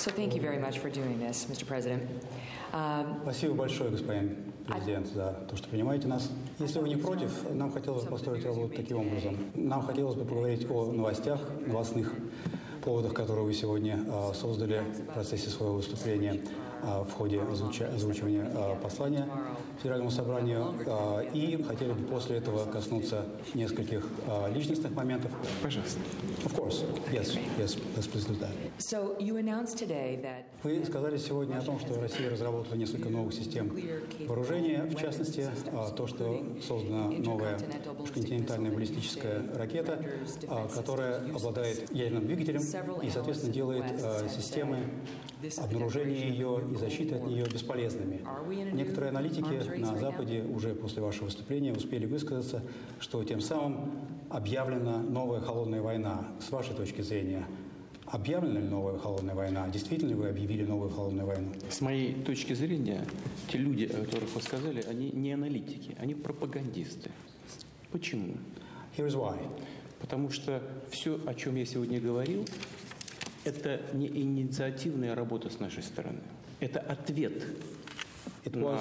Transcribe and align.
So 0.00 0.10
thank 0.10 0.34
you 0.34 0.40
very 0.40 0.56
much 0.56 0.78
for 0.78 0.88
doing 0.88 1.18
this, 1.20 1.44
Mr. 1.50 1.66
President. 1.66 2.08
Um, 2.72 3.20
Спасибо 3.22 3.52
большое, 3.52 3.90
господин 3.90 4.34
президент, 4.66 5.08
за 5.08 5.36
то, 5.46 5.58
что 5.58 5.68
принимаете 5.68 6.08
нас. 6.08 6.30
Если 6.58 6.78
вы 6.78 6.88
не 6.88 6.96
против, 6.96 7.30
нам 7.52 7.70
хотелось 7.70 8.04
бы 8.04 8.12
построить 8.12 8.46
работу 8.46 8.72
таким 8.74 9.00
образом. 9.00 9.36
Нам 9.54 9.82
хотелось 9.82 10.14
бы 10.14 10.24
поговорить 10.24 10.66
о 10.70 10.90
новостях, 10.90 11.40
новостных 11.66 12.14
поводах, 12.82 13.12
которые 13.12 13.44
вы 13.44 13.52
сегодня 13.52 14.02
а, 14.08 14.32
создали 14.32 14.78
в 14.78 15.12
процессе 15.12 15.50
своего 15.50 15.74
выступления 15.74 16.40
а, 16.82 17.04
в 17.04 17.12
ходе 17.12 17.36
озвуча- 17.36 17.94
озвучивания 17.94 18.50
а, 18.54 18.76
послания 18.76 19.28
Федеральному 19.82 20.10
собранию. 20.10 20.74
А, 20.86 21.20
и 21.20 21.62
хотели 21.62 21.92
бы 21.92 22.06
после 22.06 22.36
этого 22.36 22.70
коснуться 22.70 23.24
нескольких 23.54 24.06
а, 24.26 24.48
личностных 24.52 24.92
моментов. 24.92 25.32
Пожалуйста. 25.62 26.00
Of 26.44 26.54
course. 26.54 26.84
Yes, 27.10 27.38
yes, 27.58 27.78
let's 27.96 28.06
please 28.06 28.26
do 28.26 28.38
that. 28.38 28.50
so 28.78 29.16
you 29.18 29.36
announced 29.36 29.78
today 29.78 30.20
that 30.22 30.44
Вы 30.62 30.84
сказали 30.84 31.16
сегодня 31.16 31.56
о 31.58 31.62
том, 31.62 31.78
что 31.80 31.98
Россия 32.00 32.30
разработала 32.30 32.74
несколько 32.74 33.08
новых 33.08 33.32
систем 33.32 33.74
вооружения, 34.26 34.82
в 34.84 34.94
частности, 34.96 35.48
а, 35.72 35.90
то, 35.90 36.06
что 36.06 36.44
создана 36.66 37.08
новая 37.08 37.58
континентальная 38.12 38.70
баллистическая 38.70 39.42
ракета, 39.54 40.04
которая 40.74 41.20
обладает 41.34 41.90
ядерным 41.92 42.26
двигателем 42.26 42.62
и, 43.02 43.10
соответственно, 43.10 43.52
делает 43.52 43.84
системы 44.30 44.84
обнаружения 45.56 46.28
ее 46.28 46.62
и 46.72 46.76
защиты 46.76 47.14
от 47.16 47.26
нее 47.26 47.46
бесполезными. 47.46 48.20
Некоторые 48.72 49.10
аналитики 49.10 49.69
на 49.78 49.96
Западе 49.96 50.42
уже 50.42 50.74
после 50.74 51.02
вашего 51.02 51.24
выступления 51.24 51.72
успели 51.72 52.06
высказаться, 52.06 52.62
что 52.98 53.22
тем 53.24 53.40
самым 53.40 53.92
объявлена 54.28 54.98
новая 54.98 55.40
холодная 55.40 55.82
война. 55.82 56.28
С 56.40 56.50
вашей 56.50 56.74
точки 56.74 57.02
зрения, 57.02 57.46
объявлена 58.06 58.60
ли 58.60 58.68
новая 58.68 58.98
холодная 58.98 59.34
война? 59.34 59.68
Действительно 59.68 60.10
ли 60.10 60.14
вы 60.14 60.28
объявили 60.28 60.64
новую 60.64 60.90
холодную 60.90 61.26
войну? 61.26 61.52
С 61.68 61.80
моей 61.80 62.14
точки 62.14 62.52
зрения, 62.52 63.04
те 63.48 63.58
люди, 63.58 63.84
о 63.84 64.04
которых 64.04 64.34
вы 64.34 64.42
сказали, 64.42 64.82
они 64.82 65.10
не 65.10 65.32
аналитики, 65.32 65.96
они 65.98 66.14
пропагандисты. 66.14 67.10
Почему? 67.92 68.34
Here's 68.96 69.14
why. 69.14 69.38
Потому 70.00 70.30
что 70.30 70.62
все, 70.90 71.20
о 71.26 71.34
чем 71.34 71.56
я 71.56 71.66
сегодня 71.66 72.00
говорил, 72.00 72.44
это 73.44 73.80
не 73.92 74.06
инициативная 74.06 75.14
работа 75.14 75.50
с 75.50 75.60
нашей 75.60 75.82
стороны. 75.82 76.20
Это 76.60 76.80
ответ 76.80 77.44
It 78.44 78.56
на, 78.56 78.64
was 78.64 78.80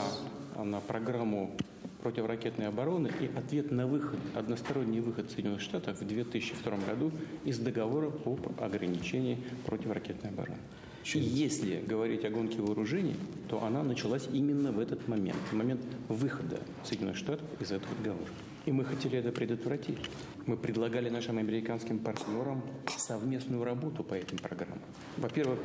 на 0.58 0.80
программу 0.80 1.55
противоракетной 2.02 2.67
обороны 2.67 3.11
и 3.19 3.30
ответ 3.38 3.72
на 3.72 3.86
выход, 3.88 4.19
односторонний 4.36 5.02
выход 5.02 5.30
Соединенных 5.30 5.61
Штатов 5.61 6.00
в 6.00 6.08
2002 6.08 6.78
году 6.88 7.11
из 7.44 7.59
договора 7.59 8.09
по 8.09 8.38
ограничению 8.59 9.38
противоракетной 9.66 10.30
обороны. 10.30 10.58
Если 11.06 11.81
говорить 11.88 12.25
о 12.25 12.30
гонке 12.30 12.61
вооружений, 12.61 13.16
то 13.47 13.64
она 13.64 13.83
началась 13.83 14.28
именно 14.31 14.72
в 14.72 14.80
этот 14.80 15.08
момент, 15.08 15.38
в 15.50 15.53
момент 15.53 15.81
выхода 16.08 16.59
Соединенных 16.84 17.17
Штатов 17.17 17.47
из 17.59 17.72
этого 17.72 17.95
договора. 18.03 18.30
И 18.66 18.72
мы 18.72 18.86
хотели 18.86 19.17
это 19.17 19.31
предотвратить. 19.31 19.97
Мы 20.45 20.58
предлагали 20.58 21.09
нашим 21.09 21.38
американским 21.38 22.00
партнерам 22.00 22.61
совместную 22.97 23.63
работу 23.63 24.03
по 24.03 24.13
этим 24.13 24.38
программам. 24.38 24.80
Во-первых, 25.17 25.59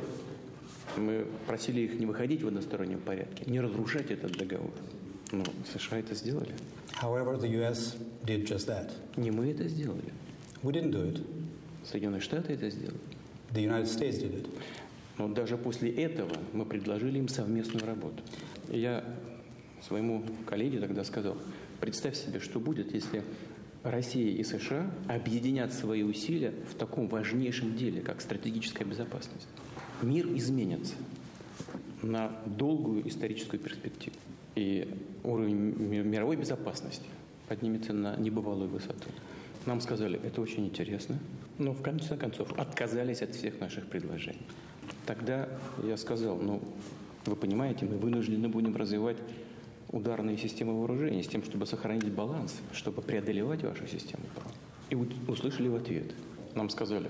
мы 0.97 1.25
просили 1.47 1.81
их 1.81 1.99
не 1.99 2.05
выходить 2.05 2.43
в 2.43 2.47
одностороннем 2.47 2.99
порядке, 2.99 3.43
не 3.45 3.59
разрушать 3.59 4.11
этот 4.11 4.33
договор. 4.33 4.71
Но 5.31 5.43
США 5.73 5.99
это 5.99 6.15
сделали. 6.15 6.53
However, 7.01 7.39
the 7.39 7.49
U.S. 7.59 7.95
did 8.23 8.45
just 8.45 8.67
that. 8.67 8.91
Не 9.17 9.31
мы 9.31 9.51
это 9.51 9.67
сделали. 9.67 10.13
We 10.63 10.71
didn't 10.71 10.91
do 10.91 11.11
it. 11.11 11.25
Соединенные 11.85 12.21
Штаты 12.21 12.53
это 12.53 12.69
сделали. 12.69 12.99
The 13.51 13.63
United 13.63 13.85
States 13.85 14.19
did 14.21 14.43
it. 14.43 14.49
Но 15.17 15.27
даже 15.29 15.57
после 15.57 15.91
этого 15.91 16.35
мы 16.53 16.65
предложили 16.65 17.19
им 17.19 17.27
совместную 17.27 17.85
работу. 17.85 18.21
И 18.69 18.79
я 18.79 19.03
своему 19.81 20.25
коллеге 20.45 20.79
тогда 20.79 21.03
сказал, 21.03 21.37
представь 21.79 22.15
себе, 22.15 22.39
что 22.39 22.59
будет, 22.59 22.93
если 22.93 23.23
Россия 23.83 24.31
и 24.31 24.43
США 24.43 24.89
объединят 25.07 25.73
свои 25.73 26.03
усилия 26.03 26.53
в 26.69 26.73
таком 26.73 27.07
важнейшем 27.07 27.75
деле, 27.75 28.01
как 28.01 28.21
стратегическая 28.21 28.83
безопасность. 28.83 29.47
Мир 30.01 30.27
изменится 30.35 30.95
на 32.01 32.31
долгую 32.45 33.07
историческую 33.07 33.59
перспективу. 33.59 34.15
И 34.55 34.87
уровень 35.23 35.73
ми- 35.77 36.03
мировой 36.03 36.35
безопасности 36.35 37.05
поднимется 37.47 37.93
на 37.93 38.15
небывалую 38.15 38.69
высоту. 38.69 39.09
Нам 39.65 39.81
сказали, 39.81 40.19
это 40.23 40.41
очень 40.41 40.65
интересно, 40.65 41.17
но 41.57 41.73
в 41.73 41.81
конце 41.81 42.17
концов 42.17 42.51
отказались 42.57 43.21
от 43.21 43.33
всех 43.33 43.59
наших 43.59 43.87
предложений. 43.87 44.41
Тогда 45.05 45.49
я 45.83 45.97
сказал, 45.97 46.37
ну, 46.37 46.61
вы 47.25 47.35
понимаете, 47.35 47.85
мы 47.85 47.97
вынуждены 47.97 48.47
будем 48.47 48.75
развивать 48.75 49.17
ударные 49.91 50.37
системы 50.37 50.77
вооружения 50.79 51.23
с 51.23 51.27
тем, 51.27 51.43
чтобы 51.43 51.65
сохранить 51.65 52.11
баланс, 52.11 52.55
чтобы 52.73 53.01
преодолевать 53.01 53.63
вашу 53.63 53.87
систему. 53.87 54.23
И 54.89 54.95
услышали 55.27 55.67
в 55.67 55.75
ответ. 55.75 56.13
Нам 56.53 56.69
сказали, 56.69 57.09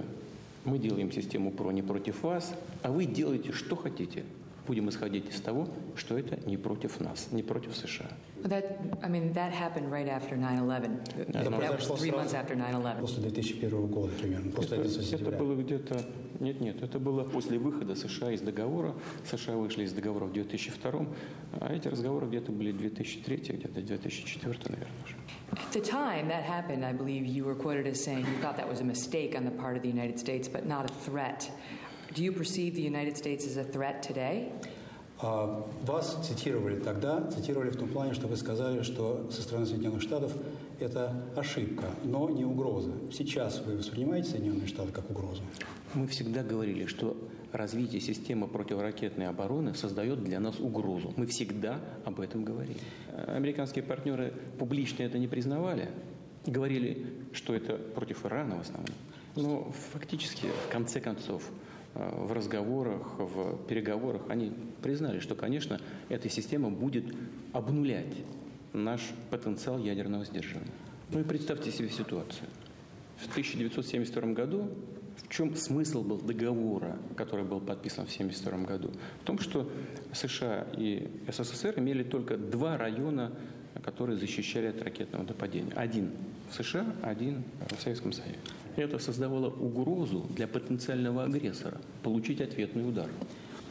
мы 0.66 0.80
делаем 0.80 1.12
систему 1.12 1.52
ПРО 1.52 1.72
не 1.72 1.82
против 1.82 2.24
вас, 2.24 2.54
а 2.84 2.92
вы 2.92 3.06
делаете, 3.06 3.52
что 3.52 3.76
хотите. 3.76 4.24
Будем 4.68 4.90
исходить 4.90 5.30
из 5.30 5.40
того, 5.42 5.68
что 5.96 6.18
это 6.18 6.38
не 6.50 6.58
против 6.58 7.00
нас, 7.00 7.28
не 7.32 7.44
против 7.44 7.76
США. 7.76 8.10
that 8.44 8.80
I 9.02 9.10
mean 9.10 9.34
that 9.34 9.52
happened 9.52 9.90
right 9.92 10.08
after 10.08 10.36
9/11. 10.38 11.00
Это 11.18 11.32
That 11.32 11.50
was 11.50 11.58
произошло 11.58 11.96
three 11.96 12.12
months 12.12 12.30
сразу 12.30 12.36
after 12.36 12.56
9/11. 12.56 13.02
после 13.02 13.22
2001 13.24 13.88
года 13.88 14.12
примерно, 14.20 14.52
после 14.52 14.78
Это, 14.78 14.88
11 14.88 15.14
это 15.14 15.32
было 15.32 15.56
где-то... 15.56 16.02
Нет, 16.40 16.60
нет, 16.60 16.84
это 16.84 17.00
было 17.00 17.24
после 17.24 17.58
выхода 17.58 17.96
США 17.96 18.32
из 18.32 18.42
договора. 18.42 18.94
США 19.24 19.56
вышли 19.56 19.84
из 19.84 19.94
договора 19.94 20.26
в 20.26 20.34
2002, 20.34 21.08
а 21.62 21.74
эти 21.74 21.88
разговоры 21.88 22.28
где-то 22.28 22.52
были 22.52 22.72
2003, 22.72 23.38
где-то 23.58 23.82
2004, 23.82 24.58
наверное. 24.70 24.94
уже. 25.06 25.16
At 25.52 25.72
the 25.74 25.82
time 25.82 26.28
that 26.28 26.44
happened, 26.44 26.84
I 26.84 26.94
believe 26.94 27.26
you 27.26 27.46
were 27.46 27.56
quoted 27.56 27.88
as 27.88 28.04
saying 28.04 28.26
you 28.26 28.38
thought 28.42 28.58
that 28.58 28.68
was 28.70 28.82
a 28.82 28.84
mistake 28.84 29.36
on 29.36 29.46
the 29.46 29.52
part 29.52 29.78
of 29.78 29.82
the 29.84 29.90
United 29.90 30.20
States, 30.20 30.48
but 30.50 30.66
not 30.66 30.86
a 30.86 30.94
threat. 31.10 31.50
Do 32.16 32.24
you 32.24 32.32
perceive 32.32 32.76
the 32.76 32.82
United 32.82 33.18
States 33.18 33.46
as 33.46 33.58
a 33.58 33.66
threat 33.66 34.02
today? 34.02 34.50
А, 35.20 35.66
Вас 35.82 36.18
цитировали 36.26 36.80
тогда, 36.80 37.30
цитировали 37.30 37.72
в 37.72 37.76
том 37.76 37.90
плане, 37.90 38.14
что 38.14 38.28
вы 38.28 38.38
сказали, 38.38 38.84
что 38.84 39.30
со 39.30 39.42
стороны 39.42 39.66
Соединенных 39.66 40.02
Штатов 40.02 40.32
это 40.80 41.14
ошибка, 41.36 41.88
но 42.06 42.30
не 42.30 42.46
угроза. 42.46 42.94
Сейчас 43.12 43.62
вы 43.66 43.76
воспринимаете 43.76 44.30
Соединенные 44.30 44.68
Штаты 44.68 44.94
как 44.94 45.10
угрозу? 45.10 45.42
Мы 45.94 46.08
всегда 46.08 46.42
говорили, 46.42 46.86
что 46.86 47.18
развитие 47.52 48.00
системы 48.00 48.48
противоракетной 48.48 49.28
обороны 49.28 49.76
создает 49.76 50.24
для 50.24 50.40
нас 50.40 50.58
угрозу. 50.58 51.14
Мы 51.18 51.26
всегда 51.28 51.82
об 52.06 52.22
этом 52.22 52.46
говорили. 52.46 52.80
Американские 53.28 53.84
партнеры 53.84 54.34
публично 54.58 55.04
это 55.04 55.18
не 55.18 55.28
признавали. 55.28 55.90
Говорили, 56.46 57.08
что 57.34 57.54
это 57.54 57.74
против 57.74 58.26
Ирана 58.26 58.56
в 58.56 58.62
основном. 58.62 58.96
Но 59.36 59.70
фактически, 59.92 60.48
в 60.68 60.72
конце 60.72 61.02
концов, 61.02 61.44
в 61.96 62.32
разговорах, 62.34 63.18
в 63.18 63.58
переговорах 63.68 64.24
они 64.30 64.52
признали, 64.82 65.20
что, 65.20 65.34
конечно, 65.34 65.80
эта 66.10 66.30
система 66.30 66.70
будет 66.70 67.06
обнулять 67.54 68.16
наш 68.74 69.02
потенциал 69.30 69.80
ядерного 69.80 70.26
сдерживания. 70.26 70.72
Ну 71.12 71.22
и 71.22 71.24
представьте 71.24 71.72
себе 71.72 71.90
ситуацию. 71.90 72.48
В 73.18 73.30
1972 73.30 74.34
году 74.34 74.70
в 75.24 75.30
чем 75.30 75.56
смысл 75.56 76.04
был 76.04 76.18
договора, 76.18 76.98
который 77.16 77.46
был 77.46 77.60
подписан 77.60 78.06
в 78.06 78.14
1972 78.14 78.66
году? 78.66 78.92
В 79.22 79.26
том, 79.26 79.40
что 79.40 79.72
США 80.14 80.68
и 80.78 81.10
СССР 81.28 81.76
имели 81.78 82.04
только 82.04 82.38
два 82.38 82.78
района, 82.78 83.32
которые 83.84 84.18
защищали 84.18 84.68
от 84.68 84.82
ракетного 84.82 85.24
нападения. 85.24 85.72
Один 85.76 86.12
в 86.50 86.56
США, 86.56 86.86
один 87.02 87.44
в 87.70 87.82
Советском 87.82 88.12
Союзе. 88.12 88.38
Это 88.76 89.00
создавало 89.00 89.50
угрозу 89.50 90.26
для 90.30 90.48
потенциального 90.48 91.24
агрессора 91.24 91.80
получить 92.04 92.42
ответный 92.42 92.88
удар. 92.88 93.10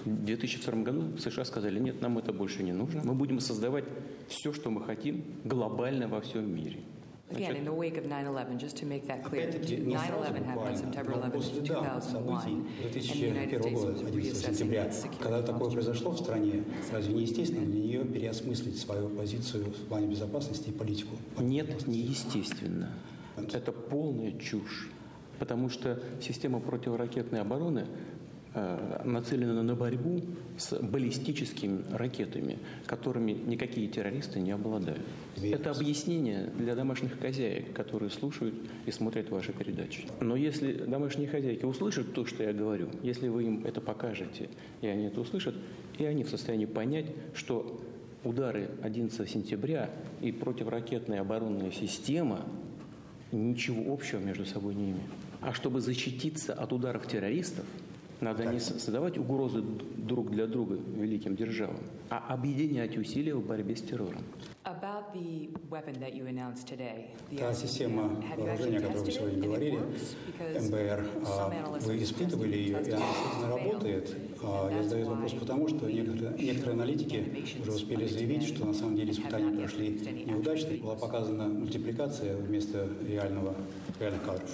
В 0.05 0.25
2002 0.25 0.83
году 0.83 1.19
США 1.19 1.45
сказали, 1.45 1.79
нет, 1.79 2.01
нам 2.01 2.19
это 2.19 2.33
больше 2.33 2.63
не 2.63 2.73
нужно. 2.73 3.03
Мы 3.05 3.15
будем 3.15 3.41
создавать 3.41 3.85
все, 4.29 4.53
что 4.53 4.71
мы 4.71 4.83
хотим, 4.83 5.25
глобально 5.45 6.09
во 6.09 6.21
всем 6.21 6.55
мире. 6.55 6.81
Again, 7.31 7.57
in 7.57 7.65
the 7.65 7.75
wake 7.75 7.97
of 7.97 8.07
9/11, 8.07 8.59
just 8.59 8.77
to 8.77 8.87
make 8.87 9.07
that 9.07 9.25
clear, 9.25 9.49
Опять-таки, 9.49 9.77
не 9.77 9.97
сразу 9.97 10.25
9/11 10.25 10.45
happened 10.45 10.77
September 10.77 11.11
но 11.11 11.17
11, 11.17 11.33
после 11.33 11.61
да, 11.63 12.01
2001, 12.01 12.03
событий 12.03 12.51
and 12.83 12.93
the 12.93 13.31
United 13.33 13.63
2001 13.63 13.65
States 13.65 13.73
года, 13.73 13.87
was 13.87 14.01
11 14.03 14.15
reassessing 14.15 14.55
сентября, 14.55 14.87
its 14.87 15.03
security 15.03 15.23
когда 15.23 15.43
такое 15.43 15.71
произошло 15.71 16.11
в 16.11 16.19
стране, 16.19 16.65
разве 16.93 17.15
не 17.15 17.23
естественно 17.23 17.65
для 17.65 17.81
нее 17.81 18.05
переосмыслить 18.05 18.79
свою 18.79 19.09
позицию 19.09 19.65
в 19.65 19.89
плане 19.89 20.07
безопасности 20.07 20.69
и 20.69 20.73
политику? 20.73 21.17
Нет, 21.41 21.87
неестественно. 21.89 22.91
Это 23.37 23.73
полная 23.73 24.33
чушь. 24.33 24.91
Потому 25.39 25.69
что 25.69 26.01
система 26.21 26.61
противоракетной 26.61 27.41
обороны 27.41 27.87
Э, 28.57 29.01
нацелена 29.05 29.65
на 29.65 29.75
борьбу 29.75 30.21
с 30.57 30.79
баллистическими 30.81 31.83
ракетами, 31.91 32.61
которыми 32.87 33.33
никакие 33.33 33.89
террористы 33.89 34.39
не 34.39 34.53
обладают. 34.53 35.03
Это 35.43 35.73
объяснение 35.73 36.53
для 36.57 36.77
домашних 36.77 37.19
хозяек, 37.19 37.73
которые 37.73 38.11
слушают 38.11 38.55
и 38.87 38.93
смотрят 38.93 39.29
ваши 39.31 39.53
передачи. 39.53 40.07
Но 40.21 40.37
если 40.37 40.73
домашние 40.73 41.27
хозяйки 41.27 41.65
услышат 41.65 42.13
то, 42.13 42.27
что 42.27 42.45
я 42.45 42.53
говорю, 42.53 42.91
если 43.03 43.27
вы 43.27 43.43
им 43.43 43.65
это 43.65 43.81
покажете, 43.81 44.49
и 44.83 44.87
они 44.87 45.07
это 45.07 45.21
услышат, 45.21 45.57
и 45.99 46.05
они 46.05 46.23
в 46.23 46.29
состоянии 46.29 46.67
понять, 46.67 47.07
что 47.35 47.81
удары 48.23 48.71
11 48.83 49.29
сентября 49.29 49.91
и 50.21 50.31
противоракетная 50.31 51.23
оборонная 51.23 51.73
система 51.73 52.47
ничего 53.33 53.93
общего 53.93 54.21
между 54.21 54.47
собой 54.47 54.77
не 54.77 54.93
имеют. 54.93 55.24
А 55.47 55.53
чтобы 55.53 55.83
защититься 55.83 56.55
от 56.55 56.73
ударов 56.73 57.07
террористов– 57.07 57.67
надо 58.25 58.47
не 58.47 58.59
создавать 58.59 59.19
угрозы 59.19 59.61
друг 59.61 60.31
для 60.31 60.47
друга 60.47 60.79
великим 60.97 61.37
державам, 61.37 61.77
а 62.11 62.25
объединять 62.29 62.97
усилия 62.97 63.35
в 63.35 63.45
борьбе 63.45 63.77
с 63.77 63.83
террором. 63.83 64.23
Та 67.39 67.55
система 67.55 68.23
вооружения, 68.37 68.79
о 68.79 68.81
которой 68.81 69.05
вы 69.05 69.11
сегодня 69.13 69.43
говорили, 69.43 69.79
МБР, 70.39 71.07
а, 71.27 71.79
вы 71.81 72.03
испытывали 72.03 72.57
ее, 72.57 72.83
и 72.83 72.91
она 72.91 73.03
действительно 73.07 73.49
работает. 73.49 74.17
А, 74.43 74.71
я 74.71 74.83
задаю 74.83 75.07
вопрос 75.07 75.33
потому, 75.33 75.69
что 75.69 75.91
некоторые, 75.91 76.39
некоторые 76.39 76.75
аналитики 76.75 77.45
уже 77.61 77.73
успели 77.73 78.07
заявить, 78.07 78.45
что 78.45 78.65
на 78.65 78.73
самом 78.73 78.97
деле 78.97 79.13
испытания 79.13 79.55
прошли 79.55 80.01
неудачно, 80.25 80.77
была 80.79 80.95
показана 80.95 81.49
мультипликация 81.49 82.37
вместо 82.37 82.89
реального. 83.07 83.55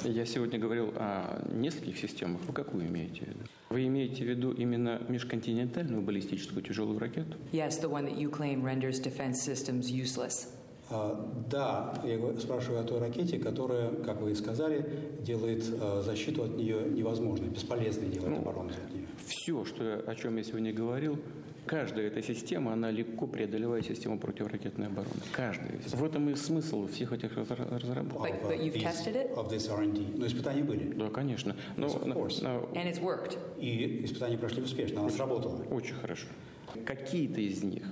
Я 0.05 0.27
сегодня 0.27 0.59
говорил 0.59 0.93
о 0.97 1.43
нескольких 1.51 1.99
системах. 1.99 2.43
Вы 2.47 2.53
какую 2.53 2.87
имеете 2.87 3.25
в 3.25 3.29
виду? 3.29 3.41
Вы 3.71 3.87
имеете 3.87 4.25
в 4.25 4.29
виду 4.29 4.53
именно 4.53 5.01
межконтинентальную 5.09 6.03
баллистическую 6.03 6.63
тяжелую 6.63 6.99
ракету? 6.99 7.39
Yes, 7.53 7.81
the 7.81 7.89
one 7.89 8.05
that 8.05 8.19
you 8.19 8.31
claim 8.31 8.63
renders 8.63 9.01
defense 9.01 9.41
systems 9.41 9.91
useless. 9.91 10.49
А, 10.91 11.31
да, 11.49 11.95
я 12.05 12.19
спрашиваю 12.41 12.81
о 12.81 12.85
той 12.85 12.99
ракете, 12.99 13.39
которая, 13.39 13.91
как 13.91 14.21
вы 14.21 14.33
и 14.33 14.35
сказали, 14.35 14.85
делает 15.21 15.65
а, 15.81 16.03
защиту 16.03 16.45
от 16.45 16.57
нее 16.57 16.83
невозможной, 16.91 17.49
бесполезной 17.49 18.09
делает 18.09 18.31
ну, 18.31 18.39
оборону 18.39 18.71
от 18.71 18.93
нее. 18.93 19.07
Все, 19.27 19.65
что, 19.65 20.03
о 20.07 20.15
чем 20.17 20.37
я 20.37 20.43
сегодня 20.43 20.73
говорил, 20.73 21.19
Каждая 21.67 22.09
эта 22.09 22.21
система, 22.21 22.73
она 22.73 22.91
легко 22.91 23.29
преодолевает 23.29 23.87
систему 23.87 24.19
противоракетной 24.19 24.87
обороны. 24.87 25.15
Каждая. 25.31 25.79
В 25.87 26.05
этом 26.05 26.29
и 26.31 26.35
смысл 26.35 26.89
всех 26.89 27.13
этих 27.13 27.37
разработок. 27.37 28.21
But, 28.21 28.43
but 28.43 28.61
you've 28.61 28.75
tested 28.75 29.15
it? 29.15 29.33
Of 29.37 29.51
this 29.51 29.71
R&D. 29.71 30.19
Но 30.19 30.27
испытания 30.27 30.65
были. 30.65 30.93
Да, 30.95 31.11
конечно. 31.11 31.55
Но, 31.77 31.87
yes, 31.87 32.03
of 32.03 32.13
course. 32.13 32.43
На, 32.43 32.57
And 32.77 32.91
it's 32.91 33.01
worked. 33.01 33.39
И 33.59 34.05
испытания 34.05 34.37
прошли 34.37 34.63
успешно, 34.63 35.03
она 35.03 35.11
сработала. 35.11 35.63
Очень 35.71 35.95
хорошо. 35.95 36.27
Какие-то 36.85 37.41
из 37.41 37.63
них 37.63 37.85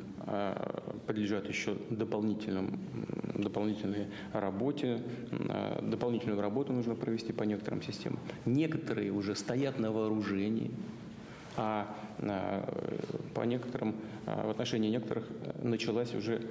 подлежат 1.07 1.49
еще 1.49 1.77
дополнительным, 1.91 2.79
дополнительной 3.35 4.09
работе, 4.33 5.03
а, 5.49 5.81
дополнительную 5.83 6.41
работу 6.41 6.73
нужно 6.73 6.95
провести 6.95 7.33
по 7.33 7.45
некоторым 7.45 7.83
системам. 7.83 8.19
Некоторые 8.45 9.11
уже 9.11 9.35
стоят 9.35 9.79
на 9.79 9.91
вооружении, 9.91 10.71
а 11.57 11.95
по 13.35 13.43
некоторым, 13.43 13.95
а, 14.27 14.47
в 14.47 14.51
отношении 14.51 14.91
некоторых 14.91 15.25
началось 15.63 16.15
уже 16.15 16.43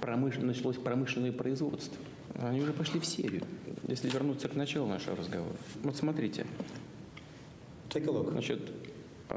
промыш... 0.00 0.38
началось 0.38 0.76
промышленное 0.76 1.32
производство. 1.32 1.96
Они 2.40 2.60
уже 2.60 2.72
пошли 2.72 3.00
в 3.00 3.06
серию. 3.06 3.42
Если 3.86 4.08
вернуться 4.08 4.48
к 4.48 4.54
началу 4.54 4.88
нашего 4.88 5.16
разговора. 5.16 5.56
Вот 5.82 5.96
смотрите. 5.96 6.46
Значит, 8.32 8.60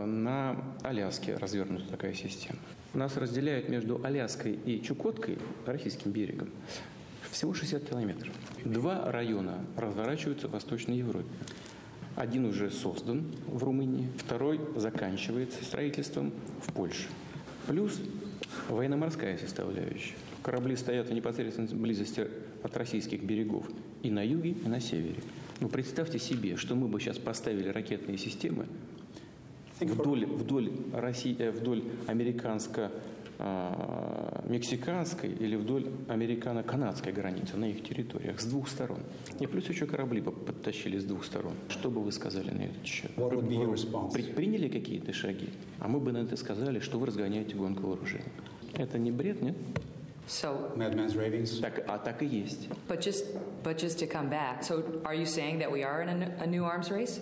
на 0.05 0.55
Аляске 0.83 1.35
развернута 1.35 1.85
такая 1.89 2.13
система. 2.13 2.59
Нас 2.93 3.17
разделяет 3.17 3.69
между 3.69 4.03
Аляской 4.03 4.53
и 4.53 4.81
Чукоткой, 4.81 5.37
российским 5.65 6.11
берегом, 6.11 6.49
всего 7.29 7.53
60 7.53 7.87
километров. 7.87 8.33
Два 8.65 9.11
района 9.11 9.65
разворачиваются 9.77 10.47
в 10.47 10.51
Восточной 10.51 10.97
Европе. 10.97 11.29
Один 12.15 12.45
уже 12.45 12.69
создан 12.71 13.31
в 13.47 13.63
Румынии, 13.63 14.09
второй 14.17 14.59
заканчивается 14.75 15.63
строительством 15.63 16.33
в 16.65 16.73
Польше. 16.73 17.07
Плюс 17.67 18.01
военно-морская 18.67 19.37
составляющая. 19.37 20.15
Корабли 20.41 20.75
стоят 20.75 21.09
в 21.09 21.13
непосредственной 21.13 21.73
близости 21.75 22.27
от 22.63 22.75
российских 22.75 23.23
берегов 23.23 23.65
и 24.03 24.09
на 24.09 24.25
юге, 24.25 24.51
и 24.51 24.67
на 24.67 24.79
севере. 24.79 25.21
Ну, 25.59 25.69
представьте 25.69 26.19
себе, 26.19 26.55
что 26.55 26.75
мы 26.75 26.87
бы 26.87 26.99
сейчас 26.99 27.17
поставили 27.17 27.69
ракетные 27.69 28.17
системы 28.17 28.65
вдоль, 29.79 30.25
вдоль, 30.25 30.71
России, 30.93 31.35
э, 31.39 31.51
вдоль 31.51 31.83
американско 32.07 32.91
а, 33.41 34.43
мексиканской 34.49 35.29
или 35.29 35.55
вдоль 35.55 35.87
американо-канадской 36.09 37.13
границы 37.13 37.55
на 37.55 37.69
их 37.69 37.87
территориях 37.87 38.41
с 38.41 38.45
двух 38.45 38.67
сторон. 38.67 38.99
И 39.39 39.47
плюс 39.47 39.69
еще 39.69 39.85
корабли 39.85 40.21
подтащили 40.21 40.99
с 40.99 41.05
двух 41.05 41.23
сторон. 41.23 41.53
Что 41.69 41.89
бы 41.89 42.03
вы 42.03 42.11
сказали 42.11 42.51
на 42.51 42.63
этот 42.63 42.85
счет? 42.85 43.11
Вы 43.15 44.09
предприняли 44.11 44.67
какие-то 44.67 45.13
шаги? 45.13 45.47
А 45.79 45.87
мы 45.87 46.01
бы 46.01 46.11
на 46.11 46.17
это 46.17 46.35
сказали, 46.35 46.81
что 46.81 46.99
вы 46.99 47.05
разгоняете 47.05 47.55
гонку 47.55 47.87
вооружений. 47.87 48.25
Это 48.73 48.97
не 48.97 49.11
бред, 49.11 49.41
нет? 49.41 49.55
So, 50.27 50.75
Madman's 50.75 51.15
ravings. 51.15 51.61
Так, 51.61 51.85
а 51.87 51.97
так 51.97 52.21
и 52.21 52.25
есть. 52.25 52.67
But 52.89 52.99
just, 52.99 53.25
but 53.63 53.77
just 53.77 53.97
to 53.99 54.05
come 54.05 54.29
back, 54.29 54.63
so 54.63 55.01
are 55.05 55.15
you 55.15 55.25
saying 55.25 55.59
that 55.59 55.71
we 55.71 55.83
are 55.83 56.03
in 56.03 56.09
a, 56.09 56.43
a 56.43 56.45
new 56.45 56.65
arms 56.65 56.91
race? 56.91 57.21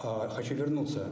А, 0.00 0.28
хочу 0.28 0.54
вернуться. 0.54 1.08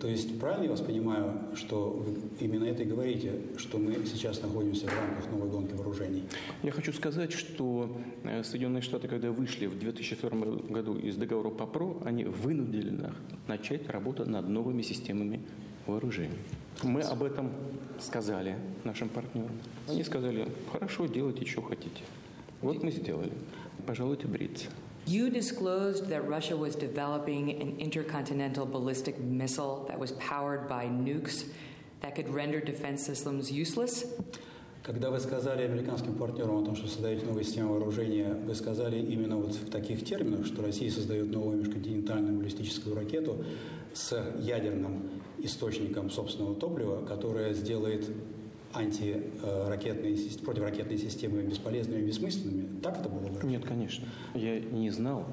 То 0.00 0.08
есть 0.08 0.38
правильно 0.40 0.64
я 0.64 0.70
вас 0.70 0.80
понимаю, 0.80 1.34
что 1.54 1.90
вы 1.90 2.16
именно 2.40 2.64
это 2.64 2.82
и 2.82 2.86
говорите, 2.86 3.34
что 3.58 3.76
мы 3.78 3.94
сейчас 4.06 4.40
находимся 4.40 4.86
в 4.86 4.94
рамках 4.94 5.30
новой 5.30 5.50
гонки 5.50 5.74
вооружений? 5.74 6.24
Я 6.62 6.72
хочу 6.72 6.92
сказать, 6.92 7.32
что 7.32 8.00
э, 8.24 8.42
Соединенные 8.42 8.80
Штаты, 8.80 9.08
когда 9.08 9.30
вышли 9.30 9.66
в 9.66 9.78
2002 9.78 10.30
году 10.70 10.96
из 10.96 11.16
договора 11.16 11.50
по 11.50 11.66
ПРО, 11.66 12.02
они 12.04 12.24
вынудили 12.24 12.90
нас 12.90 13.12
начать 13.46 13.88
работу 13.90 14.28
над 14.28 14.48
новыми 14.48 14.80
системами 14.80 15.42
вооружений. 15.86 16.38
Мы 16.82 17.02
об 17.02 17.22
этом 17.22 17.50
сказали 17.98 18.56
нашим 18.84 19.10
партнерам. 19.10 19.52
Они 19.86 20.02
сказали, 20.02 20.48
хорошо, 20.72 21.06
делайте, 21.06 21.44
что 21.44 21.60
хотите. 21.60 22.02
Вот 22.62 22.82
мы 22.82 22.90
сделали. 22.90 23.32
Пожалуйте 23.86 24.26
бриться. 24.26 24.68
You 25.10 25.28
disclosed 25.28 26.06
that 26.10 26.22
Russia 26.28 26.56
was 26.56 26.76
developing 26.76 27.50
an 27.60 27.80
intercontinental 27.80 28.64
ballistic 28.64 29.18
missile 29.18 29.84
that 29.88 29.98
was 29.98 30.12
powered 30.12 30.68
by 30.68 30.84
nukes 30.86 31.46
that 32.00 32.14
could 32.14 32.32
render 32.32 32.60
defense 32.60 33.04
systems 33.04 33.50
useless. 33.50 34.04
Когда 34.84 35.10
вы 35.10 35.18
сказали 35.18 35.64
американским 35.64 36.14
партнерам 36.14 36.62
о 36.62 36.64
том, 36.64 36.76
что 36.76 36.86
создаете 36.86 37.26
новую 37.26 37.42
систему 37.42 37.72
вооружения, 37.72 38.34
вы 38.34 38.54
сказали 38.54 39.00
именно 39.00 39.36
вот 39.36 39.52
в 39.56 39.68
таких 39.68 40.04
терминах, 40.04 40.46
что 40.46 40.62
Россия 40.62 40.92
создает 40.92 41.28
новую 41.28 41.58
межконтинентальную 41.58 42.38
баллистическую 42.38 42.94
ракету 42.94 43.44
с 43.92 44.16
ядерным 44.38 45.10
источником 45.38 46.08
собственного 46.10 46.54
топлива, 46.54 47.04
которая 47.04 47.52
сделает 47.52 48.08
антиракетные, 48.72 50.16
противоракетные 50.44 50.98
системы 50.98 51.42
бесполезными 51.42 52.00
и 52.00 52.06
бессмысленными? 52.06 52.80
Так 52.80 52.98
это 52.98 53.08
было 53.08 53.20
выражено? 53.20 53.50
Нет, 53.50 53.64
конечно. 53.64 54.06
Я 54.34 54.60
не 54.60 54.90
знал 54.90 55.26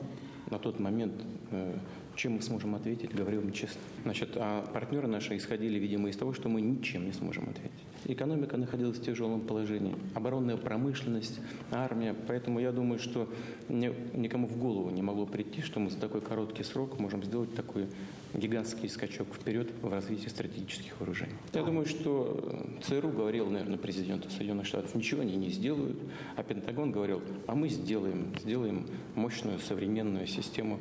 на 0.49 0.59
тот 0.59 0.79
момент, 0.79 1.13
э, 1.51 1.77
чем 2.15 2.33
мы 2.33 2.41
сможем 2.41 2.75
ответить, 2.75 3.13
говорю 3.13 3.41
вам 3.41 3.51
честно. 3.51 3.79
Значит, 4.03 4.31
а 4.35 4.65
партнеры 4.73 5.07
наши 5.07 5.37
исходили, 5.37 5.77
видимо, 5.77 6.09
из 6.09 6.17
того, 6.17 6.33
что 6.33 6.49
мы 6.49 6.61
ничем 6.61 7.05
не 7.05 7.13
сможем 7.13 7.49
ответить. 7.49 7.71
Экономика 8.09 8.55
находилась 8.55 8.97
в 8.97 9.03
тяжелом 9.03 9.41
положении, 9.41 9.93
оборонная 10.13 10.55
промышленность, 10.55 11.41
армия. 11.71 12.15
Поэтому 12.27 12.59
я 12.59 12.71
думаю, 12.71 12.99
что 12.99 13.27
никому 13.67 14.47
в 14.47 14.57
голову 14.57 14.89
не 14.91 15.01
могло 15.01 15.25
прийти, 15.25 15.61
что 15.61 15.81
мы 15.81 15.89
за 15.89 15.99
такой 15.99 16.21
короткий 16.21 16.63
срок 16.63 16.97
можем 16.99 17.21
сделать 17.21 17.53
такой 17.53 17.87
гигантский 18.33 18.87
скачок 18.87 19.27
вперед 19.33 19.69
в 19.81 19.89
развитии 19.89 20.29
стратегических 20.29 20.97
вооружений. 20.99 21.33
Я 21.53 21.63
думаю, 21.63 21.85
что 21.85 22.77
э, 22.79 22.81
ЦРУ 22.83 23.09
говорил, 23.09 23.49
наверное, 23.49 23.77
президенту 23.77 24.29
Соединенных 24.29 24.67
Штатов, 24.67 24.95
ничего 24.95 25.21
они 25.21 25.35
не 25.35 25.49
сделают, 25.49 25.97
а 26.37 26.43
Пентагон 26.43 26.91
говорил, 26.91 27.21
а 27.45 27.55
мы 27.55 27.67
сделаем, 27.67 28.33
сделаем 28.41 28.87
мощную 29.15 29.59
современную 29.59 30.27
систему 30.27 30.79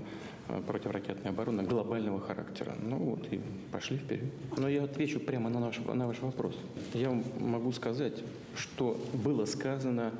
противоракетной 0.67 1.31
обороны 1.31 1.63
глобального 1.63 2.21
характера. 2.21 2.75
Ну 2.81 2.97
вот 2.97 3.33
и 3.33 3.41
пошли 3.73 3.97
вперед. 3.97 4.25
Но 4.57 4.69
я 4.69 4.85
отвечу 4.85 5.21
прямо 5.21 5.51
на 5.51 5.61
наш, 5.61 5.79
на 5.79 6.07
ваш 6.07 6.21
вопрос. 6.21 6.57
Я 6.95 7.11
вам 7.11 7.25
могу 7.39 7.73
сказать, 7.73 8.23
что 8.57 8.97
было 9.13 9.45
сказано 9.45 10.13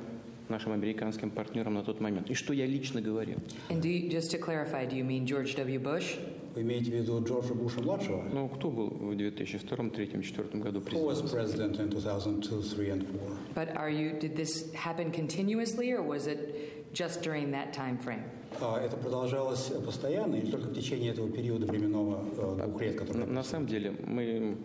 нашим 0.49 0.71
американским 0.71 1.29
партнерам 1.29 1.75
на 1.75 1.83
тот 1.83 1.99
момент. 1.99 2.29
И 2.29 2.33
что 2.33 2.53
я 2.53 2.65
лично 2.65 3.01
говорил. 3.01 3.37
And 3.69 3.81
do 3.81 3.89
you, 3.89 4.09
just 4.09 4.31
to 4.31 4.37
clarify, 4.37 4.85
do 4.85 4.95
you 4.95 5.03
mean 5.03 5.25
George 5.25 5.55
W. 5.55 5.79
Bush? 5.79 6.17
Вы 6.55 6.63
имеете 6.63 6.89
в 6.89 6.95
виду 6.95 7.23
Джорджа 7.23 7.53
Буша 7.53 7.81
младшего? 7.81 8.23
Ну, 8.33 8.49
кто 8.49 8.71
был 8.71 8.87
в 8.87 9.15
2002, 9.15 9.77
2003, 9.77 10.05
2004 10.07 10.63
году 10.63 10.81
президентом? 10.81 10.97
Who 10.97 11.23
was 11.23 11.31
president 11.31 11.79
in 11.79 11.89
2002, 11.91 12.41
2003 12.41 12.89
and 12.89 13.01
2004? 13.01 13.37
But 13.53 13.77
are 13.77 13.91
you, 13.91 14.13
did 14.19 14.35
this 14.35 14.73
happen 14.73 15.11
continuously 15.11 15.91
or 15.91 16.01
was 16.01 16.25
it 16.25 16.93
just 16.93 17.21
during 17.21 17.51
that 17.51 17.73
time 17.73 17.97
frame? 17.99 18.23
А 18.61 18.79
это 18.79 18.97
продолжалось 18.97 19.71
постоянно 19.85 20.35
или 20.35 20.49
только 20.49 20.67
в 20.67 20.73
течение 20.73 21.11
этого 21.11 21.29
периода 21.29 21.65
временного 21.65 22.23
э, 22.37 22.65
двух 22.67 22.81
лет, 22.81 22.97
который... 22.97 23.25
На, 23.25 23.43
самом 23.43 23.67
деле 23.67 23.93
мы 24.05 24.57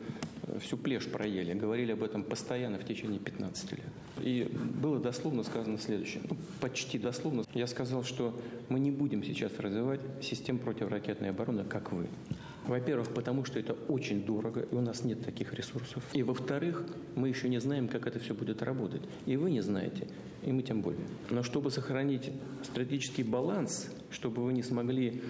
всю 0.60 0.76
плешь 0.76 1.06
проели, 1.06 1.54
говорили 1.54 1.92
об 1.92 2.02
этом 2.02 2.24
постоянно 2.24 2.78
в 2.78 2.84
течение 2.84 3.18
15 3.18 3.72
лет. 3.72 3.80
И 4.20 4.50
было 4.80 4.98
дословно 4.98 5.42
сказано 5.42 5.78
следующее, 5.78 6.22
ну, 6.28 6.36
почти 6.60 6.98
дословно. 6.98 7.44
Я 7.54 7.66
сказал, 7.66 8.04
что 8.04 8.34
мы 8.68 8.80
не 8.80 8.90
будем 8.90 9.22
сейчас 9.24 9.52
развивать 9.58 10.00
систему 10.20 10.58
противоракетной 10.58 11.30
обороны, 11.30 11.64
как 11.64 11.92
вы. 11.92 12.06
Во-первых, 12.66 13.08
потому 13.08 13.44
что 13.44 13.58
это 13.58 13.72
очень 13.88 14.24
дорого, 14.24 14.60
и 14.60 14.74
у 14.74 14.80
нас 14.80 15.04
нет 15.04 15.24
таких 15.24 15.52
ресурсов. 15.54 16.04
И 16.12 16.22
во-вторых, 16.22 16.86
мы 17.16 17.28
еще 17.28 17.48
не 17.48 17.60
знаем, 17.60 17.88
как 17.88 18.06
это 18.06 18.18
все 18.18 18.34
будет 18.34 18.62
работать. 18.62 19.02
И 19.26 19.36
вы 19.36 19.50
не 19.50 19.60
знаете, 19.60 20.06
и 20.42 20.52
мы 20.52 20.62
тем 20.62 20.80
более. 20.80 21.06
Но 21.30 21.42
чтобы 21.42 21.70
сохранить 21.70 22.30
стратегический 22.62 23.24
баланс, 23.24 23.90
чтобы 24.10 24.44
вы 24.44 24.52
не 24.52 24.62
смогли 24.62 25.22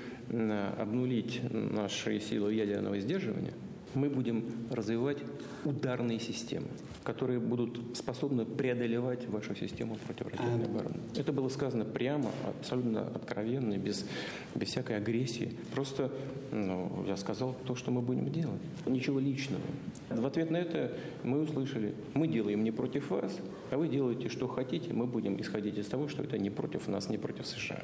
обнулить 0.78 1.40
наши 1.50 2.20
силы 2.20 2.52
ядерного 2.54 2.98
сдерживания, 2.98 3.54
мы 3.94 4.08
будем 4.08 4.68
развивать 4.70 5.18
ударные 5.64 6.18
системы, 6.18 6.68
которые 7.04 7.38
будут 7.38 7.96
способны 7.96 8.44
преодолевать 8.44 9.28
вашу 9.28 9.54
систему 9.54 9.96
противоракетной 10.06 10.64
обороны. 10.64 11.00
Это 11.16 11.32
было 11.32 11.48
сказано 11.48 11.84
прямо, 11.84 12.30
абсолютно 12.58 13.06
откровенно, 13.06 13.76
без, 13.76 14.06
без 14.54 14.68
всякой 14.68 14.96
агрессии. 14.96 15.56
Просто 15.74 16.10
ну, 16.52 17.04
я 17.06 17.16
сказал 17.16 17.54
то, 17.66 17.74
что 17.74 17.90
мы 17.90 18.02
будем 18.02 18.30
делать. 18.30 18.60
Ничего 18.86 19.18
личного. 19.18 19.62
В 20.10 20.26
ответ 20.26 20.50
на 20.50 20.58
это 20.58 20.96
мы 21.22 21.40
услышали, 21.40 21.94
мы 22.14 22.28
делаем 22.28 22.62
не 22.62 22.70
против 22.70 23.10
вас, 23.10 23.38
а 23.70 23.78
вы 23.78 23.88
делаете, 23.88 24.28
что 24.28 24.48
хотите, 24.48 24.92
мы 24.92 25.06
будем 25.06 25.40
исходить 25.40 25.78
из 25.78 25.86
того, 25.86 26.08
что 26.08 26.22
это 26.22 26.38
не 26.38 26.50
против 26.50 26.88
нас, 26.88 27.08
не 27.08 27.18
против 27.18 27.46
США. 27.46 27.82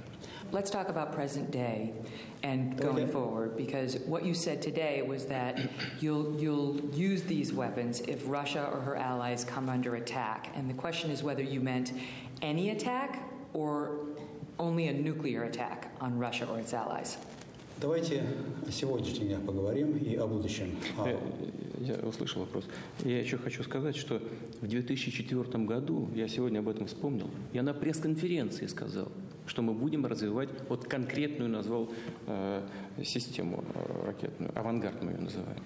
Let's 0.52 0.70
talk 0.70 0.88
about 0.88 1.14
present 1.14 1.50
day 1.50 1.94
and 2.42 2.76
going 2.76 3.08
forward, 3.08 3.56
because 3.56 3.98
what 4.06 4.24
you 4.24 4.34
said 4.34 4.60
today 4.60 5.02
was 5.02 5.26
that 5.26 5.58
you'll, 6.00 6.34
you'll 6.38 6.80
use 6.92 7.22
these 7.22 7.52
weapons 7.52 8.00
if 8.00 8.22
Russia 8.26 8.68
or 8.72 8.80
her 8.80 8.96
allies 8.96 9.44
come 9.44 9.68
under 9.68 9.96
attack. 9.96 10.50
And 10.56 10.68
the 10.68 10.74
question 10.74 11.10
is 11.10 11.22
whether 11.22 11.42
you 11.42 11.60
meant 11.60 11.92
any 12.42 12.70
attack 12.70 13.22
or 13.52 14.06
only 14.58 14.88
a 14.88 14.92
nuclear 14.92 15.44
attack 15.44 15.92
on 16.00 16.18
Russia 16.18 16.46
or 16.46 16.58
its 16.58 16.72
allies. 16.72 17.16
Давайте 17.80 18.24
о 18.66 18.72
сегодняшнем 18.72 19.28
дне 19.28 19.38
поговорим 19.38 19.96
и 19.96 20.16
о 20.16 20.26
будущем. 20.26 20.76
Я 21.78 21.94
услышал 22.02 22.40
вопрос. 22.40 22.64
Я 23.04 23.20
еще 23.20 23.38
хочу 23.38 23.62
сказать, 23.62 23.94
что 23.94 24.20
в 24.60 24.66
2004 24.66 25.64
году, 25.64 26.08
я 26.12 26.26
сегодня 26.26 26.58
об 26.58 26.68
этом 26.68 26.88
вспомнил, 26.88 27.30
я 27.52 27.62
на 27.62 27.72
пресс-конференции 27.72 28.66
сказал, 28.66 29.12
что 29.46 29.62
мы 29.62 29.74
будем 29.74 30.06
развивать, 30.06 30.48
вот 30.68 30.88
конкретную 30.88 31.48
назвал 31.48 31.88
э, 32.26 32.66
систему 33.04 33.62
э, 33.74 34.06
ракетную, 34.06 34.50
авангард 34.58 35.00
мы 35.00 35.12
ее 35.12 35.18
называем. 35.18 35.60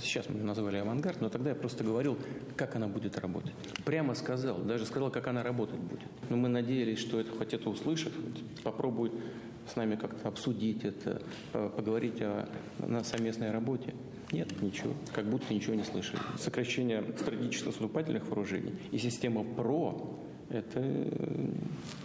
Сейчас 0.00 0.28
мы 0.28 0.36
ее 0.36 0.44
назвали 0.44 0.76
авангард, 0.78 1.20
но 1.20 1.28
тогда 1.28 1.50
я 1.50 1.56
просто 1.56 1.84
говорил, 1.84 2.18
как 2.56 2.76
она 2.76 2.88
будет 2.88 3.18
работать. 3.18 3.52
Прямо 3.84 4.14
сказал, 4.14 4.58
даже 4.58 4.86
сказал, 4.86 5.10
как 5.10 5.26
она 5.26 5.42
работать 5.42 5.78
будет. 5.78 6.08
Но 6.30 6.36
мы 6.36 6.48
надеялись, 6.48 6.98
что 6.98 7.20
это 7.20 7.30
хоть 7.36 7.52
это 7.52 7.68
услышат, 7.68 8.12
попробуют 8.62 9.12
с 9.70 9.76
нами 9.76 9.96
как-то 9.96 10.28
обсудить 10.28 10.84
это, 10.84 11.22
поговорить 11.52 12.20
о 12.20 12.48
на 12.78 13.04
совместной 13.04 13.50
работе. 13.50 13.94
Нет, 14.32 14.62
ничего. 14.62 14.94
Как 15.14 15.26
будто 15.26 15.52
ничего 15.52 15.74
не 15.74 15.84
слышали. 15.84 16.18
Сокращение 16.38 17.04
стратегических 17.18 17.66
наступательных 17.66 18.26
вооружений 18.26 18.74
и 18.90 18.98
система 18.98 19.44
ПРО– 19.44 20.18
это 20.48 20.80
э, 20.80 21.50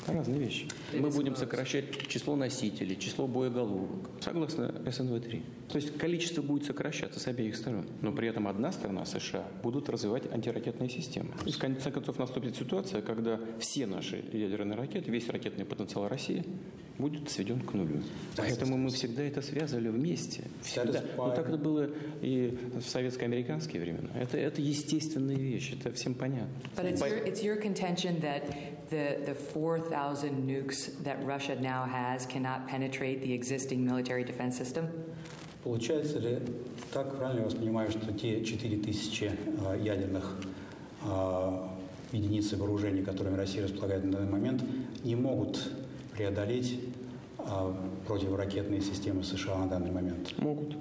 разные 0.08 0.40
вещи. 0.40 0.68
Мы 0.94 1.10
будем 1.10 1.36
сокращать 1.36 2.08
число 2.08 2.36
носителей, 2.36 2.98
число 2.98 3.28
боеголовок, 3.28 4.10
согласно 4.22 4.64
СНВ-3. 4.86 5.42
То 5.70 5.78
есть 5.78 5.98
количество 5.98 6.42
будет 6.42 6.66
сокращаться 6.66 7.20
с 7.20 7.28
обеих 7.28 7.56
сторон. 7.56 7.86
Но 8.02 8.12
при 8.12 8.28
этом 8.30 8.48
одна 8.48 8.72
сторона, 8.72 9.06
США, 9.06 9.46
будут 9.64 9.90
развивать 9.90 10.24
антиракетные 10.32 10.90
системы. 10.90 11.34
И 11.46 11.52
в 11.52 11.58
конце 11.58 11.92
концов 11.92 12.18
наступит 12.20 12.56
ситуация, 12.56 13.02
когда 13.02 13.40
все 13.60 13.86
наши 13.86 14.24
ядерные 14.32 14.78
ракеты, 14.78 15.12
весь 15.12 15.28
ракетный 15.30 15.66
потенциал 15.66 16.08
России 16.08 16.46
будет 16.98 17.30
сведен 17.30 17.60
к 17.60 17.74
нулю. 17.74 18.02
Поэтому 18.38 18.78
мы 18.78 18.90
всегда 18.90 19.24
это 19.24 19.42
связывали 19.42 19.90
вместе. 19.90 20.46
Всегда. 20.62 21.04
Ну 21.18 21.32
так 21.36 21.48
это 21.48 21.58
было 21.58 21.90
и 22.22 22.58
в 22.74 22.82
советско-американские 22.82 23.82
времена. 23.82 24.10
Это, 24.16 24.38
это 24.38 24.62
естественная 24.62 25.36
вещь, 25.36 25.74
это 25.74 25.92
всем 25.94 26.16
понятно. 26.16 26.48
But 26.76 26.86
it's 26.86 27.02
your, 27.02 27.24
it's 27.26 27.44
your 27.44 27.58
contention 27.58 28.20
that 28.22 28.44
the, 28.90 29.20
the 29.26 29.36
4,000 29.36 30.48
nukes 30.48 31.04
that 31.04 31.24
Russia 31.26 31.56
now 31.60 31.86
has 31.86 32.26
cannot 32.26 32.68
penetrate 32.68 33.22
the 33.22 33.34
existing 33.34 33.86
military 33.86 34.24
defense 34.24 34.58
system? 34.58 34.88
Получается 35.68 36.20
ли, 36.20 36.40
так 36.94 37.18
правильно 37.18 37.40
я 37.40 37.44
вас 37.44 37.54
понимаю, 37.54 37.92
что 37.92 38.14
те 38.14 38.42
4000 38.42 39.24
э, 39.24 39.80
ядерных 39.84 40.38
э, 41.04 41.68
единиц 42.14 42.54
вооружений, 42.54 43.04
которыми 43.04 43.36
Россия 43.36 43.64
располагает 43.64 44.06
на 44.06 44.14
данный 44.14 44.32
момент, 44.32 44.64
не 45.04 45.18
могут 45.18 45.70
преодолеть 46.14 46.80
э, 47.40 47.44
противоракетные 48.08 48.80
системы 48.80 49.26
США 49.26 49.58
на 49.58 49.68
данный 49.68 49.92
момент? 49.92 50.40
Могут. 50.40 50.78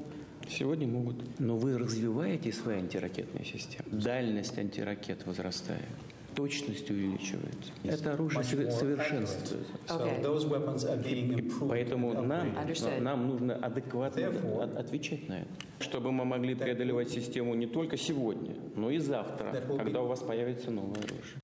Сегодня 0.49 0.87
могут. 0.87 1.17
Но 1.41 1.57
вы 1.57 1.77
развиваете 1.77 2.53
свои 2.53 2.77
антиракетные 2.77 3.45
системы. 3.45 3.89
Дальность 3.91 4.57
антиракет 4.57 5.27
возрастает 5.27 5.83
точность 6.37 6.91
увеличивается. 6.91 7.73
Yes. 7.83 7.95
Это 7.95 8.13
оружие 8.13 8.71
совершенствуется. 8.71 9.57
So 9.89 11.69
Поэтому 11.69 12.13
нам, 12.23 12.55
нам 13.01 13.27
нужно 13.27 13.57
адекватно 13.57 14.29
отвечать 14.79 15.29
на 15.29 15.41
это, 15.41 15.49
чтобы 15.81 16.13
мы 16.13 16.25
могли 16.25 16.55
преодолевать 16.55 17.11
систему 17.11 17.55
не 17.55 17.67
только 17.67 17.97
сегодня, 17.97 18.55
но 18.77 18.91
и 18.91 18.99
завтра, 18.99 19.63
когда 19.79 20.03
у 20.03 20.07
вас 20.07 20.21
появится 20.21 20.71
новое 20.71 20.99
оружие. 20.99 21.41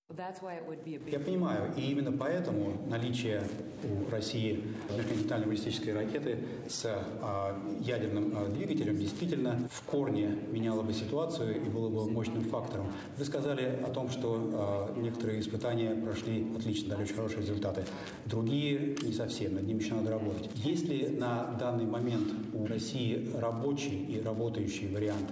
Я 1.11 1.21
понимаю, 1.21 1.73
и 1.77 1.91
именно 1.91 2.13
поэтому 2.13 2.77
наличие 2.89 3.43
у 3.83 4.11
России 4.11 4.63
межконтинентальной 4.95 5.47
баллистической 5.47 5.95
ракеты 5.95 6.39
с 6.69 6.85
а, 6.85 7.59
ядерным 7.81 8.33
а, 8.37 8.47
двигателем 8.49 8.97
действительно 8.97 9.69
в 9.71 9.83
корне 9.85 10.39
меняло 10.51 10.83
бы 10.83 10.93
ситуацию 10.93 11.57
и 11.65 11.69
было 11.69 11.89
бы 11.89 12.11
мощным 12.11 12.45
фактором. 12.45 12.93
Вы 13.17 13.25
сказали 13.25 13.81
о 13.85 13.89
том, 13.91 14.11
что 14.11 14.51
а, 14.53 14.95
некоторые 14.99 15.41
испытания 15.41 15.95
прошли 15.95 16.47
отлично, 16.57 16.91
дали 16.91 17.05
очень 17.05 17.15
хорошие 17.15 17.41
результаты. 17.41 17.85
Другие 18.27 18.97
не 19.03 19.13
совсем, 19.13 19.55
над 19.55 19.65
ними 19.65 19.81
еще 19.83 19.95
надо 19.95 20.11
работать. 20.11 20.51
Есть 20.57 20.89
ли 20.89 21.09
на 21.09 21.55
данный 21.59 21.87
момент 21.87 22.29
у 22.53 22.67
России 22.67 23.31
рабочий 23.35 24.05
и 24.05 24.21
работающий 24.21 24.93
вариант 24.93 25.31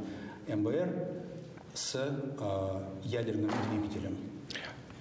МБР 0.49 0.89
с 1.75 1.97
а, 2.41 2.95
ядерным 3.05 3.51
двигателем? 3.71 4.30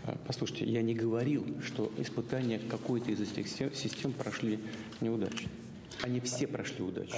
А, 0.05 0.17
послушайте, 0.25 0.65
я 0.65 0.81
не 0.81 0.93
говорил, 0.93 1.45
что 1.63 1.91
испытания 1.97 2.59
какой-то 2.59 3.11
из 3.11 3.21
этих 3.21 3.47
систем 3.47 4.13
прошли 4.13 4.59
неудачно. 5.01 5.49
Они 6.01 6.19
все 6.21 6.47
прошли 6.47 6.83
удачно. 6.83 7.17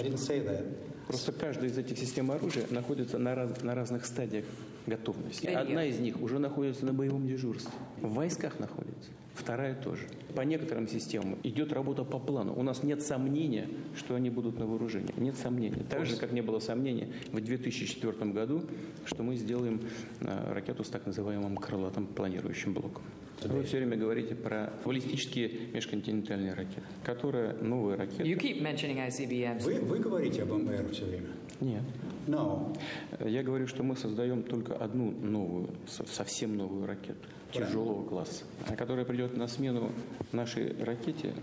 Просто 1.08 1.32
каждая 1.32 1.70
из 1.70 1.78
этих 1.78 1.98
систем 1.98 2.32
оружия 2.32 2.66
находится 2.70 3.18
на, 3.18 3.36
раз, 3.36 3.62
на 3.62 3.76
разных 3.76 4.06
стадиях 4.06 4.46
готовности. 4.88 5.46
Одна 5.48 5.86
из 5.86 6.00
них 6.00 6.22
уже 6.22 6.40
находится 6.40 6.86
на 6.86 6.94
боевом 6.94 7.28
дежурстве. 7.28 7.72
В 8.02 8.14
войсках 8.14 8.60
находится. 8.60 9.12
Вторая 9.34 9.76
тоже. 9.76 10.04
По 10.36 10.42
некоторым 10.42 10.88
системам 10.88 11.38
идет 11.44 11.74
работа 11.74 12.04
по 12.04 12.20
плану. 12.20 12.54
У 12.56 12.64
нас 12.64 12.84
нет 12.84 13.02
сомнения, 13.02 13.68
что 13.96 14.16
они 14.16 14.30
будут 14.30 14.60
на 14.60 14.66
вооружении. 14.66 15.14
Нет 15.18 15.36
сомнения. 15.38 15.84
Так 15.90 16.06
же, 16.06 16.16
как 16.18 16.32
не 16.32 16.42
было 16.42 16.60
сомнения 16.60 17.10
в 17.32 17.40
2004 17.40 18.32
году, 18.32 18.64
что 19.06 19.24
мы 19.24 19.36
сделаем 19.36 19.82
э, 20.20 20.54
ракету 20.54 20.84
с 20.84 20.90
так 20.90 21.06
называемым 21.06 21.58
крылатым 21.58 22.08
планирующим 22.08 22.74
блоком. 22.74 23.04
Вы 23.44 23.64
все 23.64 23.78
время 23.78 23.98
говорите 23.98 24.36
про 24.36 24.72
баллистические 24.86 25.52
межконтинентальные 25.74 26.54
ракеты, 26.54 26.84
которые 27.04 27.54
новые 27.54 27.98
ракеты. 27.98 28.24
You 28.24 28.38
keep 28.38 28.62
mentioning 28.62 29.08
ICBMs. 29.08 29.64
Вы, 29.64 29.80
вы 29.80 30.00
говорите 30.00 30.44
об 30.44 30.52
МБР 30.52 30.92
все 30.92 31.06
время? 31.06 31.28
Нет. 31.60 31.82
No. 32.28 32.78
Я 33.20 33.42
говорю, 33.42 33.66
что 33.66 33.82
мы 33.82 33.96
создаем 33.96 34.44
только 34.44 34.76
одну 34.76 35.12
новую, 35.12 35.70
совсем 35.88 36.56
новую 36.56 36.86
ракету 36.86 37.28
тяжелого 37.52 38.04
класса, 38.08 38.44
которая 38.78 39.06
придет 39.06 39.36
на 39.38 39.48
смену 39.48 39.92
нашей 40.32 40.76
ракете, 40.84 41.34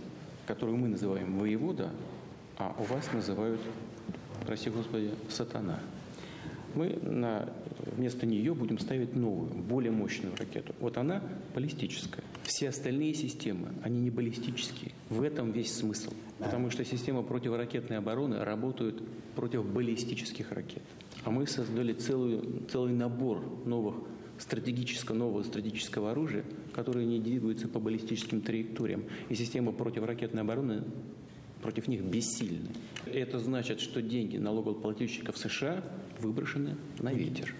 которую 0.46 0.78
мы 0.78 0.88
называем 0.88 1.38
«Воевода», 1.38 1.90
а 2.58 2.74
у 2.78 2.82
вас 2.84 3.12
называют, 3.12 3.60
прости 4.46 4.70
господи, 4.70 5.10
«Сатана». 5.28 5.80
Мы 6.74 6.98
на, 7.02 7.48
вместо 7.96 8.26
нее 8.26 8.54
будем 8.54 8.78
ставить 8.78 9.16
новую, 9.16 9.50
более 9.50 9.90
мощную 9.90 10.36
ракету. 10.36 10.74
Вот 10.80 10.98
она 10.98 11.22
баллистическая. 11.54 12.22
Все 12.44 12.68
остальные 12.68 13.14
системы, 13.14 13.70
они 13.82 14.00
не 14.00 14.10
баллистические. 14.10 14.92
В 15.08 15.22
этом 15.22 15.50
весь 15.50 15.74
смысл. 15.74 16.12
Потому 16.38 16.70
что 16.70 16.84
система 16.84 17.22
противоракетной 17.22 17.98
обороны 17.98 18.44
работает 18.44 19.00
против 19.34 19.64
баллистических 19.64 20.52
ракет. 20.52 20.82
А 21.24 21.30
мы 21.30 21.46
создали 21.46 21.94
целую, 21.94 22.66
целый 22.70 22.92
набор 22.92 23.42
новых 23.64 23.96
стратегического, 24.38 25.16
нового 25.16 25.42
стратегического 25.42 26.10
оружия, 26.12 26.44
которое 26.72 27.04
не 27.04 27.18
двигается 27.18 27.68
по 27.68 27.78
баллистическим 27.80 28.40
траекториям. 28.40 29.04
И 29.28 29.34
система 29.34 29.72
противоракетной 29.72 30.42
обороны 30.42 30.84
против 31.62 31.88
них 31.88 32.02
бессильны. 32.02 32.70
Это 33.06 33.38
значит, 33.38 33.80
что 33.80 34.00
деньги 34.00 34.36
налогоплательщиков 34.36 35.36
США 35.36 35.82
выброшены 36.20 36.76
на 37.00 37.12
ветер. 37.12 37.54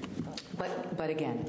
But, 0.57 0.71
but 0.97 1.11
again, 1.11 1.45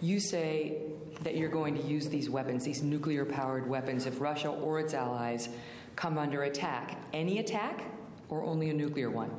you 0.00 0.18
say 0.18 0.78
that 1.22 1.36
you're 1.36 1.50
going 1.50 1.74
to 1.74 1.82
use 1.82 2.08
these 2.08 2.28
weapons, 2.28 2.64
these 2.64 2.82
nuclear-powered 2.82 3.68
weapons, 3.68 4.06
if 4.06 4.20
Russia 4.20 4.48
or 4.48 4.80
its 4.80 4.94
allies 4.94 5.48
come 5.96 6.18
under 6.18 6.44
attack. 6.44 6.96
Any 7.12 7.38
attack 7.38 7.82
or 8.28 8.42
only 8.42 8.70
a 8.70 8.74
nuclear 8.74 9.10
one? 9.10 9.30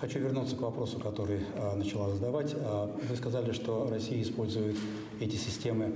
Хочу 0.00 0.20
вернуться 0.20 0.54
к 0.54 0.60
вопросу, 0.60 1.00
который 1.00 1.40
а, 1.56 1.74
начала 1.74 2.08
задавать. 2.10 2.54
А, 2.54 2.86
вы 3.08 3.16
сказали, 3.16 3.50
что 3.50 3.88
Россия 3.90 4.22
использует 4.22 4.76
эти 5.18 5.34
системы 5.34 5.92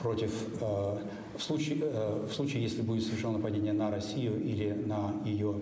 против 0.00 0.32
а, 0.62 0.98
в 1.36 1.42
случае, 1.42 1.80
а, 1.82 2.26
в 2.26 2.32
случае, 2.32 2.62
если 2.62 2.80
будет 2.80 3.04
совершено 3.04 3.32
нападение 3.32 3.74
на 3.74 3.90
Россию 3.90 4.42
или 4.42 4.72
на 4.72 5.12
ее 5.26 5.54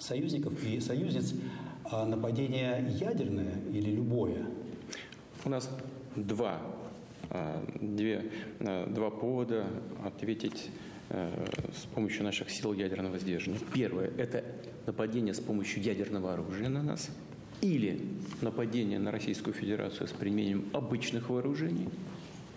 союзников 0.00 0.60
и 0.64 0.80
союзниц, 0.80 1.34
нападение 1.92 2.84
ядерное 2.98 3.60
или 3.70 3.90
любое? 3.92 4.44
У 5.44 5.50
нас 5.50 5.70
два, 6.16 6.60
две, 7.80 8.28
два 8.58 9.10
повода 9.10 9.66
ответить 10.04 10.70
Э, 11.14 11.30
с 11.74 11.84
помощью 11.94 12.24
наших 12.24 12.48
сил 12.48 12.72
ядерного 12.72 13.18
сдерживания. 13.18 13.60
Первое– 13.74 14.10
это 14.16 14.42
нападение 14.86 15.34
с 15.34 15.40
помощью 15.40 15.82
ядерного 15.82 16.32
оружия 16.34 16.68
на 16.68 16.82
нас 16.82 17.10
или 17.60 18.00
нападение 18.40 18.98
на 18.98 19.10
Российскую 19.10 19.54
Федерацию 19.54 20.08
с 20.08 20.12
применением 20.12 20.68
обычных 20.72 21.30
вооружений. 21.30 21.88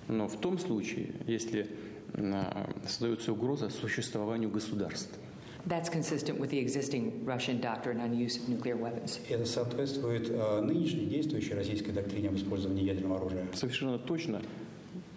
Но 0.07 0.27
в 0.27 0.39
том 0.39 0.57
случае, 0.59 1.11
если 1.27 1.67
э, 2.13 2.43
создается 2.87 3.33
угроза 3.33 3.69
существованию 3.69 4.49
государства. 4.49 5.17
That's 5.67 5.89
consistent 5.89 6.39
with 6.39 6.51
the 6.51 6.59
existing 6.59 7.25
Russian 7.25 7.59
doctrine 7.59 7.99
on 7.99 8.13
use 8.13 8.37
of 8.37 8.47
nuclear 8.49 8.77
weapons. 8.77 9.19
Это 9.29 9.45
соответствует 9.45 10.29
э, 10.29 10.61
нынешней 10.61 11.05
действующей 11.05 11.55
российской 11.55 11.91
доктрине 11.91 12.29
об 12.29 12.35
использовании 12.35 12.83
ядерного 12.83 13.17
оружия. 13.17 13.47
Совершенно 13.53 13.97
точно 13.97 14.41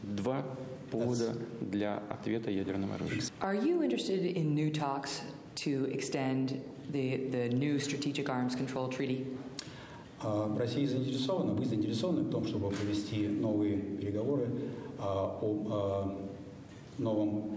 два 0.03 0.45
повода 0.91 1.35
для 1.61 2.03
ответа 2.09 2.51
ядерным 2.51 2.93
оружием. 2.93 3.23
Are 3.41 3.63
you 3.63 3.83
interested 3.83 4.23
in 4.23 4.55
new 4.55 4.71
talks 4.71 5.21
to 5.57 5.87
extend 5.93 6.63
the, 6.91 7.29
the 7.31 7.49
new 7.49 7.79
strategic 7.79 8.29
arms 8.29 8.55
control 8.55 8.89
treaty? 8.89 9.27
Россия 10.57 10.89
заинтересована, 10.89 11.53
вы 11.53 11.65
заинтересованы 11.65 12.23
в 12.23 12.31
том, 12.31 12.45
чтобы 12.45 12.71
провести 12.71 13.29
новые 13.29 13.79
переговоры 13.79 14.49
о 14.99 16.13
новом 16.99 17.57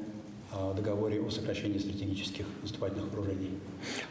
договоре 0.75 1.21
о 1.21 1.29
сокращении 1.29 1.77
стратегических 1.77 2.45
наступательных 2.61 3.11
вооружений? 3.11 3.51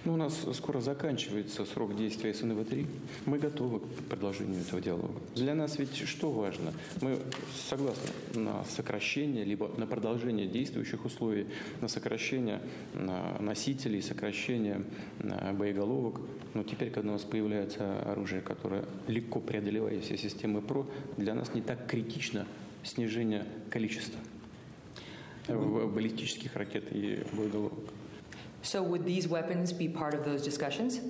Ну, 0.04 0.14
у 0.14 0.16
нас 0.16 0.46
скоро 0.54 0.80
заканчивается 0.80 1.64
срок 1.64 1.96
действия 1.96 2.32
СНВ-3. 2.32 2.86
Мы 3.26 3.38
готовы 3.38 3.80
к 3.80 3.84
продолжению 4.08 4.60
этого 4.60 4.80
диалога. 4.80 5.20
Для 5.34 5.54
нас 5.54 5.78
ведь 5.78 5.96
что 5.96 6.30
важно? 6.30 6.72
Мы 7.00 7.18
согласны 7.68 8.10
на 8.34 8.64
сокращение, 8.64 9.44
либо 9.44 9.70
на 9.76 9.86
продолжение 9.86 10.46
действующих 10.46 11.04
условий, 11.04 11.46
на 11.80 11.88
сокращение 11.88 12.60
носителей, 13.40 14.02
сокращение 14.02 14.82
боеголовок. 15.52 16.20
Но 16.54 16.64
теперь, 16.64 16.90
когда 16.90 17.10
у 17.10 17.12
нас 17.12 17.22
появляется 17.22 18.02
оружие, 18.02 18.40
которое 18.40 18.84
легко 19.06 19.40
преодолевает 19.40 20.04
все 20.04 20.16
системы 20.16 20.62
ПРО, 20.62 20.86
для 21.16 21.34
нас 21.34 21.54
не 21.54 21.60
так 21.60 21.86
критично 21.86 22.46
снижение 22.82 23.44
количества 23.70 24.18
баллистических 25.54 26.56
ракет 26.56 26.84
и 26.92 27.24
боеголовок. 27.32 27.78
So 28.62 28.82
would 28.82 29.06
these 29.06 29.26
weapons 29.26 29.72
be 29.72 29.88
part 29.88 30.14
of 30.14 30.24
those 30.24 30.42
discussions? 30.42 31.00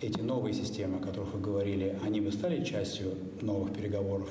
Эти 0.00 0.20
новые 0.20 0.52
системы, 0.52 0.98
о 0.98 1.00
которых 1.00 1.32
вы 1.32 1.40
говорили, 1.40 1.98
они 2.04 2.20
бы 2.20 2.30
стали 2.30 2.62
частью 2.62 3.14
новых 3.40 3.74
переговоров 3.74 4.28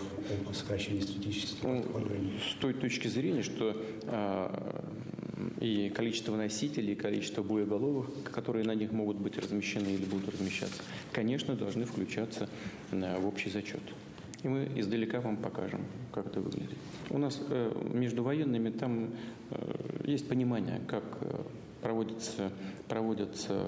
о 0.47 0.53
сокращении 0.53 1.01
стратегических 1.01 1.63
ну, 1.63 1.81
вооружений? 1.81 2.39
С 2.51 2.55
той 2.59 2.73
точки 2.75 3.07
зрения, 3.07 3.41
что 3.41 3.75
э, 4.03 4.81
и 5.59 5.89
количество 5.89 6.35
носителей, 6.35 6.93
и 6.93 6.95
количество 6.95 7.41
боеголовок, 7.41 8.09
которые 8.31 8.63
на 8.63 8.75
них 8.75 8.91
могут 8.91 9.17
быть 9.17 9.37
размещены 9.39 9.87
или 9.87 10.05
будут 10.05 10.29
размещаться, 10.35 10.83
конечно, 11.11 11.55
должны 11.55 11.85
включаться 11.85 12.47
э, 12.91 13.19
в 13.19 13.27
общий 13.27 13.49
зачет 13.49 13.81
и 14.45 14.47
мы 14.47 14.71
издалека 14.75 15.21
вам 15.21 15.37
покажем, 15.37 15.81
как 16.13 16.27
это 16.27 16.39
выглядит. 16.39 16.77
У 17.09 17.17
нас 17.17 17.41
э, 17.49 17.71
между 17.91 18.21
военными 18.21 18.69
там 18.69 19.09
э, 19.49 20.03
есть 20.03 20.27
понимание, 20.29 20.81
как 20.87 21.03
э, 21.21 21.41
проводятся, 21.81 22.51
проводятся 22.87 23.59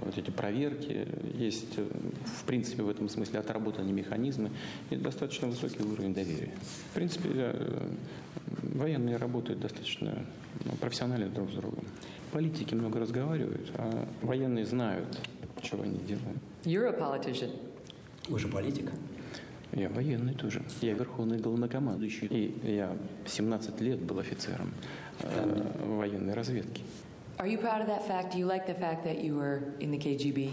вот 0.00 0.16
эти 0.16 0.30
проверки, 0.30 1.06
есть, 1.34 1.76
в 1.76 2.44
принципе, 2.44 2.82
в 2.82 2.88
этом 2.88 3.10
смысле 3.10 3.40
отработанные 3.40 3.92
механизмы 3.92 4.50
и 4.88 4.96
достаточно 4.96 5.48
высокий 5.48 5.82
уровень 5.82 6.14
доверия. 6.14 6.54
В 6.90 6.94
принципе, 6.94 7.54
военные 8.62 9.18
работают 9.18 9.60
достаточно 9.60 10.24
ну, 10.64 10.72
профессионально 10.80 11.28
друг 11.28 11.50
с 11.50 11.54
другом. 11.54 11.84
Политики 12.32 12.74
много 12.74 12.98
разговаривают, 12.98 13.70
а 13.76 14.08
военные 14.22 14.64
знают, 14.64 15.20
что 15.62 15.82
они 15.82 15.98
делают. 15.98 16.38
You're 16.64 16.88
a 16.88 16.98
politician. 16.98 17.50
Вы 18.28 18.38
же 18.38 18.48
политик. 18.48 18.90
Я 19.74 19.88
военный 19.88 20.34
тоже. 20.34 20.62
Я 20.80 20.94
верховный 20.94 21.38
главнокомандующий. 21.38 22.28
И 22.28 22.76
я 22.76 22.96
17 23.26 23.80
лет 23.80 24.00
был 24.00 24.18
офицером 24.20 24.72
э, 25.20 25.96
военной 25.98 26.34
разведки. 26.34 26.82
Are 27.38 27.48
you 27.48 27.58
proud 27.60 27.80
of 27.80 27.88
that 27.88 28.06
fact? 28.06 28.32
Do 28.32 28.38
you 28.38 28.46
like 28.46 28.66
the 28.66 28.74
fact 28.74 29.04
that 29.04 29.24
you 29.24 29.34
were 29.34 29.74
in 29.80 29.90
the 29.90 29.98
KGB? 29.98 30.52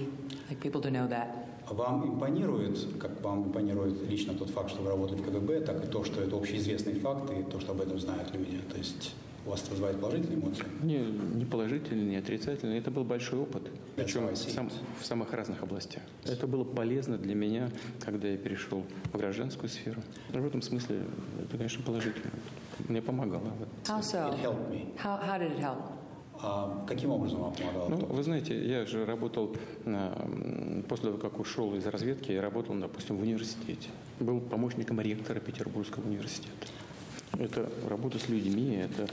Like 0.49 0.59
people 0.59 0.81
to 0.81 0.89
know 0.89 1.07
that? 1.07 1.27
Вам 1.69 2.15
импонирует, 2.15 2.79
как 2.99 3.21
вам 3.21 3.43
импонирует 3.45 4.01
лично 4.09 4.33
тот 4.33 4.49
факт, 4.49 4.71
что 4.71 4.81
вы 4.81 4.89
работаете 4.89 5.23
в 5.23 5.25
КГБ, 5.25 5.61
так 5.61 5.83
и 5.83 5.87
то, 5.87 6.03
что 6.03 6.21
это 6.21 6.35
общеизвестный 6.35 6.95
факт, 6.95 7.31
и 7.31 7.43
то, 7.43 7.59
что 7.59 7.73
об 7.73 7.81
этом 7.81 7.99
знают 7.99 8.33
люди. 8.33 8.59
То 8.71 8.77
есть 8.77 9.13
у 9.45 9.49
вас 9.49 9.61
это 9.61 9.71
вызывает 9.71 9.99
положительные 9.99 10.39
эмоции? 10.39 10.65
Не, 10.83 10.99
не 10.99 11.45
положительные, 11.45 12.05
не 12.05 12.15
отрицательные. 12.17 12.79
Это 12.79 12.91
был 12.91 13.03
большой 13.03 13.39
опыт, 13.39 13.63
причем 13.95 14.27
в, 14.27 14.35
сам, 14.35 14.69
в 14.99 15.05
самых 15.05 15.33
разных 15.33 15.63
областях. 15.63 16.03
Это 16.25 16.47
было 16.47 16.63
полезно 16.63 17.17
для 17.17 17.35
меня, 17.35 17.69
когда 17.99 18.27
я 18.27 18.37
перешел 18.37 18.83
в 19.11 19.17
гражданскую 19.17 19.69
сферу. 19.69 20.01
В 20.29 20.45
этом 20.45 20.61
смысле 20.61 21.01
это, 21.41 21.57
конечно, 21.57 21.83
положительно. 21.83 22.31
Мне 22.87 23.01
помогало. 23.01 23.51
How 23.85 23.99
so? 24.01 24.33
It 24.33 24.41
helped 24.41 24.69
me. 24.71 24.95
How, 24.97 25.19
how 25.21 25.39
did 25.39 25.57
it 25.57 25.59
help? 25.59 25.77
А 26.43 26.85
каким 26.87 27.11
образом 27.11 27.41
вам 27.41 27.53
помогало? 27.53 27.89
Ну, 27.89 27.97
вы 27.97 28.23
знаете, 28.23 28.67
я 28.67 28.85
же 28.85 29.05
работал, 29.05 29.55
после 30.87 31.09
того, 31.09 31.17
как 31.17 31.39
ушел 31.39 31.75
из 31.75 31.85
разведки, 31.85 32.31
я 32.31 32.41
работал, 32.41 32.75
допустим, 32.75 33.17
в 33.17 33.21
университете. 33.21 33.89
Был 34.19 34.39
помощником 34.39 34.99
ректора 35.01 35.39
Петербургского 35.39 36.03
университета. 36.03 36.67
Это 37.39 37.69
работа 37.87 38.19
с 38.19 38.29
людьми, 38.29 38.75
это 38.75 39.07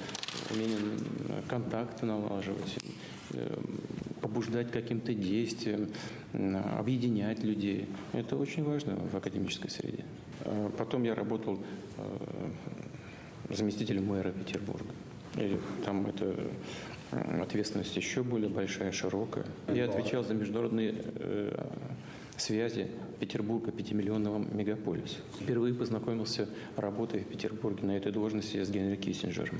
умение 0.51 0.79
контакты 1.49 2.07
налаживать, 2.07 2.79
э, 3.33 3.59
побуждать 4.21 4.71
каким-то 4.71 5.15
действиям, 5.15 5.89
объединять 6.33 7.43
людей. 7.43 7.89
Это 8.13 8.37
очень 8.37 8.65
важно 8.65 8.97
в 8.97 9.17
академической 9.17 9.71
среде. 9.71 10.05
А 10.45 10.71
потом 10.77 11.05
я 11.05 11.15
работал 11.15 11.59
э, 11.97 13.55
заместителем 13.55 14.07
мэра 14.07 14.31
Петербурга. 14.31 14.91
И 15.37 15.59
там 15.85 16.07
это 16.07 16.35
ответственность 17.41 17.97
еще 17.97 18.23
более 18.23 18.51
большая, 18.51 18.93
широкая. 18.93 19.47
Я 19.73 19.87
отвечал 19.87 20.25
за 20.25 20.35
международные 20.35 20.95
э, 20.97 21.67
связи 22.41 22.89
Петербурга, 23.21 23.73
пятимиллионного 23.73 24.39
мегаполиса. 24.39 25.17
Впервые 25.41 25.75
познакомился 25.75 26.49
работой 26.77 27.21
в 27.21 27.27
Петербурге 27.27 27.87
на 27.87 27.97
этой 27.97 28.13
должности 28.13 28.63
с 28.63 28.71
Генри 28.71 28.97
Киссинджером. 28.97 29.59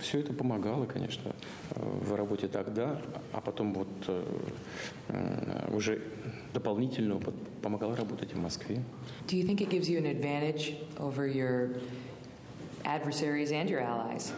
Все 0.00 0.20
это 0.20 0.34
помогало, 0.34 0.84
конечно, 0.84 1.34
в 1.70 2.14
работе 2.14 2.46
тогда, 2.48 3.00
а 3.32 3.40
потом 3.40 3.72
вот 3.72 3.88
э, 4.06 5.70
уже 5.72 6.02
дополнительно 6.52 7.16
опыт 7.16 7.34
помогал 7.62 7.94
работать 7.94 8.34
в 8.34 8.38
Москве. 8.38 8.82
Do 9.26 9.36
you 9.36 9.46
think 9.46 9.60
it 9.60 9.70
gives 9.70 9.88
you 9.88 9.98
an 9.98 10.04
advantage 10.04 10.74
over 10.98 11.26
your 11.26 11.80
adversaries 12.84 13.50
and 13.50 13.70
your 13.70 13.80
allies? 13.80 14.32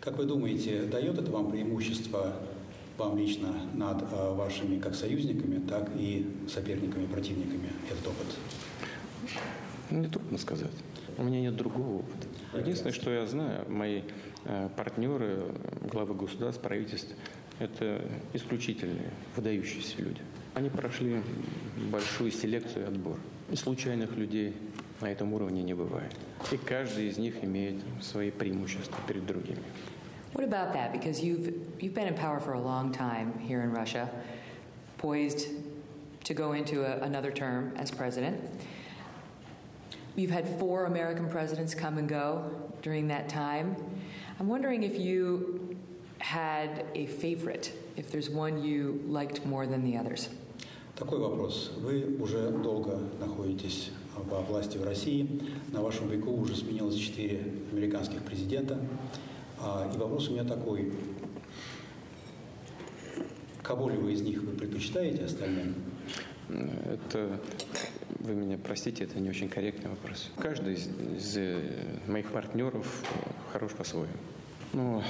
Как 0.00 0.16
вы 0.16 0.24
думаете, 0.24 0.82
дает 0.82 1.18
это 1.18 1.30
вам 1.30 1.50
преимущество 1.50 2.32
вам 3.02 3.18
лично 3.18 3.48
над 3.74 4.02
э, 4.02 4.34
вашими 4.34 4.78
как 4.78 4.94
союзниками, 4.94 5.66
так 5.66 5.90
и 5.96 6.26
соперниками, 6.48 7.06
противниками 7.06 7.70
этот 7.90 8.06
опыт? 8.06 8.26
Мне 9.90 10.08
трудно 10.08 10.38
сказать. 10.38 10.70
У 11.18 11.24
меня 11.24 11.40
нет 11.40 11.56
другого 11.56 11.98
опыта. 11.98 12.26
Единственное, 12.54 12.92
что 12.92 13.10
я 13.10 13.26
знаю, 13.26 13.70
мои 13.70 14.02
э, 14.44 14.68
партнеры, 14.76 15.52
главы 15.90 16.14
государств, 16.14 16.62
правительств, 16.62 17.14
это 17.58 18.02
исключительные, 18.32 19.10
выдающиеся 19.36 20.00
люди. 20.02 20.20
Они 20.54 20.70
прошли 20.70 21.22
большую 21.90 22.30
селекцию 22.30 22.84
и 22.84 22.88
отбор. 22.88 23.18
И 23.50 23.56
случайных 23.56 24.16
людей, 24.16 24.54
На 25.00 25.10
этом 25.10 25.32
уровне 25.32 25.64
не 25.64 25.74
бывает. 25.74 26.14
И 26.52 26.56
каждый 26.56 27.08
из 27.08 27.18
них 27.18 27.42
имеет 27.42 27.82
свои 28.00 28.30
преимущества 28.30 28.98
перед 29.08 29.26
другими. 29.26 29.64
What 30.33 30.43
about 30.43 30.73
that? 30.73 30.91
Because 30.91 31.21
you've, 31.21 31.53
you've 31.79 31.93
been 31.93 32.07
in 32.07 32.13
power 32.13 32.39
for 32.39 32.53
a 32.53 32.59
long 32.59 32.91
time 32.91 33.37
here 33.39 33.61
in 33.61 33.71
Russia, 33.71 34.09
poised 34.97 35.47
to 36.25 36.33
go 36.33 36.53
into 36.53 36.83
a, 36.83 37.03
another 37.03 37.31
term 37.31 37.73
as 37.77 37.89
president. 37.89 38.39
You've 40.15 40.31
had 40.31 40.47
four 40.59 40.85
American 40.85 41.29
presidents 41.29 41.73
come 41.73 41.97
and 41.97 42.09
go 42.09 42.51
during 42.81 43.07
that 43.07 43.29
time. 43.29 43.75
I'm 44.39 44.47
wondering 44.47 44.83
if 44.83 44.99
you 44.99 45.77
had 46.19 46.85
a 46.95 47.05
favorite, 47.05 47.71
if 47.95 48.11
there's 48.11 48.29
one 48.29 48.63
you 48.63 49.01
liked 49.07 49.45
more 49.45 49.67
than 49.67 49.83
the 49.83 49.97
others. 49.97 50.29
Такой 50.95 51.19
вопрос. 51.19 51.71
Вы 51.77 52.17
уже 52.19 52.49
долго 52.49 52.99
находитесь 53.19 53.91
во 54.15 54.41
власти 54.41 54.77
в 54.77 54.83
России. 54.83 55.27
На 55.71 55.81
вашем 55.81 56.09
веку 56.09 56.31
уже 56.31 56.55
сменилось 56.55 56.95
четыре 56.95 57.43
американских 57.71 58.23
президента. 58.23 58.79
И 59.94 59.98
вопрос 59.98 60.28
у 60.28 60.32
меня 60.32 60.44
такой. 60.44 60.92
Кого 63.62 63.88
ли 63.88 63.96
вы 63.96 64.12
из 64.12 64.22
них 64.22 64.42
вы 64.42 64.52
предпочитаете 64.56 65.24
остальным? 65.24 65.74
Это, 66.48 67.40
вы 68.18 68.34
меня 68.34 68.58
простите, 68.58 69.04
это 69.04 69.20
не 69.20 69.30
очень 69.30 69.48
корректный 69.48 69.90
вопрос. 69.90 70.30
Каждый 70.36 70.74
из, 70.74 70.88
из 70.88 71.36
э, 71.36 72.00
моих 72.08 72.30
партнеров 72.32 73.02
хорош 73.52 73.72
по-своему. 73.72 74.12
Ну, 74.74 75.02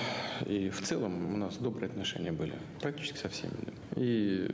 и 0.44 0.70
в 0.70 0.82
целом 0.82 1.34
у 1.34 1.36
нас 1.36 1.56
добрые 1.56 1.88
отношения 1.88 2.32
были, 2.32 2.54
практически 2.80 3.16
со 3.16 3.28
всеми. 3.28 3.52
И 3.94 4.44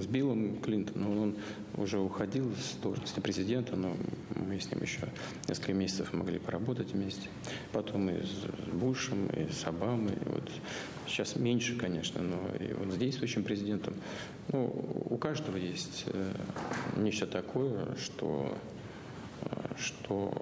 с 0.00 0.06
Биллом 0.06 0.60
Клинтоном, 0.60 1.18
он 1.18 1.36
уже 1.76 1.98
уходил 1.98 2.52
с 2.54 2.80
должности 2.80 3.18
президента, 3.18 3.74
но 3.74 3.96
мы 4.36 4.60
с 4.60 4.70
ним 4.70 4.82
еще 4.82 5.08
несколько 5.48 5.72
месяцев 5.72 6.12
могли 6.12 6.38
поработать 6.38 6.92
вместе. 6.92 7.28
Потом 7.72 8.08
и 8.10 8.22
с 8.22 8.46
Бушем, 8.72 9.26
и 9.28 9.50
с 9.50 9.66
Обамой. 9.66 10.12
И 10.12 10.28
вот 10.28 10.48
сейчас 11.08 11.34
меньше, 11.34 11.76
конечно, 11.76 12.22
но 12.22 12.64
и 12.64 12.72
вот 12.74 12.92
с 12.92 12.96
действующим 12.96 13.42
президентом. 13.42 13.94
Ну, 14.52 14.66
у 15.10 15.16
каждого 15.16 15.56
есть 15.56 16.04
э, 16.06 16.32
нечто 16.96 17.26
такое, 17.26 17.96
что, 17.96 18.56
э, 19.42 19.46
что 19.76 20.32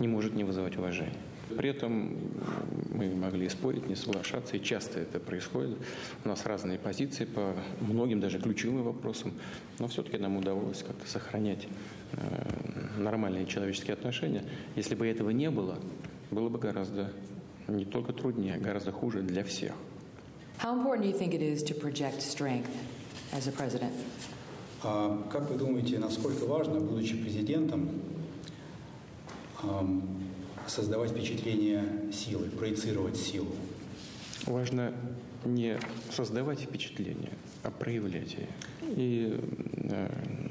не 0.00 0.08
может 0.08 0.34
не 0.34 0.42
вызывать 0.42 0.76
уважения. 0.76 1.29
При 1.56 1.70
этом 1.70 2.16
мы 2.92 3.14
могли 3.14 3.48
спорить, 3.48 3.88
не 3.88 3.96
соглашаться, 3.96 4.56
и 4.56 4.62
часто 4.62 5.00
это 5.00 5.20
происходит. 5.20 5.76
У 6.24 6.28
нас 6.28 6.44
разные 6.46 6.78
позиции 6.78 7.24
по 7.24 7.54
многим 7.80 8.20
даже 8.20 8.38
ключевым 8.38 8.82
вопросам, 8.82 9.32
но 9.78 9.88
все-таки 9.88 10.18
нам 10.18 10.36
удалось 10.36 10.82
как-то 10.82 11.08
сохранять 11.08 11.66
э, 12.12 12.98
нормальные 12.98 13.46
человеческие 13.46 13.94
отношения. 13.94 14.44
Если 14.76 14.94
бы 14.94 15.06
этого 15.06 15.30
не 15.30 15.50
было, 15.50 15.78
было 16.30 16.48
бы 16.48 16.58
гораздо 16.58 17.12
не 17.68 17.84
только 17.84 18.12
труднее, 18.12 18.54
а 18.54 18.58
гораздо 18.58 18.92
хуже 18.92 19.22
для 19.22 19.44
всех. 19.44 19.72
How 20.62 20.74
important 20.74 21.02
do 21.02 21.08
you 21.08 21.18
think 21.18 21.32
it 21.32 21.40
is 21.40 21.62
to 21.62 21.74
project 21.74 22.20
strength 22.20 22.68
as 23.32 23.48
a 23.48 23.52
president? 23.52 23.92
А 24.82 25.22
как 25.30 25.50
вы 25.50 25.56
думаете, 25.56 25.98
насколько 25.98 26.44
важно, 26.44 26.80
будучи 26.80 27.16
президентом, 27.16 27.90
создавать 30.70 31.10
впечатление 31.10 31.84
силы, 32.12 32.46
проецировать 32.46 33.16
силу. 33.16 33.50
Важно 34.46 34.94
не 35.44 35.78
создавать 36.10 36.60
впечатление, 36.60 37.32
а 37.62 37.70
проявлять 37.70 38.34
ее. 38.34 38.48
И 38.82 39.40
э, 39.74 40.08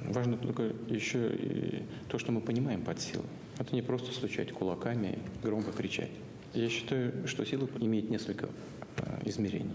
важно 0.09 0.37
только 0.37 0.73
еще 0.87 1.33
и 1.33 1.83
то, 2.07 2.19
что 2.19 2.31
мы 2.31 2.41
понимаем 2.41 2.81
под 2.83 2.99
силой. 2.99 3.25
Это 3.57 3.73
не 3.73 3.81
просто 3.81 4.11
стучать 4.11 4.51
кулаками, 4.51 5.19
громко 5.41 5.71
кричать. 5.71 6.11
Я 6.53 6.69
считаю, 6.69 7.27
что 7.27 7.45
сила 7.45 7.67
имеет 7.79 8.09
несколько 8.09 8.49
э, 8.97 9.21
измерений. 9.25 9.73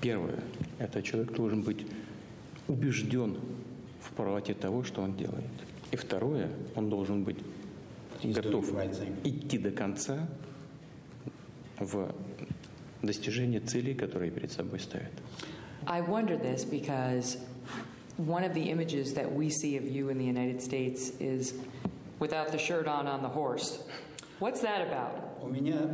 Первое– 0.00 0.40
это 0.78 1.02
человек 1.02 1.32
должен 1.32 1.62
быть 1.62 1.86
убежден 2.68 3.36
в 4.00 4.12
правоте 4.12 4.54
того, 4.54 4.84
что 4.84 5.02
он 5.02 5.16
делает. 5.16 5.50
И 5.90 5.96
второе– 5.96 6.48
он 6.74 6.88
должен 6.88 7.24
быть 7.24 7.36
готов 8.24 8.70
идти 9.24 9.58
до 9.58 9.70
конца 9.70 10.28
в 11.78 12.14
достижении 13.02 13.58
целей, 13.58 13.94
которые 13.94 14.30
перед 14.30 14.52
собой 14.52 14.80
ставит. 14.80 15.12
I 15.86 16.02
wonder 16.02 16.36
this 16.36 16.64
because 16.64 17.38
one 18.18 18.44
of 18.44 18.52
the 18.52 18.70
images 18.70 19.14
that 19.14 19.32
we 19.32 19.48
see 19.48 19.76
of 19.78 19.88
you 19.88 20.10
in 20.10 20.18
the 20.18 20.24
United 20.24 20.60
States 20.60 21.12
is 21.18 21.54
without 22.18 22.52
the 22.52 22.58
shirt 22.58 22.86
on 22.86 23.06
on 23.06 23.22
the 23.22 23.28
horse. 23.28 23.78
What's 24.40 24.60
that 24.60 24.82
about? 24.86 25.42
У 25.42 25.48
меня 25.48 25.88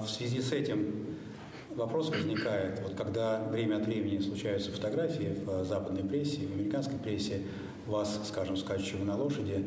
в 0.00 0.08
связи 0.08 0.40
с 0.40 0.52
этим 0.52 1.18
вопрос 1.74 2.08
возникает, 2.08 2.80
вот 2.80 2.94
когда 2.94 3.42
время 3.44 3.76
от 3.76 3.86
времени 3.86 4.18
случаются 4.18 4.72
фотографии 4.72 5.38
в 5.44 5.64
западной 5.64 6.04
прессе, 6.04 6.46
в 6.46 6.52
американской 6.52 6.98
прессе, 6.98 7.42
вас, 7.86 8.20
скажем, 8.28 8.56
скачущего 8.56 9.04
на 9.04 9.16
лошади, 9.16 9.64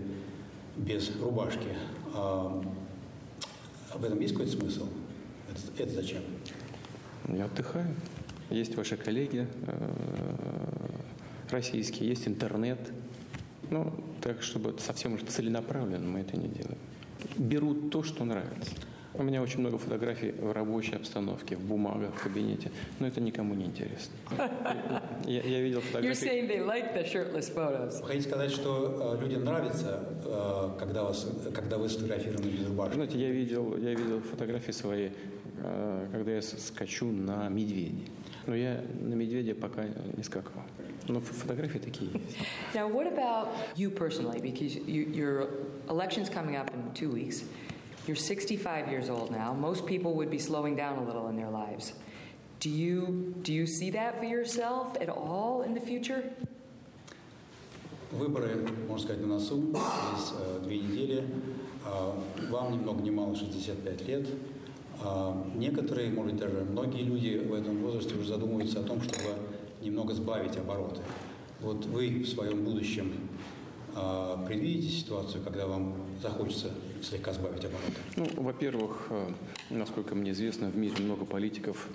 без 0.77 1.15
рубашки. 1.21 1.67
А 2.13 2.61
об 3.93 4.03
этом 4.03 4.19
есть 4.19 4.33
какой-то 4.33 4.51
смысл? 4.57 4.87
Это, 5.49 5.83
это 5.83 5.93
зачем? 5.93 6.21
Я 7.27 7.45
отдыхаю. 7.45 7.95
Есть 8.49 8.75
ваши 8.75 8.97
коллеги 8.97 9.47
э, 9.67 9.89
российские, 11.49 12.09
есть 12.09 12.27
интернет. 12.27 12.79
Ну, 13.71 13.93
так, 14.21 14.43
чтобы 14.43 14.75
совсем 14.79 15.13
уж 15.15 15.21
целенаправленно 15.23 16.07
мы 16.07 16.19
это 16.19 16.37
не 16.37 16.47
делаем. 16.47 16.77
Берут 17.37 17.89
то, 17.89 18.03
что 18.03 18.23
нравится. 18.23 18.71
У 19.17 19.23
меня 19.23 19.41
очень 19.41 19.61
много 19.61 19.77
фотографий 19.77 20.31
в 20.31 20.51
рабочей 20.51 20.95
обстановке, 20.95 21.55
в 21.55 21.61
бумагах, 21.61 22.13
в 22.15 22.23
кабинете, 22.23 22.69
но 22.99 23.07
это 23.07 23.21
никому 23.21 23.53
не 23.53 23.65
интересно. 23.65 24.13
Я, 25.25 25.41
я 25.41 25.61
видел 25.61 25.79
фотографии. 25.81 26.09
You're 26.09 26.47
saying 26.47 26.47
they 26.49 26.59
like 26.59 26.93
the 26.93 27.05
shirtless 27.05 27.53
photos. 27.53 28.01
Вы 28.01 28.07
хотите 28.07 28.27
сказать, 28.27 28.51
что 28.51 29.15
э, 29.17 29.23
людям 29.23 29.45
нравится, 29.45 30.03
э, 30.25 30.69
когда, 30.77 31.03
вас, 31.03 31.27
когда 31.53 31.77
вы 31.77 31.87
сфотографированы 31.87 32.47
без 32.47 32.67
рубашки? 32.67 32.95
Знаете, 32.95 33.19
я 33.19 33.29
видел, 33.31 33.77
я 33.77 33.91
видел 33.91 34.21
фотографии 34.21 34.71
свои, 34.71 35.09
э, 35.63 36.07
когда 36.11 36.31
я 36.31 36.41
скачу 36.41 37.05
на 37.05 37.47
медведе. 37.47 38.05
Но 38.47 38.55
я 38.55 38.83
на 38.99 39.13
медведя 39.13 39.55
пока 39.55 39.85
не 39.85 40.23
скакал. 40.23 40.61
Но 41.07 41.21
фотографии 41.21 41.79
такие 41.79 42.11
есть. 42.11 42.37
Now, 42.73 42.87
what 42.91 43.07
about 43.07 43.49
you 43.75 43.89
personally? 43.89 44.41
Because 44.41 44.75
you, 44.75 45.05
your 45.13 45.47
election's 45.89 46.29
coming 46.29 46.55
up 46.55 46.69
in 46.73 46.93
two 46.93 47.11
weeks. 47.11 47.43
You're 48.07 48.15
65 48.15 48.91
years 48.91 49.09
old 49.09 49.31
now. 49.31 49.51
Most 49.53 49.87
people 49.87 50.13
would 50.13 50.29
be 50.29 50.37
slowing 50.37 50.75
down 50.75 50.99
a 50.99 51.03
little 51.03 51.27
in 51.27 51.35
their 51.35 51.49
lives. 51.49 51.93
Do 52.59 52.69
you, 52.69 53.33
do 53.41 53.51
you 53.51 53.65
see 53.65 53.89
that 53.91 54.19
for 54.19 54.25
yourself 54.25 54.95
at 55.01 55.09
all 55.09 55.63
in 55.63 55.73
the 55.73 55.79
future? 55.79 56.23
Выборы, 58.11 58.67
можно 58.87 59.03
сказать, 59.03 59.21
на 59.21 59.27
носу, 59.27 59.73
через 59.73 60.33
э, 60.39 60.59
две 60.63 60.77
недели. 60.77 61.23
Э, 61.85 62.11
вам 62.51 62.73
ни 62.73 62.77
много 62.77 63.01
ни 63.01 63.09
мало 63.09 63.35
65 63.35 64.07
лет. 64.07 64.27
Э, 65.03 65.33
некоторые, 65.55 66.11
может 66.11 66.33
быть, 66.33 66.41
даже 66.41 66.63
многие 66.63 67.01
люди 67.01 67.37
в 67.37 67.53
этом 67.55 67.81
возрасте 67.81 68.13
уже 68.13 68.29
задумываются 68.29 68.81
о 68.81 68.83
том, 68.83 69.01
чтобы 69.01 69.29
немного 69.81 70.13
сбавить 70.13 70.55
обороты. 70.57 71.01
Вот 71.59 71.85
вы 71.87 72.19
в 72.19 72.27
своем 72.27 72.63
будущем 72.63 73.13
предвидите 74.45 74.89
ситуацию, 74.89 75.41
когда 75.41 75.67
вам 75.67 75.95
захочется 76.21 76.69
слегка 77.05 77.33
сбавить 77.33 77.65
обороты? 77.65 77.99
Ну, 78.15 78.27
во-первых, 78.43 79.07
э, 79.09 79.31
насколько 79.69 80.15
мне 80.15 80.31
известно, 80.31 80.69
в 80.69 80.77
мире 80.77 80.95
много 80.99 81.25
политиков, 81.25 81.87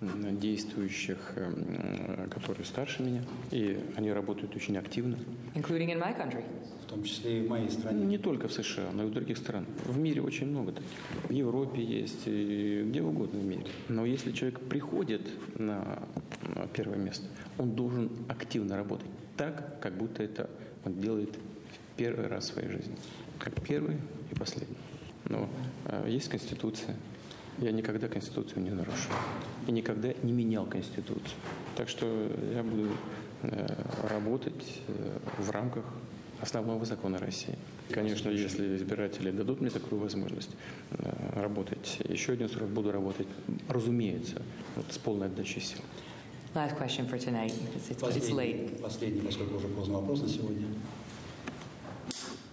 действующих, 0.00 1.18
э, 1.34 2.28
которые 2.30 2.64
старше 2.64 3.02
меня, 3.02 3.22
и 3.50 3.80
они 3.96 4.12
работают 4.12 4.54
очень 4.54 4.76
активно. 4.76 5.18
Including 5.54 5.88
in 5.88 5.98
my 5.98 6.16
country. 6.16 6.44
В 6.82 6.90
том 6.90 7.02
числе 7.02 7.40
и 7.40 7.46
в 7.46 7.50
моей 7.50 7.68
стране. 7.68 8.04
Не 8.06 8.18
только 8.18 8.48
в 8.48 8.52
США, 8.52 8.90
но 8.92 9.04
и 9.04 9.06
в 9.06 9.12
других 9.12 9.38
странах. 9.38 9.68
В 9.84 9.98
мире 9.98 10.22
очень 10.22 10.46
много 10.46 10.72
таких. 10.72 10.90
В 11.24 11.32
Европе 11.32 11.82
есть, 11.82 12.22
и 12.26 12.84
где 12.88 13.02
угодно 13.02 13.40
в 13.40 13.44
мире. 13.44 13.64
Но 13.88 14.06
если 14.06 14.32
человек 14.32 14.60
приходит 14.60 15.28
на 15.58 15.98
первое 16.74 16.98
место, 16.98 17.26
он 17.58 17.72
должен 17.72 18.10
активно 18.28 18.76
работать 18.76 19.10
так, 19.36 19.80
как 19.80 19.96
будто 19.96 20.22
это 20.22 20.48
он 20.84 21.00
делает 21.00 21.34
в 21.34 21.96
первый 21.96 22.26
раз 22.28 22.50
в 22.50 22.52
своей 22.52 22.68
жизни. 22.68 22.96
Как 23.38 23.60
первый 23.62 23.96
и 24.30 24.34
последний. 24.34 24.76
Но 25.28 25.48
э, 25.86 26.06
есть 26.08 26.28
Конституция. 26.28 26.96
Я 27.58 27.72
никогда 27.72 28.08
Конституцию 28.08 28.62
не 28.62 28.70
нарушил. 28.70 29.10
И 29.66 29.72
никогда 29.72 30.12
не 30.22 30.32
менял 30.32 30.64
Конституцию. 30.66 31.38
Так 31.76 31.88
что 31.88 32.06
я 32.54 32.62
буду 32.62 32.88
э, 33.42 33.66
работать 34.08 34.80
э, 34.86 35.18
в 35.38 35.50
рамках 35.50 35.84
основного 36.40 36.84
закона 36.84 37.18
России. 37.18 37.58
Конечно, 37.90 38.30
если 38.30 38.76
избиратели 38.76 39.30
дадут 39.30 39.60
мне 39.60 39.70
такую 39.70 40.00
возможность 40.00 40.50
э, 40.90 41.40
работать 41.40 41.98
еще 42.08 42.32
один 42.32 42.48
срок, 42.48 42.68
буду 42.68 42.92
работать, 42.92 43.26
разумеется, 43.68 44.42
вот, 44.76 44.86
с 44.90 44.98
полной 44.98 45.26
отдачей 45.26 45.62
сил. 45.62 45.80
Last 46.54 46.78
question 46.78 47.08
for 47.08 47.18
tonight. 47.18 47.52
It's, 47.74 47.90
it's 47.90 48.30
late. 48.30 48.80
Последний, 48.80 49.20
поскольку 49.20 49.56
уже 49.56 49.68
поздно 49.68 49.98
вопрос 49.98 50.22
на 50.22 50.28
сегодня. 50.28 50.66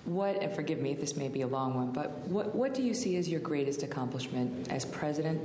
What, 0.06 0.42
and 0.42 0.54
forgive 0.54 0.80
me, 0.80 0.94
this 0.94 1.16
may 1.16 1.28
be 1.28 1.42
a 1.42 1.48
long 1.48 1.76
one, 1.76 1.92
but 1.92 2.20
what, 2.28 2.56
what 2.56 2.74
do 2.74 2.82
you 2.82 2.94
see 2.94 3.18
as 3.18 3.28
your 3.28 3.40
greatest 3.40 3.84
accomplishment 3.84 4.72
as 4.72 4.86
president? 4.86 5.42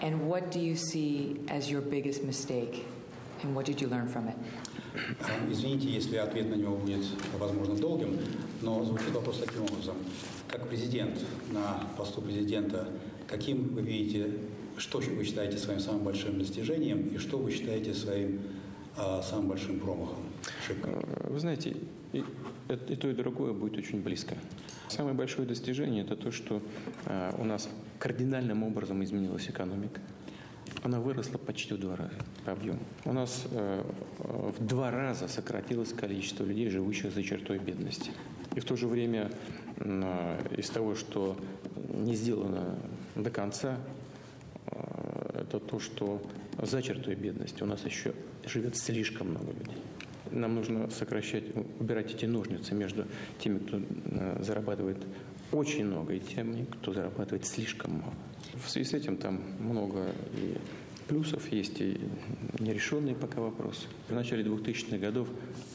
And 0.00 0.28
what 0.28 0.50
do 0.50 0.60
you 0.60 0.76
see 0.76 1.40
as 1.48 1.70
your 1.70 1.80
biggest 1.80 2.22
mistake? 2.22 2.86
And 3.42 3.54
what 3.54 3.66
did 3.66 3.80
you 3.80 3.88
learn 3.88 4.08
from 4.08 4.28
it? 4.28 4.36
Извините, 5.50 5.88
если 5.88 6.16
ответ 6.16 6.50
на 6.50 6.54
него 6.54 6.76
будет, 6.76 7.04
возможно, 7.38 7.76
долгим, 7.76 8.18
но 8.62 8.84
звучит 8.84 9.10
вопрос 9.10 9.38
таким 9.38 9.62
образом. 9.62 9.96
Как 10.48 10.68
президент 10.68 11.18
на 11.52 11.84
посту 11.96 12.20
президента, 12.20 12.88
каким 13.28 13.74
вы 13.74 13.82
видите, 13.82 14.32
что 14.76 14.98
вы 14.98 15.24
считаете 15.24 15.58
своим 15.58 15.80
самым 15.80 16.02
большим 16.02 16.38
достижением 16.38 17.08
и 17.08 17.18
что 17.18 17.38
вы 17.38 17.50
считаете 17.50 17.94
своим 17.94 18.40
а, 18.96 19.22
самым 19.22 19.48
большим 19.48 19.78
промахом, 19.78 20.24
ошибкой? 20.62 20.94
Вы 21.24 21.38
знаете, 21.38 21.76
и, 22.74 22.96
то, 22.96 23.08
и 23.08 23.14
другое 23.14 23.52
будет 23.52 23.76
очень 23.76 24.02
близко. 24.02 24.34
Самое 24.88 25.14
большое 25.14 25.46
достижение– 25.46 26.04
это 26.04 26.16
то, 26.16 26.30
что 26.30 26.62
э, 27.06 27.32
у 27.38 27.44
нас 27.44 27.68
кардинальным 27.98 28.62
образом 28.62 29.02
изменилась 29.04 29.48
экономика. 29.48 30.00
Она 30.82 31.00
выросла 31.00 31.38
почти 31.38 31.74
в 31.74 31.78
два 31.78 31.96
раза 31.96 32.14
по 32.44 32.52
объему. 32.52 32.78
У 33.04 33.12
нас 33.12 33.46
э, 33.50 33.82
в 34.18 34.64
два 34.64 34.90
раза 34.90 35.28
сократилось 35.28 35.92
количество 35.92 36.44
людей, 36.44 36.70
живущих 36.70 37.12
за 37.12 37.22
чертой 37.22 37.58
бедности. 37.58 38.12
И 38.54 38.60
в 38.60 38.64
то 38.64 38.76
же 38.76 38.86
время 38.86 39.30
э, 39.76 40.54
из 40.56 40.70
того, 40.70 40.94
что 40.94 41.36
не 41.88 42.14
сделано 42.14 42.78
до 43.14 43.30
конца, 43.30 43.78
э, 44.66 45.40
это 45.42 45.58
то, 45.58 45.80
что 45.80 46.22
за 46.60 46.82
чертой 46.82 47.14
бедности 47.14 47.62
у 47.62 47.66
нас 47.66 47.84
еще 47.84 48.14
живет 48.46 48.76
слишком 48.76 49.30
много 49.30 49.52
людей. 49.52 49.82
Нам 50.32 50.54
нужно 50.54 50.90
сокращать, 50.90 51.44
убирать 51.78 52.14
эти 52.14 52.26
ножницы 52.26 52.74
между 52.74 53.06
теми, 53.38 53.58
кто 53.58 53.80
э, 53.80 54.42
зарабатывает 54.42 54.98
очень 55.52 55.86
много, 55.86 56.14
и 56.14 56.20
теми, 56.20 56.64
кто 56.64 56.92
зарабатывает 56.92 57.46
слишком 57.46 57.92
мало. 57.98 58.14
В 58.54 58.68
связи 58.68 58.90
с 58.90 58.94
этим 58.94 59.16
там 59.16 59.40
много 59.60 60.12
и 60.34 60.56
плюсов 61.08 61.50
есть, 61.50 61.80
и 61.80 61.98
нерешенные 62.58 63.14
пока 63.14 63.40
вопросы. 63.40 63.86
В 64.08 64.14
начале 64.14 64.44
2000-х 64.44 64.98
годов 64.98 65.28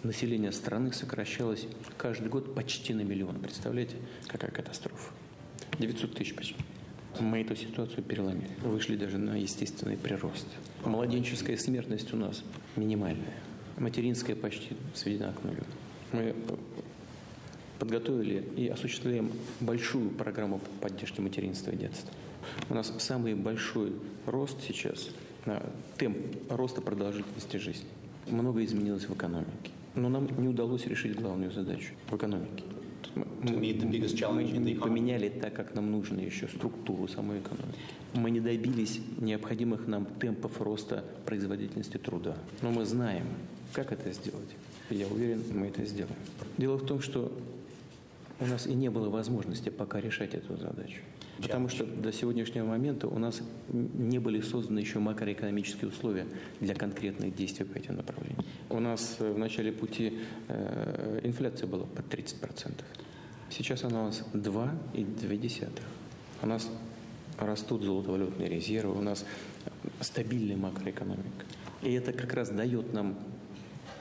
население 0.04 0.52
страны 0.52 0.94
сокращалось 0.94 1.68
каждый 1.98 2.30
год 2.30 2.54
почти 2.54 2.94
на 2.94 3.02
миллион. 3.02 3.40
Представляете, 3.40 3.96
какая 4.28 4.52
катастрофа? 4.52 5.12
900 5.80 6.14
тысяч 6.14 6.36
почти. 6.36 6.56
Мы 7.20 7.42
эту 7.42 7.56
ситуацию 7.56 8.04
переломили. 8.04 8.50
Вышли 8.62 8.96
даже 8.96 9.18
на 9.18 9.36
естественный 9.36 9.98
прирост. 9.98 10.48
Младенческая 10.86 11.58
смертность 11.58 12.14
у 12.14 12.18
нас 12.18 12.44
минимальная 12.76 13.34
материнская 13.84 14.36
почти 14.36 14.76
сведена 14.96 15.34
к 15.34 15.44
нулю. 15.44 15.64
Мы 16.14 16.34
подготовили 17.80 18.44
и 18.56 18.68
осуществляем 18.68 19.32
большую 19.60 20.10
программу 20.10 20.62
поддержки 20.80 21.20
материнства 21.22 21.72
и 21.72 21.76
детства. 21.76 22.12
У 22.70 22.74
нас 22.74 22.94
самый 23.00 23.36
большой 23.36 23.94
рост 24.26 24.58
сейчас, 24.66 25.10
темп 25.98 26.18
роста 26.50 26.82
продолжительности 26.82 27.58
жизни. 27.58 27.88
Много 28.28 28.64
изменилось 28.64 29.08
в 29.08 29.14
экономике. 29.14 29.72
Но 29.96 30.10
нам 30.10 30.28
не 30.40 30.48
удалось 30.48 30.88
решить 30.88 31.16
главную 31.20 31.52
задачу 31.52 31.94
в 32.10 32.16
экономике. 32.16 32.64
Мы, 33.16 33.26
мы 33.44 34.76
поменяли 34.76 35.30
так, 35.30 35.54
как 35.54 35.76
нам 35.76 35.92
нужно 35.92 36.20
еще 36.20 36.48
структуру 36.48 37.08
самой 37.08 37.40
экономики. 37.40 37.80
Мы 38.14 38.32
не 38.32 38.40
добились 38.40 39.02
необходимых 39.20 39.88
нам 39.88 40.06
темпов 40.06 40.62
роста 40.62 41.04
производительности 41.26 41.98
труда. 41.98 42.38
Но 42.62 42.72
мы 42.72 42.86
знаем, 42.86 43.26
как 43.74 43.92
это 43.92 44.12
сделать? 44.14 44.50
Я 44.90 45.08
уверен, 45.08 45.44
мы 45.54 45.68
это 45.68 45.84
сделаем. 45.86 46.16
Дело 46.58 46.78
в 46.78 46.86
том, 46.86 47.02
что 47.02 47.32
у 48.40 48.46
нас 48.46 48.68
и 48.68 48.74
не 48.74 48.90
было 48.90 49.10
возможности 49.10 49.70
пока 49.70 50.00
решать 50.00 50.34
эту 50.34 50.58
задачу. 50.58 51.02
Потому 51.42 51.68
что 51.68 51.86
до 51.86 52.12
сегодняшнего 52.12 52.66
момента 52.66 53.08
у 53.08 53.18
нас 53.18 53.42
не 53.72 54.20
были 54.20 54.40
созданы 54.42 54.80
еще 54.80 55.00
макроэкономические 55.00 55.90
условия 55.90 56.26
для 56.60 56.76
конкретных 56.76 57.36
действий 57.36 57.66
по 57.66 57.78
этим 57.78 57.96
направлениям. 57.96 58.44
У 58.70 58.80
нас 58.80 59.18
в 59.20 59.38
начале 59.38 59.72
пути 59.72 60.20
э, 60.48 61.22
инфляция 61.24 61.68
была 61.68 61.86
под 61.86 62.06
30%. 62.14 62.72
Сейчас 63.50 63.84
она 63.84 64.04
у 64.04 64.06
нас 64.06 64.24
2,2. 64.34 65.70
У 66.42 66.46
нас 66.46 66.70
растут 67.40 67.84
золотовалютные 67.84 68.48
резервы, 68.48 68.98
у 68.98 69.02
нас 69.02 69.26
стабильная 70.02 70.58
макроэкономика. 70.58 71.46
И 71.82 71.92
это 71.94 72.14
как 72.14 72.34
раз 72.34 72.50
дает 72.50 72.94
нам 72.94 73.18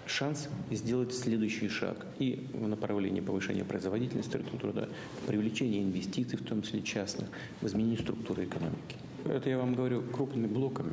шанс 0.07 0.49
сделать 0.71 1.15
следующий 1.15 1.69
шаг 1.69 2.07
и 2.19 2.47
в 2.53 2.67
направлении 2.67 3.21
повышения 3.21 3.65
производительности 3.65 4.37
труда, 4.37 4.89
привлечения 5.27 5.83
инвестиций, 5.83 6.39
в 6.39 6.43
том 6.43 6.63
числе 6.63 6.83
частных, 6.83 7.29
в 7.61 7.67
изменении 7.67 7.97
структуры 7.97 8.45
экономики. 8.45 8.97
Это 9.25 9.51
я 9.51 9.59
вам 9.59 9.75
говорю 9.75 10.03
крупными 10.03 10.47
блоками. 10.47 10.93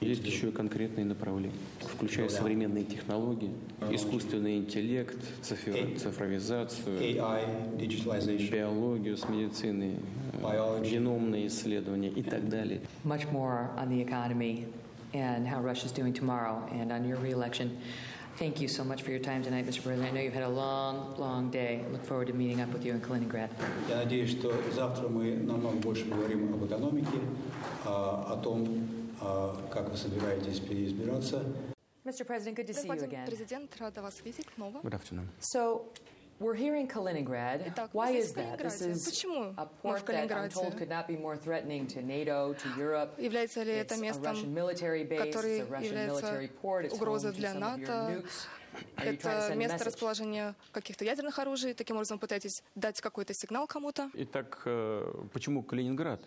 Есть 0.00 0.26
еще 0.26 0.48
и 0.48 0.52
конкретные 0.52 1.06
направления, 1.06 1.54
включая 1.80 2.28
современные 2.28 2.84
технологии, 2.84 3.52
искусственный 3.90 4.58
интеллект, 4.58 5.16
цифровизацию, 5.40 6.98
биологию 6.98 9.16
с 9.16 9.28
медициной, 9.28 9.94
геномные 10.84 11.46
исследования 11.46 12.10
и 12.10 12.22
так 12.22 12.48
далее. 12.48 12.80
Much 13.04 13.26
more 13.32 13.70
on 13.78 13.88
the 13.88 14.00
economy 14.00 14.66
and 15.14 15.46
how 15.46 15.62
Russia 15.62 15.86
is 15.86 15.92
doing 15.92 16.12
tomorrow 16.12 16.62
and 16.72 16.92
on 16.92 17.08
your 17.08 17.18
re-election. 17.18 17.70
Thank 18.37 18.61
you 18.61 18.69
so 18.69 18.83
much 18.85 19.01
for 19.03 19.11
your 19.11 19.19
time 19.19 19.43
tonight, 19.43 19.65
Mr. 19.67 19.83
President. 19.83 20.07
I 20.07 20.11
know 20.11 20.21
you've 20.21 20.33
had 20.33 20.43
a 20.43 20.49
long, 20.49 21.15
long 21.17 21.51
day. 21.51 21.83
Look 21.91 22.05
forward 22.05 22.27
to 22.27 22.33
meeting 22.33 22.61
up 22.61 22.71
with 22.71 22.85
you 22.85 22.93
in 22.93 23.01
Kaliningrad. 23.01 23.49
Я 23.89 23.97
надеюсь, 23.97 24.31
что 24.31 24.53
завтра 24.73 25.09
мы 25.09 25.35
намного 25.35 25.75
больше 25.77 26.05
поговорим 26.05 26.53
об 26.53 26.65
экономике, 26.65 27.19
о 27.83 28.39
том, 28.41 28.87
как 29.71 29.89
вы 29.89 29.97
собираетесь 29.97 30.59
переизбираться. 30.59 31.43
Mr. 32.05 32.25
President, 32.25 32.55
good 32.55 32.67
to 32.67 32.73
see 32.73 32.87
you 32.87 33.03
again. 33.03 33.25
Президент, 33.25 33.75
рада 33.77 34.01
вас 34.01 34.21
видеть 34.23 34.47
снова. 34.55 34.79
Good 34.83 34.93
afternoon. 34.93 35.27
So, 35.41 35.81
we're 36.40 36.54
here 36.54 36.76
in 36.76 36.86
Kaliningrad. 36.86 37.62
Итак, 37.66 37.90
Why 37.92 38.12
is 38.12 38.32
в 38.32 38.36
that? 38.36 38.58
This 38.58 38.80
is 38.82 39.04
Почему 39.04 39.54
a 39.56 39.64
мы 39.64 39.68
port 39.82 40.00
в 40.02 40.04
that 40.06 40.30
I'm 40.30 40.48
told 40.50 40.72
Калининграде? 40.74 40.78
could 40.78 40.88
not 40.88 41.06
be 41.06 41.16
more 41.16 41.36
threatening 41.36 41.86
to 41.86 42.02
NATO, 42.02 42.54
to 42.54 42.68
Europe. 42.78 43.12
Является 43.18 43.62
ли 43.62 43.72
это 43.72 43.94
It's 43.94 43.98
a 43.98 44.02
местом, 44.02 44.34
Russian 44.34 44.54
military 44.54 45.04
base, 45.04 45.30
который 45.32 45.58
it's 45.58 45.68
a 45.68 45.70
Russian 45.70 45.84
является 45.84 46.26
military 46.26 46.48
port, 46.48 46.84
it's 46.86 46.92
home 46.92 47.02
угрозой 47.02 47.32
для 47.32 47.54
НАТО? 47.54 48.22
nukes. 48.22 48.46
Are 48.96 49.04
you 49.06 49.16
trying 49.16 49.20
to 49.20 49.46
Это 49.46 49.54
место 49.54 49.84
расположения 49.84 50.54
каких-то 50.72 51.04
ядерных 51.04 51.38
оружий. 51.38 51.74
Таким 51.74 51.96
образом, 51.96 52.18
пытаетесь 52.18 52.62
дать 52.74 53.00
какой-то 53.00 53.32
сигнал 53.32 53.68
кому-то. 53.68 54.10
Итак, 54.14 54.62
э, 54.64 55.12
почему 55.32 55.62
Калининград? 55.62 56.20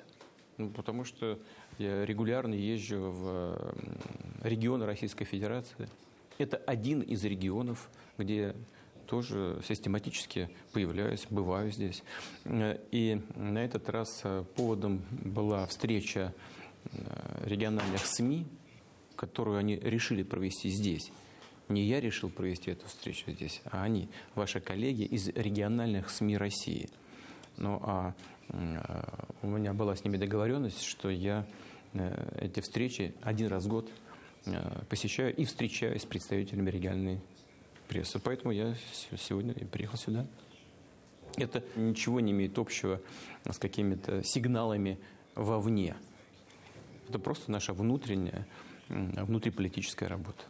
Ну, 0.58 0.70
потому 0.70 1.04
что 1.04 1.39
я 1.78 2.06
регулярно 2.06 2.54
езжу 2.54 3.12
в 3.12 3.76
регионы 4.43 4.86
Российской 4.86 5.26
Федерации. 5.26 5.89
Это 6.38 6.58
один 6.58 7.02
из 7.02 7.24
регионов, 7.26 7.89
где 8.17 8.56
тоже 9.08 9.60
систематически 9.67 10.50
появляюсь, 10.74 11.26
бываю 11.30 11.72
здесь. 11.72 12.04
Э, 12.46 12.78
И 12.91 13.22
на 13.36 13.60
этот 13.60 13.89
раз 13.89 14.22
э, 14.24 14.43
поводом 14.56 15.02
была 15.10 15.65
встреча 15.65 16.34
э, 16.86 17.43
региональных 17.46 18.06
СМИ, 18.06 18.46
которую 19.15 19.58
они 19.58 19.78
решили 19.78 20.24
провести 20.24 20.70
здесь. 20.70 21.12
Не 21.70 21.84
я 21.84 22.00
решил 22.00 22.30
провести 22.30 22.72
эту 22.72 22.88
встречу 22.88 23.32
здесь, 23.32 23.62
а 23.65 23.84
они, 23.84 24.10
ваши 24.36 24.60
коллеги 24.62 25.04
из 25.04 25.28
региональных 25.30 26.10
СМИ 26.10 26.38
России. 26.38 26.89
Ну 27.58 27.82
а 27.84 28.13
у 29.41 29.48
меня 29.48 29.74
была 29.74 29.96
с 29.96 30.06
ними 30.06 30.15
договоренность, 30.15 30.84
что 30.84 31.10
я 31.10 31.46
эти 32.39 32.62
встречи 32.62 33.13
один 33.22 33.48
раз 33.48 33.65
в 33.65 33.67
год 33.67 33.89
посещаю 34.88 35.36
и 35.36 35.43
встречаюсь 35.43 36.04
с 36.04 36.06
представителями 36.06 36.70
региональной 36.70 37.20
прессы. 37.88 38.19
Поэтому 38.19 38.52
я 38.52 38.76
сегодня 39.17 39.54
и 39.54 39.65
приехал 39.65 39.97
сюда. 39.97 40.26
Это 41.38 41.63
ничего 41.76 42.19
не 42.19 42.32
имеет 42.32 42.58
общего 42.58 43.02
с 43.50 43.58
какими-то 43.60 44.23
сигналами 44.23 45.00
вовне. 45.36 45.95
Это 47.10 47.19
просто 47.19 47.52
наша 47.52 47.73
внутренняя, 47.73 48.47
внутриполитическая 48.89 50.10
работа. 50.10 50.43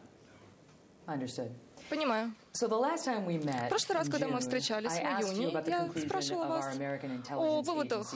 Understood. 1.05 1.51
Понимаю. 1.89 2.33
So 2.57 2.67
the 2.67 2.75
last 2.75 3.05
time 3.05 3.23
we 3.27 3.37
met 3.37 3.67
В 3.67 3.69
прошлый 3.69 3.99
раз, 3.99 4.09
когда 4.09 4.27
мы 4.27 4.39
встречались 4.39 4.93
в 4.93 4.99
июне, 4.99 5.53
я 5.67 5.91
спрашивала 5.95 6.47
вас 6.47 6.75
о 7.29 7.61
выводах, 7.61 8.11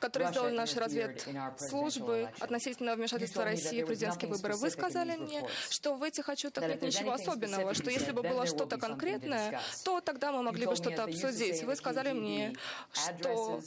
которые 0.00 0.30
сделали 0.30 0.56
наши 0.56 0.80
разведслужбы 0.80 2.30
относительно 2.40 2.96
вмешательства 2.96 3.44
России 3.44 3.82
в 3.82 3.86
президентские 3.86 4.30
выборы. 4.30 4.54
Вы 4.56 4.70
сказали 4.70 5.16
мне, 5.16 5.44
что 5.68 5.96
в 5.96 6.02
этих 6.02 6.30
отчетах 6.30 6.66
нет 6.66 6.80
ничего 6.80 7.12
особенного, 7.12 7.74
что 7.74 7.90
если 7.90 8.12
бы 8.12 8.22
было 8.22 8.46
что-то 8.46 8.78
конкретное, 8.78 9.60
то 9.84 10.00
тогда 10.00 10.32
мы 10.32 10.42
могли 10.42 10.64
бы 10.64 10.76
что-то 10.76 11.04
обсудить. 11.04 11.62
Вы 11.62 11.76
сказали 11.76 12.12
мне, 12.12 12.54
что 12.92 13.60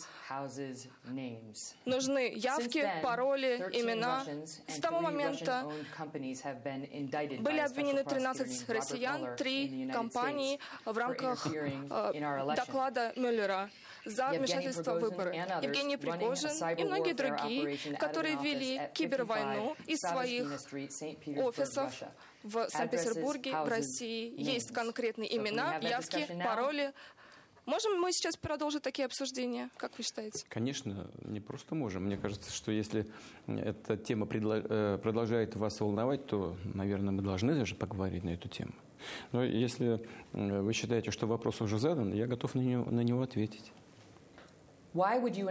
нужны 1.86 2.34
явки, 2.36 2.90
пароли, 3.04 3.58
13 3.72 3.82
имена. 3.82 4.26
С 4.68 4.80
того 4.80 5.00
момента 5.02 5.72
были 7.40 7.60
обвинены 7.60 8.00
prosecutor 8.00 8.10
13 8.10 8.48
named 8.48 8.68
Robert 8.68 8.74
россиян, 8.74 9.22
Mueller 9.22 9.28
in 9.28 9.32
the 9.32 9.38
три 9.38 9.68
United 9.68 10.07
компаний 10.08 10.60
в 10.86 10.98
рамках 10.98 11.48
доклада 12.56 13.14
Мюллера 13.16 13.70
за 14.06 14.30
вмешательство 14.30 15.00
в 15.00 15.02
выборы. 15.02 15.36
Евгений 15.62 15.98
Пригожин 15.98 16.52
и 16.78 16.84
многие 16.84 17.14
другие, 17.14 17.98
которые 17.98 18.38
вели 18.38 18.82
кибервойну 18.94 19.76
из 19.86 20.00
своих 20.00 20.52
офисов 21.38 21.94
в 22.44 22.70
Санкт-Петербурге, 22.70 23.52
в 23.52 23.68
России. 23.68 24.34
Есть 24.38 24.74
конкретные 24.74 25.36
имена, 25.36 25.78
явки, 25.78 26.28
пароли, 26.44 26.94
Можем 27.68 28.00
мы 28.00 28.14
сейчас 28.14 28.38
продолжить 28.38 28.82
такие 28.82 29.06
обсуждения, 29.06 29.70
как 29.76 29.98
вы 29.98 30.04
считаете? 30.06 30.46
Конечно, 30.48 31.12
не 31.26 31.42
просто 31.42 31.76
можем. 31.76 32.06
Мне 32.06 32.16
кажется, 32.16 32.50
что 32.50 32.72
если 32.72 33.06
эта 33.46 33.98
тема 33.98 34.26
э, 34.32 34.98
продолжает 35.04 35.58
вас 35.58 35.82
волновать, 35.82 36.26
то, 36.28 36.56
наверное, 36.64 37.12
мы 37.12 37.22
должны 37.22 37.56
даже 37.56 37.76
поговорить 37.76 38.24
на 38.24 38.30
эту 38.30 38.48
тему. 38.48 38.72
Но 39.32 39.44
если 39.44 40.06
вы 40.34 40.74
считаете, 40.74 41.12
что 41.12 41.28
вопрос 41.28 41.62
уже 41.62 41.80
задан, 41.80 42.14
я 42.14 42.28
готов 42.28 42.56
на 42.56 42.62
него, 42.62 42.92
на 42.92 43.02
него 43.02 43.22
ответить. 43.22 43.72
Why 44.94 45.22
would 45.22 45.36
you, 45.36 45.48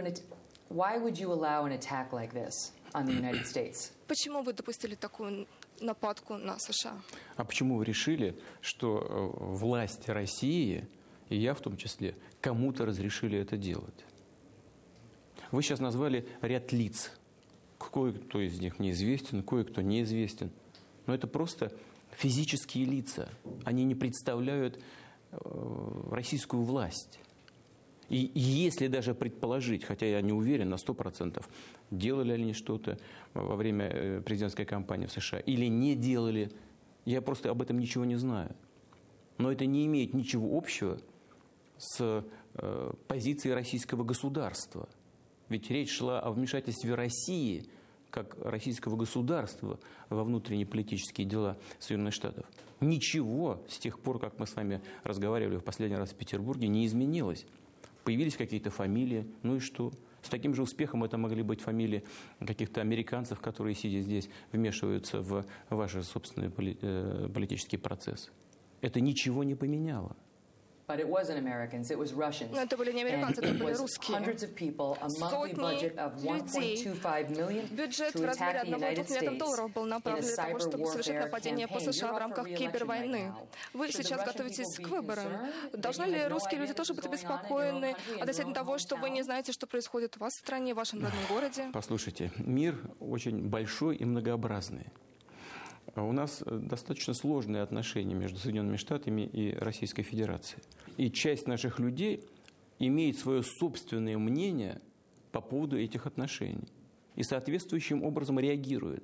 why 0.69 0.97
would 0.97 1.17
you 1.17 1.31
allow 1.31 1.65
an 1.65 1.71
attack 1.71 2.11
like 2.11 2.33
this 2.33 2.73
on 2.93 3.05
the 3.05 3.13
United 3.13 3.45
States? 3.53 3.91
Почему 4.07 4.41
вы 4.43 4.53
допустили 4.53 4.95
такую 4.95 5.47
нападку 5.79 6.35
на 6.35 6.57
США? 6.59 7.01
А 7.35 7.43
почему 7.43 7.77
вы 7.77 7.85
решили, 7.85 8.37
что 8.61 8.99
э, 8.99 9.55
власть 9.55 10.09
России 10.09 10.87
и 11.29 11.37
я 11.37 11.53
в 11.53 11.61
том 11.61 11.77
числе, 11.77 12.15
кому-то 12.41 12.85
разрешили 12.85 13.37
это 13.37 13.57
делать. 13.57 14.05
Вы 15.51 15.61
сейчас 15.61 15.79
назвали 15.79 16.27
ряд 16.41 16.71
лиц. 16.71 17.11
Кое-кто 17.77 18.39
из 18.39 18.59
них 18.59 18.79
неизвестен, 18.79 19.43
кое-кто 19.43 19.81
неизвестен. 19.81 20.51
Но 21.05 21.13
это 21.13 21.27
просто 21.27 21.71
физические 22.17 22.85
лица. 22.85 23.29
Они 23.63 23.83
не 23.83 23.95
представляют 23.95 24.81
э, 25.31 25.37
российскую 26.11 26.63
власть. 26.63 27.19
И 28.09 28.31
если 28.33 28.87
даже 28.87 29.13
предположить, 29.13 29.83
хотя 29.83 30.05
я 30.05 30.21
не 30.21 30.33
уверен 30.33 30.69
на 30.69 30.75
100%, 30.75 31.45
делали 31.91 32.35
ли 32.35 32.43
они 32.43 32.53
что-то 32.53 32.97
во 33.33 33.55
время 33.55 33.87
э, 33.87 34.21
президентской 34.21 34.65
кампании 34.65 35.05
в 35.05 35.11
США 35.11 35.39
или 35.39 35.65
не 35.67 35.95
делали, 35.95 36.51
я 37.05 37.21
просто 37.21 37.51
об 37.51 37.61
этом 37.61 37.77
ничего 37.79 38.03
не 38.03 38.15
знаю. 38.15 38.55
Но 39.37 39.51
это 39.51 39.65
не 39.65 39.85
имеет 39.85 40.13
ничего 40.13 40.57
общего 40.57 40.99
с 41.77 42.25
э, 42.55 42.93
позиции 43.07 43.51
российского 43.51 44.03
государства. 44.03 44.89
Ведь 45.49 45.69
речь 45.69 45.91
шла 45.91 46.19
о 46.19 46.31
вмешательстве 46.31 46.95
России 46.95 47.65
как 48.09 48.37
российского 48.43 48.95
государства 48.95 49.79
во 50.09 50.23
внутренние 50.23 50.65
политические 50.65 51.27
дела 51.27 51.57
Соединенных 51.79 52.13
Штатов. 52.13 52.45
Ничего 52.79 53.63
с 53.67 53.77
тех 53.77 53.99
пор, 53.99 54.19
как 54.19 54.39
мы 54.39 54.45
с 54.47 54.55
вами 54.55 54.81
разговаривали 55.03 55.57
в 55.57 55.63
последний 55.63 55.97
раз 55.97 56.11
в 56.11 56.15
Петербурге, 56.15 56.67
не 56.67 56.85
изменилось. 56.85 57.45
Появились 58.03 58.37
какие-то 58.37 58.69
фамилии, 58.69 59.25
ну 59.43 59.57
и 59.57 59.59
что? 59.59 59.91
С 60.21 60.29
таким 60.29 60.53
же 60.53 60.61
успехом 60.61 61.03
это 61.03 61.17
могли 61.17 61.41
быть 61.41 61.61
фамилии 61.61 62.03
каких-то 62.39 62.81
американцев, 62.81 63.39
которые, 63.39 63.75
сидя 63.75 64.01
здесь, 64.01 64.29
вмешиваются 64.51 65.21
в 65.21 65.45
ваши 65.69 66.03
собственные 66.03 66.51
э, 66.57 67.29
политические 67.33 67.79
процессы. 67.79 68.31
Это 68.81 68.99
ничего 68.99 69.43
не 69.43 69.55
поменяло. 69.55 70.15
But 70.87 71.01
it 71.01 71.09
wasn't 71.09 71.37
Americans, 71.37 71.91
it 71.91 71.99
was 71.99 72.13
Russians. 72.13 72.51
Но 72.53 72.61
это 72.61 72.77
были 72.77 72.93
не 72.93 73.03
американцы, 73.03 73.41
это 73.41 73.53
были 73.53 73.73
русские. 73.73 74.17
Сотни 75.09 75.81
людей. 75.81 77.67
Бюджет 77.71 78.15
в 78.15 78.23
размере 78.23 78.59
1,2 78.63 79.09
миллиардов 79.09 79.37
долларов 79.37 79.73
был 79.73 79.83
направлен 79.83 80.23
для 80.23 80.35
того, 80.35 80.59
чтобы 80.59 80.85
совершить 80.87 81.19
нападение 81.19 81.67
по 81.67 81.81
США 81.81 82.13
в 82.13 82.17
рамках 82.17 82.47
кибервойны. 82.47 83.33
Вы 83.73 83.91
сейчас 83.91 84.23
готовитесь 84.25 84.77
к 84.77 84.87
выборам. 84.87 85.51
Должны 85.73 86.05
ли 86.05 86.25
русские 86.27 86.61
люди 86.61 86.73
тоже 86.73 86.93
быть 86.93 87.05
обеспокоены 87.05 87.93
относительно 88.21 88.53
того, 88.53 88.77
что 88.77 88.95
вы 88.95 89.09
не 89.09 89.23
знаете, 89.23 89.51
что 89.51 89.67
происходит 89.67 90.15
у 90.15 90.21
вас 90.21 90.35
в 90.35 90.39
стране, 90.39 90.73
в 90.73 90.77
вашем 90.77 91.03
родном 91.03 91.25
городе? 91.29 91.69
Послушайте, 91.73 92.31
мир 92.37 92.79
очень 93.01 93.49
большой 93.49 93.97
и 93.97 94.05
многообразный. 94.05 94.87
А 95.97 96.03
у 96.03 96.11
нас 96.11 96.43
э, 96.45 96.59
достаточно 96.61 97.15
сложные 97.15 97.63
отношения 97.63 98.13
между 98.13 98.37
Соединенными 98.37 98.77
Штатами 98.77 99.23
и 99.23 99.55
Российской 99.55 100.03
Федерацией. 100.03 100.61
И 100.95 101.09
часть 101.09 101.47
наших 101.47 101.79
людей 101.79 102.23
имеет 102.77 103.17
свое 103.17 103.41
собственное 103.41 104.15
мнение 104.19 104.79
по 105.31 105.41
поводу 105.41 105.75
этих 105.75 106.05
отношений 106.05 106.67
и 107.15 107.23
соответствующим 107.23 108.03
образом 108.03 108.37
реагирует 108.37 109.03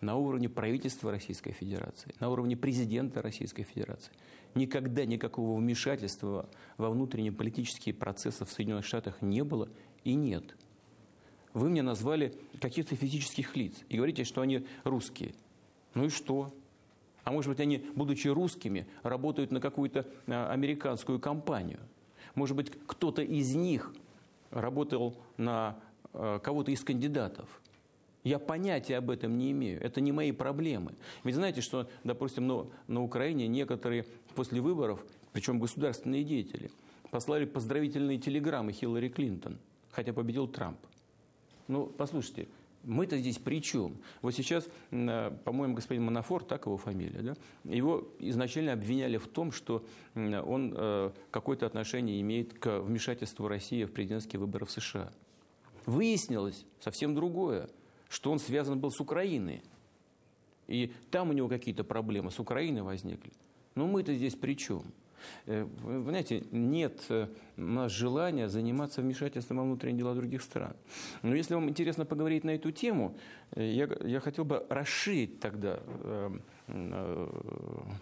на 0.00 0.16
уровне 0.16 0.48
правительства 0.48 1.12
Российской 1.12 1.52
Федерации, 1.52 2.12
на 2.18 2.30
уровне 2.30 2.56
президента 2.56 3.22
Российской 3.22 3.62
Федерации. 3.62 4.12
Никогда 4.56 5.04
никакого 5.04 5.56
вмешательства 5.56 6.48
во 6.78 6.90
внутренние 6.90 7.30
политические 7.30 7.94
процессы 7.94 8.44
в 8.44 8.50
Соединенных 8.50 8.86
Штатах 8.86 9.22
не 9.22 9.44
было 9.44 9.68
и 10.02 10.14
нет. 10.14 10.56
Вы 11.54 11.70
мне 11.70 11.82
назвали 11.82 12.34
каких-то 12.60 12.96
физических 12.96 13.54
лиц 13.54 13.74
и 13.88 13.96
говорите, 13.96 14.24
что 14.24 14.40
они 14.40 14.66
русские– 14.82 15.32
ну 15.94 16.06
и 16.06 16.08
что? 16.08 16.52
А 17.24 17.30
может 17.32 17.50
быть, 17.50 17.60
они, 17.60 17.84
будучи 17.94 18.28
русскими, 18.28 18.86
работают 19.02 19.50
на 19.50 19.60
какую-то 19.60 20.06
а, 20.26 20.50
американскую 20.50 21.20
компанию. 21.20 21.80
Может 22.34 22.56
быть, 22.56 22.72
кто-то 22.86 23.22
из 23.22 23.54
них 23.54 23.92
работал 24.50 25.16
на 25.36 25.78
а, 26.14 26.38
кого-то 26.38 26.70
из 26.70 26.82
кандидатов. 26.82 27.60
Я 28.24 28.38
понятия 28.38 28.96
об 28.96 29.10
этом 29.10 29.36
не 29.36 29.52
имею. 29.52 29.82
Это 29.82 30.00
не 30.00 30.12
мои 30.12 30.32
проблемы. 30.32 30.94
Ведь 31.24 31.34
знаете, 31.34 31.60
что, 31.60 31.88
допустим, 32.04 32.46
на, 32.46 32.66
на 32.86 33.02
Украине 33.02 33.46
некоторые 33.46 34.06
после 34.34 34.60
выборов, 34.60 35.04
причем 35.32 35.58
государственные 35.58 36.24
деятели, 36.24 36.70
послали 37.10 37.44
поздравительные 37.44 38.18
телеграммы 38.18 38.72
Хиллари 38.72 39.08
Клинтон, 39.08 39.58
хотя 39.90 40.12
победил 40.12 40.48
Трамп. 40.48 40.78
Ну, 41.68 41.86
послушайте, 41.86 42.48
мы-то 42.88 43.18
здесь 43.18 43.38
при 43.38 43.60
чем? 43.60 43.98
Вот 44.22 44.34
сейчас, 44.34 44.66
э, 44.90 45.30
по-моему, 45.44 45.74
господин 45.74 46.04
Манафор, 46.04 46.42
так 46.42 46.66
его 46.66 46.76
фамилия, 46.76 47.20
да? 47.20 47.34
его 47.64 48.08
изначально 48.18 48.72
обвиняли 48.72 49.18
в 49.18 49.28
том, 49.28 49.52
что 49.52 49.84
он 50.14 50.74
э, 50.76 51.10
какое-то 51.30 51.66
отношение 51.66 52.20
имеет 52.20 52.58
к 52.58 52.80
вмешательству 52.80 53.46
России 53.46 53.84
в 53.84 53.92
президентские 53.92 54.40
выборы 54.40 54.64
в 54.64 54.70
США. 54.70 55.12
Выяснилось 55.86 56.64
совсем 56.80 57.14
другое, 57.14 57.68
что 58.08 58.32
он 58.32 58.38
связан 58.38 58.80
был 58.80 58.90
с 58.90 59.00
Украиной. 59.00 59.62
И 60.66 60.92
там 61.10 61.30
у 61.30 61.32
него 61.32 61.48
какие-то 61.48 61.84
проблемы 61.84 62.30
с 62.30 62.38
Украиной 62.38 62.82
возникли. 62.82 63.32
Но 63.74 63.86
мы-то 63.86 64.14
здесь 64.14 64.34
при 64.34 64.54
чем? 64.54 64.82
Э, 65.46 65.64
вы 65.82 66.10
знаете, 66.10 66.44
нет 66.50 67.06
у 67.58 67.62
нас 67.62 67.92
желания 67.92 68.48
заниматься 68.48 69.02
вмешательством 69.02 69.58
во 69.58 69.62
внутренние 69.64 69.98
дела 69.98 70.14
других 70.14 70.42
стран. 70.42 70.76
Но 71.22 71.34
если 71.34 71.54
вам 71.54 71.68
интересно 71.68 72.04
поговорить 72.04 72.44
на 72.44 72.50
эту 72.50 72.70
тему, 72.70 73.16
э, 73.56 73.64
я, 73.64 73.88
я 74.04 74.20
хотел 74.20 74.44
бы 74.44 74.64
расширить 74.68 75.40
тогда 75.40 75.80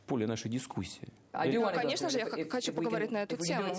поле 0.07 0.27
нашей 0.27 0.51
дискуссии. 0.51 1.09
Ну, 1.33 1.71
конечно 1.73 2.09
же, 2.09 2.19
я 2.19 2.27
хочу 2.49 2.73
поговорить 2.73 3.11
на 3.11 3.23
эту 3.23 3.37
тему. 3.37 3.73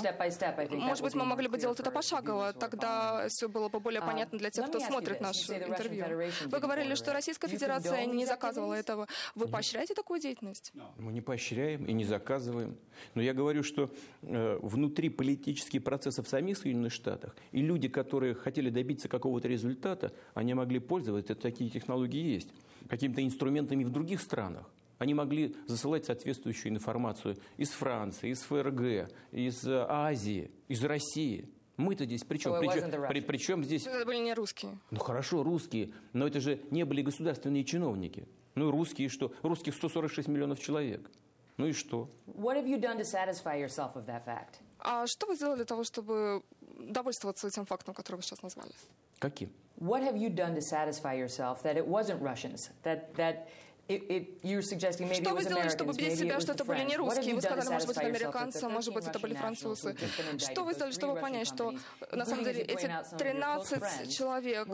Может 0.69 1.03
быть, 1.03 1.15
мы 1.15 1.25
могли 1.25 1.47
бы 1.47 1.57
делать 1.57 1.79
это 1.79 1.91
пошагово, 1.91 2.53
тогда 2.53 3.27
все 3.29 3.49
было 3.49 3.67
бы 3.69 3.79
более 3.79 4.01
понятно 4.01 4.37
для 4.37 4.49
тех, 4.49 4.67
кто 4.67 4.79
смотрит 4.79 5.21
наше 5.21 5.53
интервью. 5.53 6.05
Вы 6.45 6.59
говорили, 6.59 6.95
что 6.95 7.13
Российская 7.13 7.47
Федерация 7.47 8.05
не 8.05 8.25
заказывала 8.25 8.73
этого. 8.73 9.07
Вы 9.35 9.47
поощряете 9.47 9.93
такую 9.93 10.19
деятельность? 10.19 10.71
Мы 10.97 11.11
не 11.11 11.21
поощряем 11.21 11.85
и 11.85 11.93
не 11.93 12.05
заказываем. 12.05 12.77
Но 13.15 13.21
я 13.21 13.33
говорю, 13.33 13.63
что 13.63 13.91
э, 14.21 14.59
внутри 14.61 15.09
политических 15.67 15.83
процессов 15.83 16.25
в 16.25 16.29
самих 16.29 16.57
Соединенных 16.57 16.93
Штатах 16.93 17.35
и 17.51 17.61
люди, 17.61 17.87
которые 17.87 18.33
хотели 18.33 18.69
добиться 18.69 19.07
какого-то 19.07 19.47
результата, 19.47 20.11
они 20.33 20.53
могли 20.53 20.79
пользоваться, 20.79 21.35
такие 21.35 21.69
технологии 21.69 22.33
есть, 22.33 22.49
какими-то 22.89 23.21
инструментами 23.21 23.83
в 23.83 23.89
других 23.89 24.21
странах. 24.21 24.69
Они 24.99 25.13
могли 25.13 25.55
засылать 25.67 26.05
соответствующую 26.05 26.73
информацию 26.73 27.37
из 27.57 27.69
Франции, 27.69 28.31
из 28.31 28.41
ФРГ, 28.41 29.11
из 29.31 29.63
э, 29.67 29.85
Азии, 29.87 30.49
из 30.67 30.83
России. 30.83 31.49
Мы-то 31.77 32.05
здесь 32.05 32.23
при 32.23 32.39
чем? 32.39 32.53
So 32.53 33.07
при, 33.07 33.21
при 33.21 33.37
чем 33.37 33.63
здесь? 33.63 33.85
Это 33.85 34.05
были 34.05 34.17
не 34.17 34.33
русские. 34.33 34.79
Ну 34.89 34.97
хорошо, 34.97 35.43
русские, 35.43 35.91
но 36.13 36.25
это 36.25 36.39
же 36.39 36.59
не 36.71 36.83
были 36.83 37.03
государственные 37.03 37.63
чиновники. 37.63 38.27
Ну 38.55 38.71
русские 38.71 39.09
что? 39.09 39.31
Русских 39.43 39.75
146 39.75 40.27
миллионов 40.29 40.59
человек. 40.59 41.11
Ну 41.57 41.65
и 41.65 41.73
что? 41.73 42.07
А 44.79 45.07
что 45.07 45.27
вы 45.27 45.35
сделали 45.35 45.55
для 45.57 45.65
того, 45.65 45.83
чтобы 45.83 46.43
довольствоваться 46.79 47.47
этим 47.47 47.65
фактом, 47.65 47.93
который 47.93 48.17
вы 48.17 48.21
сейчас 48.21 48.43
назвали? 48.43 48.71
Каким? 49.19 49.51
What 49.79 50.01
have 50.01 50.15
you 50.15 50.29
done 50.29 50.55
to 50.55 50.61
satisfy 50.61 51.13
yourself 51.15 51.61
that 51.63 51.77
it 51.77 51.85
wasn't 51.87 52.19
Russians, 52.21 52.69
that 52.83 53.13
that 53.15 53.47
Что 53.87 55.33
вы 55.33 55.43
сделали, 55.43 55.69
чтобы 55.69 55.91
убедить 55.91 56.19
себя, 56.19 56.39
что 56.41 56.51
это 56.51 56.65
были 56.65 56.83
не 56.83 56.97
русские? 56.97 57.35
Вы 57.35 57.41
сказали, 57.41 57.69
может 57.69 57.87
быть, 57.87 57.97
это 57.97 58.05
американцы, 58.07 58.69
может 58.69 58.93
быть, 58.93 59.07
это 59.07 59.19
были 59.19 59.33
французы. 59.33 59.95
Что 60.37 60.63
вы 60.65 60.73
сделали, 60.73 60.91
чтобы 60.91 61.19
понять, 61.19 61.47
что 61.47 61.73
на 62.11 62.25
самом 62.25 62.43
деле 62.43 62.63
эти 62.63 62.91
13 63.17 64.11
человек, 64.15 64.67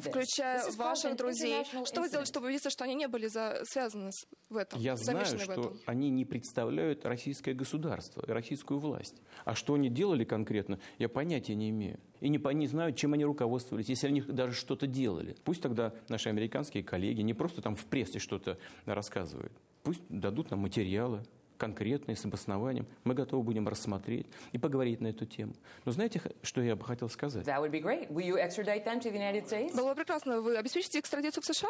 включая 0.00 0.70
ваших 0.72 1.16
друзей, 1.16 1.64
что 1.84 2.00
вы 2.00 2.08
сделали, 2.08 2.26
чтобы 2.26 2.46
убедиться, 2.46 2.70
что 2.70 2.84
они 2.84 2.94
не 2.94 3.06
были 3.06 3.28
связаны 3.28 4.10
в 4.48 4.56
этом? 4.56 4.80
Я 4.80 4.96
знаю, 4.96 5.26
что 5.38 5.76
они 5.86 6.10
не 6.10 6.24
представляют 6.24 7.04
российское 7.06 7.54
государство 7.54 8.24
и 8.26 8.30
российскую 8.32 8.80
власть. 8.80 9.22
А 9.44 9.54
что 9.54 9.74
они 9.74 9.88
делали 9.88 10.24
конкретно, 10.24 10.80
я 10.98 11.08
понятия 11.08 11.54
не 11.54 11.70
имею. 11.70 12.00
И 12.24 12.30
не, 12.30 12.40
не 12.54 12.66
знаю, 12.66 12.94
чем 12.94 13.12
они 13.12 13.22
руководствовались, 13.26 13.90
если 13.90 14.06
они 14.06 14.22
даже 14.22 14.54
что-то 14.54 14.86
делали. 14.86 15.36
Пусть 15.44 15.60
тогда 15.60 15.92
наши 16.08 16.30
американские 16.30 16.82
коллеги 16.82 17.20
не 17.20 17.34
просто 17.34 17.60
там 17.60 17.76
в 17.76 17.84
прессе 17.84 18.18
что-то 18.18 18.56
рассказывают. 18.86 19.52
Пусть 19.82 20.00
дадут 20.08 20.50
нам 20.50 20.60
материалы, 20.60 21.22
конкретные, 21.58 22.16
с 22.16 22.24
обоснованием. 22.24 22.86
Мы 23.04 23.12
готовы 23.12 23.42
будем 23.42 23.68
рассмотреть 23.68 24.26
и 24.52 24.58
поговорить 24.58 25.02
на 25.02 25.08
эту 25.08 25.26
тему. 25.26 25.52
Но 25.84 25.92
знаете, 25.92 26.22
что 26.40 26.62
я 26.62 26.76
бы 26.76 26.84
хотел 26.86 27.10
сказать? 27.10 27.44
Было 29.74 29.90
бы 29.90 29.96
прекрасно. 29.96 30.40
Вы 30.40 30.56
обеспечите 30.56 31.00
экстрадицию 31.00 31.42
в 31.42 31.46
США? 31.46 31.68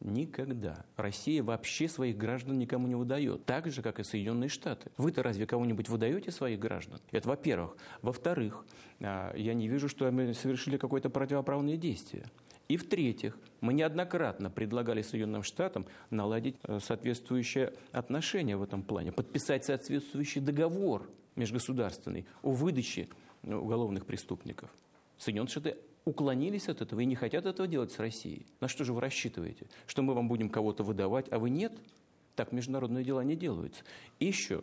Никогда. 0.00 0.84
Россия 0.96 1.42
вообще 1.42 1.88
своих 1.88 2.16
граждан 2.16 2.58
никому 2.58 2.86
не 2.86 2.94
выдает. 2.94 3.44
Так 3.46 3.70
же, 3.70 3.82
как 3.82 3.98
и 3.98 4.04
Соединенные 4.04 4.48
Штаты. 4.48 4.90
Вы-то 4.96 5.24
разве 5.24 5.44
кого-нибудь 5.44 5.88
выдаете 5.88 6.30
своих 6.30 6.60
граждан? 6.60 7.00
Это 7.10 7.28
во-первых. 7.28 7.76
Во-вторых, 8.00 8.64
а, 9.00 9.34
я 9.36 9.54
не 9.54 9.66
вижу, 9.66 9.88
что 9.88 10.08
мы 10.12 10.34
совершили 10.34 10.76
какое-то 10.76 11.10
противоправное 11.10 11.76
действие. 11.76 12.26
И 12.68 12.76
в-третьих, 12.76 13.36
мы 13.60 13.72
неоднократно 13.72 14.50
предлагали 14.50 15.02
Соединенным 15.02 15.42
Штатам 15.42 15.86
наладить 16.10 16.56
э, 16.62 16.78
соответствующие 16.80 17.72
отношения 17.92 18.56
в 18.56 18.62
этом 18.62 18.82
плане, 18.82 19.10
подписать 19.10 19.64
соответствующий 19.64 20.42
договор 20.42 21.08
межгосударственный 21.34 22.26
о 22.42 22.50
выдаче 22.50 23.08
э, 23.42 23.54
уголовных 23.54 24.04
преступников. 24.04 24.70
Соединенные 25.16 25.50
Штаты 25.50 25.76
уклонились 26.08 26.68
от 26.68 26.80
этого 26.80 27.00
и 27.00 27.04
не 27.04 27.14
хотят 27.14 27.44
этого 27.44 27.68
делать 27.68 27.92
с 27.92 27.98
Россией. 27.98 28.46
На 28.60 28.68
что 28.68 28.84
же 28.84 28.94
вы 28.94 29.00
рассчитываете? 29.02 29.66
Что 29.86 30.02
мы 30.02 30.14
вам 30.14 30.26
будем 30.26 30.48
кого-то 30.48 30.82
выдавать, 30.82 31.26
а 31.30 31.38
вы 31.38 31.50
нет? 31.50 31.72
Так 32.34 32.52
международные 32.52 33.04
дела 33.04 33.22
не 33.24 33.36
делаются. 33.36 33.84
И 34.18 34.26
еще, 34.26 34.62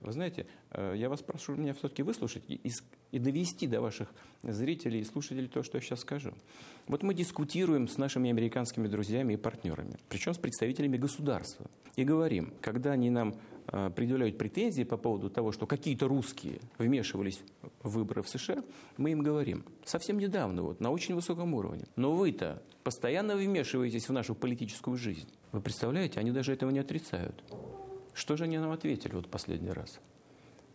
вы 0.00 0.12
знаете, 0.12 0.46
э, 0.72 0.94
я 0.96 1.08
вас 1.08 1.22
прошу 1.22 1.54
меня 1.54 1.74
все-таки 1.74 2.02
выслушать 2.02 2.42
и, 2.48 2.60
и 3.12 3.18
довести 3.20 3.68
до 3.68 3.80
ваших 3.80 4.12
зрителей 4.42 5.00
и 5.00 5.04
слушателей 5.04 5.46
то, 5.46 5.62
что 5.62 5.78
я 5.78 5.82
сейчас 5.82 6.00
скажу. 6.00 6.32
Вот 6.88 7.04
мы 7.04 7.14
дискутируем 7.14 7.86
с 7.86 7.96
нашими 7.96 8.30
американскими 8.30 8.88
друзьями 8.88 9.34
и 9.34 9.36
партнерами, 9.36 9.96
причем 10.08 10.34
с 10.34 10.38
представителями 10.38 10.96
государства, 10.96 11.70
и 11.94 12.04
говорим, 12.04 12.52
когда 12.60 12.92
они 12.92 13.10
нам 13.10 13.36
предъявляют 13.70 14.36
претензии 14.36 14.82
по 14.82 14.96
поводу 14.96 15.30
того, 15.30 15.52
что 15.52 15.66
какие-то 15.66 16.08
русские 16.08 16.60
вмешивались 16.78 17.40
в 17.82 17.90
выборы 17.90 18.22
в 18.22 18.28
США, 18.28 18.64
мы 18.96 19.12
им 19.12 19.22
говорим, 19.22 19.64
совсем 19.84 20.18
недавно, 20.18 20.62
вот, 20.62 20.80
на 20.80 20.90
очень 20.90 21.14
высоком 21.14 21.54
уровне, 21.54 21.84
но 21.96 22.12
вы-то 22.12 22.62
постоянно 22.82 23.36
вмешиваетесь 23.36 24.08
в 24.08 24.12
нашу 24.12 24.34
политическую 24.34 24.96
жизнь. 24.96 25.28
Вы 25.52 25.60
представляете, 25.60 26.18
они 26.18 26.32
даже 26.32 26.52
этого 26.52 26.70
не 26.70 26.80
отрицают. 26.80 27.44
Что 28.12 28.36
же 28.36 28.44
они 28.44 28.58
нам 28.58 28.72
ответили 28.72 29.14
вот 29.14 29.28
последний 29.28 29.70
раз? 29.70 30.00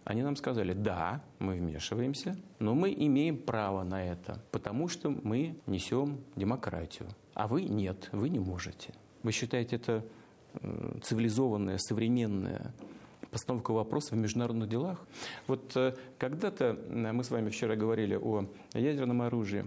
Они 0.06 0.22
нам 0.22 0.36
сказали, 0.36 0.74
да, 0.74 1.24
мы 1.40 1.56
вмешиваемся, 1.56 2.38
но 2.60 2.76
мы 2.76 2.94
имеем 2.94 3.38
право 3.38 3.84
на 3.84 4.06
это, 4.06 4.42
потому 4.52 4.88
что 4.88 5.10
мы 5.10 5.58
несем 5.66 6.20
демократию. 6.36 7.10
А 7.34 7.48
вы 7.48 7.64
нет, 7.64 8.10
вы 8.12 8.30
не 8.30 8.40
можете. 8.40 8.94
Вы 9.24 9.32
считаете 9.32 9.78
это 9.78 10.06
цивилизованная, 11.04 11.78
современная 11.78 12.74
постановка 13.32 13.72
вопроса 13.72 14.16
в 14.16 14.18
международных 14.18 14.70
делах? 14.70 15.06
Вот 15.48 15.76
э, 15.76 15.96
когда-то, 16.18 16.78
э, 16.80 17.12
мы 17.12 17.24
с 17.24 17.32
вами 17.32 17.50
вчера 17.50 17.76
говорили 17.76 18.16
о 18.16 18.46
ядерном 18.74 19.22
оружии, 19.22 19.66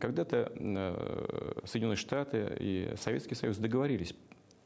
когда-то 0.00 0.52
э, 0.54 1.62
Соединенные 1.64 1.96
Штаты 1.96 2.56
и 2.58 2.94
Советский 2.96 3.34
Союз 3.34 3.56
договорились 3.56 4.14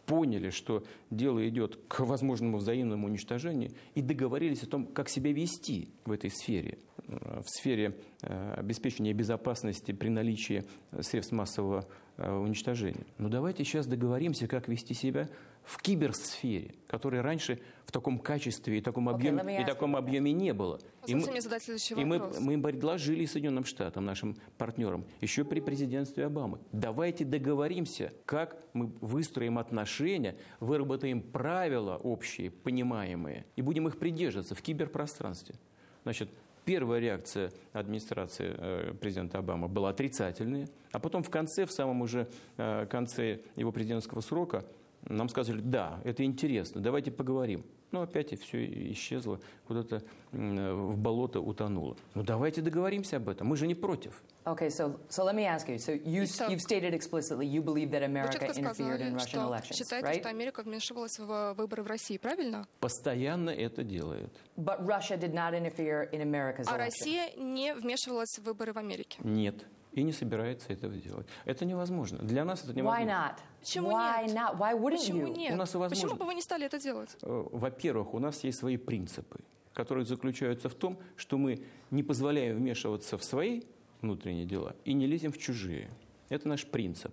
поняли, 0.07 0.51
что 0.51 0.85
дело 1.11 1.47
идет 1.49 1.79
к 1.89 2.01
возможному 2.01 2.59
взаимному 2.59 3.07
уничтожению 3.07 3.70
и 3.95 4.03
договорились 4.03 4.62
о 4.62 4.66
том, 4.66 4.87
как 4.87 5.09
себя 5.09 5.33
вести 5.33 5.89
в 6.05 6.12
этой 6.12 6.31
сфере, 6.31 6.79
в 7.07 7.45
сфере 7.47 7.97
э, 8.23 8.55
обеспечения 8.57 9.12
безопасности 9.12 9.93
при 9.93 10.09
наличии 10.09 10.64
средств 11.01 11.33
массового 11.33 11.87
э, 12.16 12.31
уничтожения. 12.31 13.07
Но 13.18 13.29
давайте 13.29 13.64
сейчас 13.64 13.87
договоримся, 13.87 14.47
как 14.47 14.68
вести 14.68 14.95
себя 14.95 15.29
в 15.64 15.80
киберсфере, 15.80 16.74
которой 16.86 17.20
раньше 17.20 17.60
в 17.86 17.92
таком 17.92 18.18
качестве 18.18 18.78
и 18.78 18.80
таком 18.80 19.08
объеме, 19.08 19.42
okay, 19.42 19.62
и 19.62 19.66
таком 19.66 19.96
объеме 19.96 20.32
не 20.32 20.52
было. 20.52 20.80
И 21.06 21.14
мы, 21.14 21.22
и 21.22 22.04
мы, 22.04 22.32
мы 22.40 22.62
предложили 22.62 23.24
Соединенным 23.26 23.64
Штатам, 23.64 24.04
нашим 24.04 24.36
партнерам, 24.58 25.04
еще 25.20 25.44
при 25.44 25.60
президентстве 25.60 26.26
Обамы, 26.26 26.58
давайте 26.72 27.24
договоримся, 27.24 28.12
как 28.24 28.56
мы 28.72 28.92
выстроим 29.00 29.58
отношения, 29.58 30.36
выработаем 30.60 31.22
правила 31.22 31.96
общие, 31.96 32.50
понимаемые, 32.50 33.46
и 33.56 33.62
будем 33.62 33.88
их 33.88 33.98
придерживаться 33.98 34.54
в 34.54 34.62
киберпространстве. 34.62 35.56
Значит, 36.04 36.30
Первая 36.64 37.00
реакция 37.00 37.50
администрации 37.72 38.54
э, 38.56 38.94
президента 38.94 39.38
Обамы 39.38 39.66
была 39.66 39.90
отрицательная, 39.90 40.68
а 40.92 41.00
потом 41.00 41.24
в 41.24 41.30
конце, 41.30 41.66
в 41.66 41.72
самом 41.72 42.02
уже 42.02 42.28
э, 42.56 42.86
конце 42.86 43.40
его 43.56 43.72
президентского 43.72 44.20
срока, 44.20 44.64
нам 45.09 45.28
сказали, 45.28 45.61
да, 45.61 46.00
это 46.05 46.24
интересно, 46.24 46.80
давайте 46.80 47.11
поговорим. 47.11 47.64
Но 47.90 48.00
опять 48.00 48.32
и 48.32 48.36
все 48.36 48.64
исчезло, 48.92 49.38
куда-то 49.66 50.03
в 50.32 50.96
болото 50.96 51.40
утонуло. 51.40 51.96
Ну 52.14 52.22
давайте 52.22 52.62
договоримся 52.62 53.18
об 53.18 53.28
этом, 53.28 53.48
мы 53.48 53.57
же 53.57 53.66
не 53.66 53.74
против. 53.74 54.22
Okay, 54.44 54.70
so, 54.70 54.98
so 55.09 55.24
let 55.24 55.34
me 55.34 55.44
ask 55.44 55.68
you. 55.68 55.78
So 55.78 55.92
you, 55.92 56.26
you've 56.48 56.61
stated 56.61 56.94
explicitly 56.94 57.46
you 57.46 57.62
believe 57.62 57.90
that 57.90 58.03
America 58.03 58.46
interfered 58.46 59.00
in 59.00 59.14
Russian 59.14 59.40
elections, 59.40 59.76
считаете, 59.76 60.07
right? 60.07 60.20
что 60.20 60.30
Америка 60.30 60.62
вмешивалась 60.62 61.18
в 61.18 61.55
выборы 61.55 61.82
в 61.82 61.86
России, 61.86 62.16
правильно? 62.16 62.66
Постоянно 62.80 63.50
это 63.50 63.84
делает. 63.84 64.32
But 64.57 64.84
Russia 64.84 65.18
did 65.18 65.34
not 65.34 65.53
interfere 65.53 66.11
in 66.12 66.22
America's 66.22 66.64
а 66.66 66.78
Россия 66.78 67.30
не 67.36 67.74
вмешивалась 67.74 68.38
в 68.38 68.42
выборы 68.42 68.72
в 68.72 68.78
Америке? 68.78 69.18
Нет 69.22 69.66
и 69.93 70.03
не 70.03 70.12
собирается 70.12 70.72
этого 70.72 70.95
делать. 70.95 71.26
Это 71.45 71.64
невозможно. 71.64 72.18
Для 72.18 72.45
нас 72.45 72.64
это 72.64 72.74
невозможно. 72.74 73.05
Why 73.05 73.07
not? 73.07 73.34
Почему 73.61 73.90
Why 73.90 74.26
нет? 74.26 74.36
Not? 74.36 74.59
Why 74.59 74.78
wouldn't 74.78 74.99
Почему 74.99 75.26
you? 75.26 75.36
нет? 75.36 75.55
У 75.55 75.57
нас 75.57 75.74
возможно... 75.74 76.09
Почему 76.09 76.18
бы 76.18 76.26
вы 76.26 76.34
не 76.34 76.43
стали 76.43 76.66
это 76.66 76.78
делать? 76.78 77.16
Э, 77.22 77.45
во-первых, 77.53 78.14
у 78.14 78.18
нас 78.18 78.43
есть 78.45 78.59
свои 78.59 78.76
принципы, 78.76 79.40
которые 79.74 80.05
заключаются 80.05 80.68
в 80.68 80.74
том, 80.74 80.99
что 81.16 81.38
мы 81.38 81.62
не 81.90 82.03
позволяем 82.03 82.57
вмешиваться 82.57 83.18
в 83.18 83.24
свои 83.24 83.62
внутренние 84.01 84.47
дела 84.47 84.74
и 84.84 84.95
не 84.95 85.07
лезем 85.07 85.32
в 85.32 85.38
чужие. 85.38 85.90
Это 86.28 86.49
наш 86.49 86.66
принцип. 86.66 87.12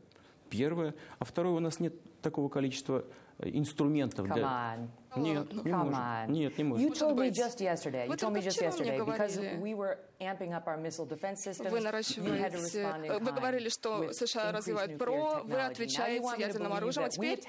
Первое. 0.49 0.95
А 1.19 1.25
второе, 1.25 1.53
у 1.53 1.59
нас 1.59 1.80
нет 1.80 1.93
такого 2.21 2.49
количества 2.49 3.05
инструментов 3.43 4.27
Come 4.27 4.33
для... 4.33 4.43
On. 4.43 4.89
Нет, 5.15 5.53
не 5.53 5.71
Come 5.71 5.85
может. 5.85 5.93
on. 5.93 6.27
Нет, 6.29 6.57
не 6.57 6.63
может. 6.63 6.85
You 6.85 6.93
told 6.93 7.17
me 7.17 7.31
just 7.31 7.59
yesterday. 7.59 8.05
You 8.05 8.09
Вы 8.09 8.15
told 8.15 8.33
me 8.33 8.41
just 8.41 8.61
yesterday 8.61 8.99
because 8.99 9.39
we 9.59 9.73
were 9.73 9.97
amping 10.19 10.53
up 10.53 10.67
our 10.67 10.77
missile 10.77 11.07
defense 11.07 11.41
systems. 11.41 11.71
Вы 11.71 11.79
наращиваете... 11.79 13.19
Вы 13.19 13.31
говорили, 13.31 13.69
что 13.69 14.11
США 14.13 14.51
развивают 14.51 14.97
ПРО, 14.97 15.41
вы 15.45 15.59
отвечаете 15.61 16.27
ядерным 16.37 16.73
оружием, 16.73 17.07
а 17.07 17.09
теперь 17.09 17.41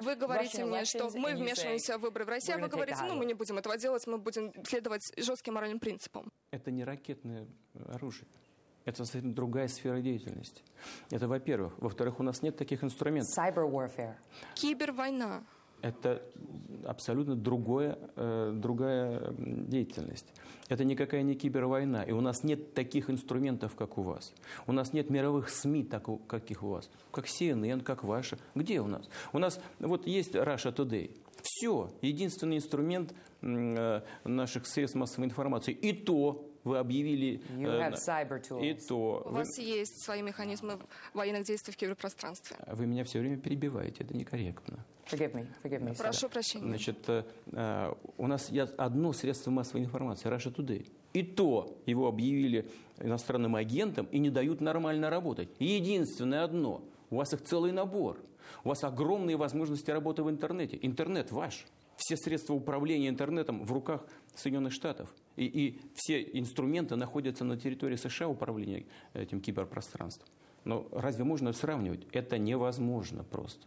вы 0.00 0.14
говорите 0.16 0.64
мне, 0.64 0.84
что 0.84 1.10
мы 1.14 1.34
вмешиваемся 1.34 1.98
в 1.98 2.02
выборы 2.02 2.24
в 2.24 2.28
России, 2.28 2.52
а 2.54 2.58
вы 2.58 2.68
говорите, 2.68 3.02
ну 3.06 3.14
мы 3.14 3.26
не 3.26 3.34
будем 3.34 3.58
этого 3.58 3.76
делать, 3.76 4.06
мы 4.06 4.18
будем 4.18 4.52
следовать 4.64 5.12
жестким 5.16 5.54
моральным 5.54 5.80
принципам. 5.80 6.30
Это 6.50 6.70
не 6.70 6.84
ракетное 6.84 7.46
оружие. 7.88 8.26
Это 8.86 9.04
совсем 9.04 9.34
другая 9.34 9.66
сфера 9.66 10.00
деятельности. 10.00 10.62
Это, 11.10 11.26
во-первых. 11.26 11.74
Во-вторых, 11.78 12.20
у 12.20 12.22
нас 12.22 12.40
нет 12.42 12.56
таких 12.56 12.84
инструментов. 12.84 13.36
Cyber 13.36 13.68
warfare. 13.68 14.14
Кибервойна. 14.54 15.44
Это 15.82 16.22
абсолютно 16.84 17.34
другое, 17.34 17.98
э, 18.14 18.52
другая 18.54 19.34
деятельность. 19.38 20.26
Это 20.68 20.84
никакая 20.84 21.22
не 21.22 21.34
кибервойна. 21.34 22.02
И 22.02 22.12
у 22.12 22.20
нас 22.20 22.44
нет 22.44 22.74
таких 22.74 23.10
инструментов, 23.10 23.74
как 23.74 23.98
у 23.98 24.02
вас. 24.02 24.32
У 24.68 24.72
нас 24.72 24.92
нет 24.92 25.10
мировых 25.10 25.48
СМИ, 25.48 25.82
так, 25.84 26.06
каких 26.28 26.62
у 26.62 26.68
вас. 26.68 26.88
Как 27.10 27.26
CNN, 27.26 27.82
как 27.82 28.04
ваша. 28.04 28.38
Где 28.54 28.80
у 28.80 28.86
нас? 28.86 29.08
У 29.32 29.38
нас 29.38 29.60
вот 29.80 30.06
есть 30.06 30.36
Russia 30.36 30.72
Today. 30.72 31.10
Все. 31.42 31.90
Единственный 32.02 32.56
инструмент 32.56 33.14
э, 33.42 34.00
наших 34.24 34.66
средств 34.66 34.96
массовой 34.96 35.26
информации. 35.26 35.74
И 35.74 35.92
то 35.92 36.45
вы 36.66 36.78
объявили... 36.78 37.40
Tools. 38.40 38.62
И 38.62 38.74
то... 38.74 39.22
У 39.24 39.28
вы, 39.28 39.36
вас 39.36 39.56
есть 39.58 40.02
свои 40.02 40.20
механизмы 40.20 40.78
военных 41.14 41.44
действий 41.44 41.72
в 41.72 41.76
киберпространстве. 41.76 42.56
вы 42.66 42.86
меня 42.86 43.04
все 43.04 43.20
время 43.20 43.36
перебиваете. 43.36 44.02
Это 44.02 44.16
некорректно. 44.16 44.84
Forgive 45.06 45.32
me, 45.32 45.46
forgive 45.62 45.82
me. 45.82 45.96
Прошу 45.96 46.28
прощения. 46.28 46.66
Значит, 46.66 47.08
э, 47.08 47.94
у 48.18 48.26
нас 48.26 48.50
есть 48.50 48.74
одно 48.76 49.12
средство 49.12 49.52
массовой 49.52 49.84
информации, 49.84 50.28
Russia 50.28 50.52
Today. 50.52 50.90
И 51.12 51.22
то 51.22 51.78
его 51.86 52.08
объявили 52.08 52.68
иностранным 52.98 53.54
агентом 53.54 54.06
и 54.06 54.18
не 54.18 54.30
дают 54.30 54.60
нормально 54.60 55.08
работать. 55.08 55.48
Единственное 55.60 56.42
одно. 56.42 56.82
У 57.10 57.16
вас 57.16 57.32
их 57.32 57.42
целый 57.42 57.70
набор. 57.70 58.18
У 58.64 58.70
вас 58.70 58.82
огромные 58.82 59.36
возможности 59.36 59.92
работы 59.92 60.24
в 60.24 60.30
интернете. 60.30 60.78
Интернет 60.82 61.30
ваш. 61.30 61.64
Все 61.96 62.16
средства 62.16 62.54
управления 62.54 63.08
интернетом 63.08 63.64
в 63.64 63.72
руках 63.72 64.06
Соединенных 64.34 64.72
Штатов. 64.72 65.14
И, 65.36 65.44
и 65.44 65.80
все 65.94 66.22
инструменты 66.22 66.96
находятся 66.96 67.44
на 67.44 67.56
территории 67.56 67.96
США 67.96 68.28
управления 68.28 68.84
этим 69.14 69.40
киберпространством. 69.40 70.28
Но 70.64 70.86
разве 70.92 71.24
можно 71.24 71.52
сравнивать? 71.52 72.06
Это 72.12 72.38
невозможно 72.38 73.24
просто. 73.24 73.66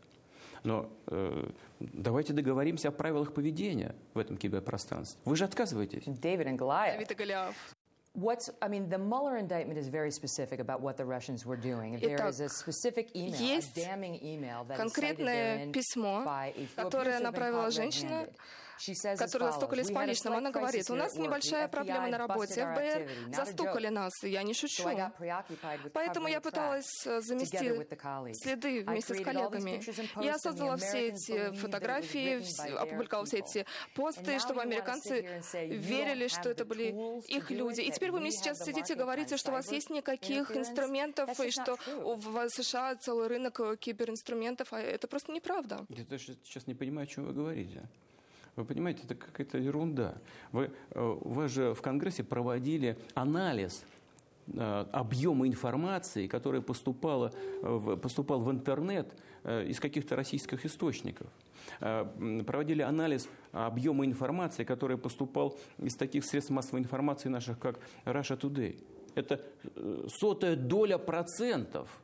Но 0.64 0.92
э, 1.08 1.50
давайте 1.80 2.34
договоримся 2.34 2.90
о 2.90 2.92
правилах 2.92 3.34
поведения 3.34 3.96
в 4.14 4.20
этом 4.20 4.38
киберпространстве. 4.38 5.20
Вы 5.26 5.36
же 5.36 5.46
отказываетесь. 5.46 6.04
David 6.04 7.12
и 7.12 7.16
Голиаф. 7.16 7.79
What's, 8.14 8.49
I 8.62 8.68
mean, 8.68 8.89
the 8.89 8.97
Mueller 8.97 9.38
indictment 9.38 9.78
is 9.78 9.88
very 9.88 10.12
specific 10.12 10.60
about 10.60 10.82
what 10.82 10.97
the 10.97 11.05
Russians 11.05 11.45
were 11.45 11.55
doing. 11.55 11.93
If 11.93 12.01
there 12.01 12.28
is 12.28 12.39
a 12.39 12.49
specific 12.49 13.16
email, 13.16 13.60
a 13.60 13.62
damning 13.80 14.20
email 14.24 14.66
that 14.68 14.80
is 14.80 14.93
cited 14.93 15.18
therein 15.18 15.72
by 16.26 16.53
a 16.57 16.68
которое 16.76 17.20
направила 17.20 17.70
женщина, 17.72 18.28
которые 19.18 19.52
застукались 19.52 19.92
по 19.92 20.06
личному. 20.06 20.38
Она 20.38 20.52
говорит, 20.52 20.90
у 20.90 20.96
нас 20.96 21.16
небольшая 21.16 21.68
проблема 21.68 22.08
на 22.08 22.18
работе, 22.18 22.66
ФБР 22.66 23.34
застукали 23.34 23.90
нас, 23.90 24.24
и 24.24 24.30
я 24.30 24.44
не 24.44 24.54
шучу. 24.54 24.84
Поэтому 25.94 26.28
я 26.28 26.42
пыталась 26.42 27.06
э, 27.06 27.22
замести 27.22 27.86
следы 28.34 28.84
вместе 28.84 29.16
с 29.16 29.24
коллегами. 29.24 29.82
Я 30.24 30.38
создала 30.38 30.78
все 30.78 31.10
эти 31.10 31.52
фотографии, 31.52 32.42
опубликовала 32.78 33.26
все 33.26 33.40
эти 33.40 33.66
посты, 33.96 34.40
чтобы 34.40 34.62
американцы 34.62 35.42
верили, 35.54 36.28
что 36.28 36.50
это 36.50 36.66
были 36.66 36.96
их 37.28 37.52
люди. 37.52 37.82
И 37.82 37.92
теперь 37.92 38.12
вы 38.12 38.20
мне 38.20 38.32
сейчас 38.32 38.60
сидите 38.60 38.94
и 38.94 38.96
говорите, 38.96 39.38
что 39.38 39.52
у 39.52 39.54
вас 39.54 39.72
есть 39.72 39.90
никаких 39.90 40.56
инструментов, 40.56 41.40
и 41.40 41.52
что 41.52 41.78
в 41.88 42.50
США 42.50 42.96
целый 42.96 43.28
рынок 43.28 43.60
киберинструментов, 43.80 44.74
а 44.74 44.80
это 44.80 45.08
просто 45.08 45.32
неправда. 45.32 45.86
Я 45.90 46.04
даже 46.06 46.38
сейчас 46.44 46.68
не 46.68 46.76
понимаю, 46.76 47.06
о 47.06 47.08
чем 47.08 47.26
вы 47.26 47.34
говорите. 47.34 47.84
Вы 48.60 48.66
понимаете, 48.66 49.03
это 49.05 49.16
какая-то 49.16 49.57
ерунда. 49.57 50.16
Вы, 50.51 50.70
э, 50.91 51.18
вы 51.22 51.47
же 51.47 51.74
в 51.74 51.82
Конгрессе 51.82 52.26
проводили 52.26 52.97
анализ 53.14 53.86
э, 54.47 54.86
объема 54.91 55.47
информации, 55.47 56.28
которая 56.28 56.62
поступала 56.62 57.32
поступал 58.01 58.41
в 58.41 58.51
интернет 58.51 59.14
э, 59.45 59.66
из 59.68 59.80
каких-то 59.80 60.18
российских 60.18 60.66
источников. 60.66 61.28
Проводили 61.80 62.82
анализ 62.82 63.30
объема 63.53 64.05
информации, 64.05 64.66
который 64.66 64.97
поступал 64.97 65.57
из 65.78 65.95
таких 65.95 66.26
средств 66.26 66.51
массовой 66.51 66.82
информации 66.82 67.30
наших, 67.30 67.60
как 67.60 67.80
Russia 68.03 68.38
Today. 68.38 68.84
Это 69.16 69.41
сотая 70.20 70.57
доля 70.57 70.97
процентов 70.97 72.01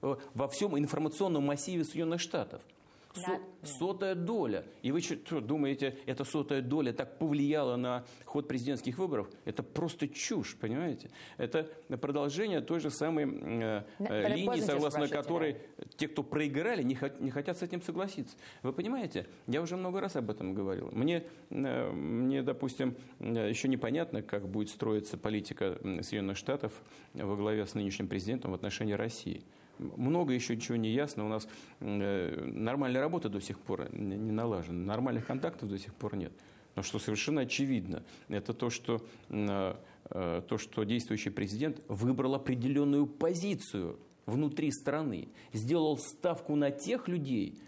во 0.00 0.48
всем 0.48 0.78
информационном 0.78 1.46
массиве 1.46 1.84
Соединенных 1.84 2.20
Штатов– 2.20 2.60
Со, 3.12 3.40
сотая 3.62 4.14
доля. 4.14 4.64
И 4.82 4.92
вы 4.92 5.00
что, 5.00 5.40
думаете, 5.40 5.98
эта 6.06 6.24
сотая 6.24 6.62
доля 6.62 6.92
так 6.92 7.18
повлияла 7.18 7.76
на 7.76 8.04
ход 8.24 8.46
президентских 8.46 8.98
выборов? 8.98 9.28
Это 9.44 9.62
просто 9.62 10.08
чушь, 10.08 10.56
понимаете? 10.60 11.10
Это 11.36 11.68
продолжение 12.00 12.60
той 12.60 12.80
же 12.80 12.90
самой 12.90 13.24
э, 13.24 13.82
э 13.98 14.34
линии, 14.34 14.60
согласно 14.60 15.08
которой 15.08 15.56
те, 15.96 16.08
кто 16.08 16.22
проиграли, 16.22 16.82
не, 16.82 16.94
хот, 16.94 17.20
не 17.20 17.30
хотят 17.30 17.58
с 17.58 17.62
этим 17.62 17.82
согласиться. 17.82 18.36
Вы 18.62 18.72
понимаете? 18.72 19.26
Я 19.46 19.62
уже 19.62 19.76
много 19.76 20.00
раз 20.00 20.16
об 20.16 20.30
этом 20.30 20.54
говорил. 20.54 20.90
Мне, 20.92 21.24
э, 21.50 21.90
мне 21.90 22.42
допустим, 22.42 22.94
э, 23.20 23.48
еще 23.48 23.68
непонятно, 23.68 24.22
как 24.22 24.48
будет 24.48 24.68
строиться 24.68 25.16
политика 25.16 25.78
Соединенных 25.82 26.36
Штатов 26.36 26.72
во 27.14 27.36
главе 27.36 27.66
с 27.66 27.74
нынешним 27.74 28.08
президентом 28.08 28.52
в 28.52 28.54
отношении 28.54 28.92
России 28.92 29.44
много 29.78 30.32
еще 30.32 30.56
ничего 30.56 30.76
не 30.76 30.90
ясно. 30.90 31.24
У 31.26 31.28
нас 31.28 31.48
э, 31.80 32.44
нормальная 32.52 33.00
работа 33.00 33.28
до 33.28 33.40
сих 33.40 33.58
пор 33.58 33.92
не 33.94 34.32
налажена, 34.32 34.84
нормальных 34.84 35.26
контактов 35.26 35.68
до 35.68 35.78
сих 35.78 35.94
пор 35.94 36.16
нет. 36.16 36.32
Но 36.74 36.82
что 36.82 36.98
совершенно 36.98 37.42
очевидно, 37.42 38.04
это 38.28 38.54
то, 38.54 38.70
что, 38.70 39.02
э, 39.30 39.74
э, 40.10 40.42
то, 40.48 40.58
что 40.58 40.84
действующий 40.84 41.30
президент 41.30 41.82
выбрал 41.88 42.34
определенную 42.34 43.06
позицию 43.06 43.98
внутри 44.26 44.70
страны, 44.70 45.28
сделал 45.52 45.96
ставку 45.98 46.54
на 46.54 46.70
тех 46.70 47.08
людей, 47.08 47.58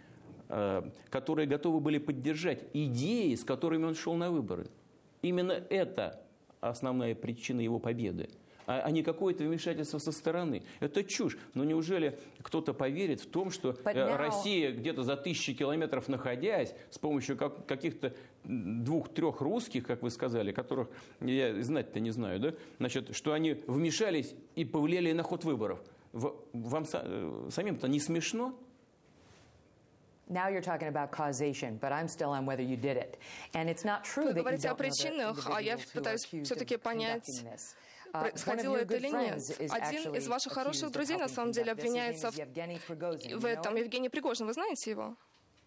которые 1.10 1.46
готовы 1.46 1.78
были 1.78 1.98
поддержать 1.98 2.64
идеи, 2.74 3.36
с 3.36 3.44
которыми 3.44 3.84
он 3.84 3.94
шел 3.94 4.14
на 4.14 4.30
выборы. 4.32 4.66
Именно 5.22 5.52
это 5.52 6.20
основная 6.60 7.14
причина 7.14 7.60
его 7.60 7.78
победы 7.78 8.28
а, 8.70 8.82
а 8.84 8.90
не 8.92 9.02
какое-то 9.02 9.42
вмешательство 9.42 9.98
со 9.98 10.12
стороны. 10.12 10.62
Это 10.78 11.02
чушь. 11.02 11.36
Но 11.54 11.64
неужели 11.64 12.16
кто-то 12.40 12.72
поверит 12.72 13.20
в 13.20 13.28
том, 13.28 13.50
что 13.50 13.70
now... 13.70 13.94
Э, 13.94 14.16
Россия 14.16 14.70
где-то 14.70 15.02
за 15.02 15.16
тысячи 15.16 15.54
километров 15.54 16.06
находясь, 16.06 16.72
с 16.90 16.98
помощью 16.98 17.36
как, 17.36 17.66
каких-то 17.66 18.14
двух-трех 18.44 19.40
русских, 19.40 19.84
как 19.86 20.02
вы 20.02 20.10
сказали, 20.10 20.52
которых 20.52 20.88
я 21.20 21.60
знать-то 21.60 21.98
не 21.98 22.12
знаю, 22.12 22.38
да, 22.38 22.54
значит, 22.78 23.16
что 23.16 23.32
они 23.32 23.54
вмешались 23.66 24.34
и 24.54 24.64
повлияли 24.64 25.10
на 25.10 25.24
ход 25.24 25.42
выборов. 25.42 25.82
Вам 26.12 26.84
э, 26.92 27.48
самим-то 27.50 27.88
не 27.88 27.98
смешно? 27.98 28.56
Now 30.28 30.46
you're 30.46 30.62
talking 30.62 30.86
about 30.86 31.10
causation, 31.10 31.76
but 31.80 31.90
I'm 31.90 32.06
still 32.06 32.30
on 32.30 32.46
whether 32.46 32.62
you 32.62 32.76
did 32.76 32.96
it. 32.96 33.18
And 33.52 33.68
it's 33.68 33.84
not 33.84 34.04
true 34.04 34.32
Вы 34.32 34.34
говорите 34.34 34.68
о 34.68 34.76
причинах, 34.76 35.44
а 35.52 35.60
я 35.60 35.76
пытаюсь 35.92 36.24
все-таки 36.44 36.76
понять, 36.76 37.26
происходило 38.12 38.76
это 38.76 38.96
или 38.96 39.08
нет. 39.08 39.70
Один 39.70 40.14
из 40.14 40.28
ваших 40.28 40.52
хороших 40.52 40.90
друзей 40.90 41.16
на 41.16 41.28
самом 41.28 41.52
деле 41.52 41.72
обвиняется 41.72 42.30
в, 42.30 42.36
в 42.36 43.44
этом. 43.44 43.76
Евгений 43.76 44.08
Пригожин, 44.08 44.46
вы 44.46 44.52
знаете 44.52 44.90
его? 44.90 45.16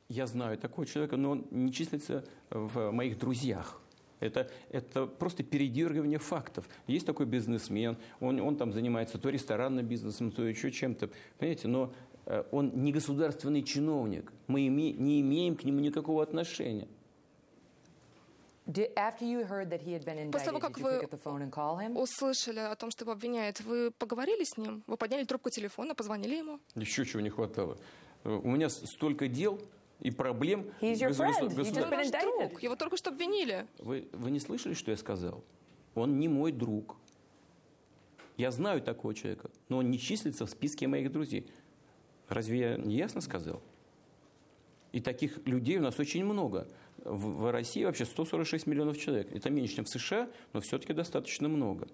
Я 0.10 0.28
знаю 0.28 0.58
такого 0.58 0.86
человека, 0.86 1.18
но 1.18 1.32
он 1.32 1.48
не 1.52 1.72
числится 1.72 2.26
в 2.50 2.92
моих 2.92 3.18
друзьях. 3.18 3.82
Это, 4.20 4.50
это 4.70 5.06
просто 5.06 5.44
передергивание 5.44 6.20
фактов. 6.20 6.68
Есть 6.88 7.06
такой 7.06 7.26
бизнесмен, 7.26 7.98
он, 8.22 8.40
он 8.40 8.56
там 8.56 8.72
занимается 8.72 9.18
то 9.18 9.30
ресторанным 9.30 9.86
бизнесом, 9.86 10.32
то 10.32 10.44
еще 10.44 10.72
чем-то. 10.72 11.10
Понимаете, 11.38 11.68
но 11.68 11.94
э, 12.26 12.44
он 12.52 12.72
не 12.74 12.94
государственный 12.94 13.64
чиновник. 13.64 14.32
Мы 14.48 14.68
име, 14.68 14.94
не 14.94 15.20
имеем 15.20 15.58
к 15.58 15.66
нему 15.66 15.80
никакого 15.80 16.24
отношения. 16.24 16.88
После 18.66 20.46
того, 20.46 20.60
как 20.60 20.78
вы 20.78 21.02
услышали 21.98 22.60
о 22.60 22.76
том, 22.76 22.92
что 22.92 23.04
его 23.04 23.12
обвиняют, 23.12 23.60
вы 23.62 23.92
поговорили 23.92 24.44
с 24.46 24.58
ним? 24.58 24.84
Вы 24.88 24.96
подняли 24.98 25.26
трубку 25.26 25.50
телефона, 25.50 25.96
позвонили 25.96 26.36
ему? 26.38 26.60
Еще 26.76 27.06
чего 27.06 27.22
не 27.22 27.30
хватало. 27.30 27.78
У 28.24 28.50
меня 28.50 28.70
столько 28.70 29.28
дел 29.28 29.60
и 30.00 30.12
проблем. 30.12 30.72
He's 30.80 30.96
your 30.96 31.12
friend. 31.12 31.54
Государ... 31.54 31.94
He's 31.94 32.12
друг. 32.22 32.64
Его 32.64 32.76
только 32.76 32.96
что 32.96 33.10
обвинили. 33.10 33.68
Вы, 33.80 34.08
вы 34.14 34.32
не 34.32 34.40
слышали, 34.40 34.74
что 34.74 34.92
я 34.92 34.98
сказал? 34.98 35.44
Он 35.94 36.20
не 36.20 36.28
мой 36.28 36.52
друг. 36.52 36.96
Я 38.38 38.52
знаю 38.52 38.82
такого 38.82 39.14
человека, 39.14 39.52
но 39.70 39.78
он 39.78 39.92
не 39.92 40.00
числится 40.00 40.46
в 40.46 40.50
списке 40.50 40.88
моих 40.88 41.12
друзей. 41.12 41.48
Разве 42.30 42.60
я 42.60 42.78
не 42.78 42.96
ясно 42.96 43.22
сказал? 43.22 43.62
И 44.92 45.02
таких 45.02 45.46
людей 45.46 45.78
у 45.78 45.82
нас 45.82 46.00
очень 46.00 46.24
много. 46.24 46.68
В, 46.98 47.42
в 47.42 47.52
России 47.52 47.84
вообще 47.84 48.06
146 48.06 48.68
миллионов 48.68 48.98
человек. 48.98 49.32
Это 49.34 49.50
меньше, 49.50 49.76
чем 49.76 49.86
в 49.86 49.90
США, 49.90 50.30
но 50.54 50.62
все-таки 50.62 50.94
достаточно 50.94 51.50
много. 51.50 51.88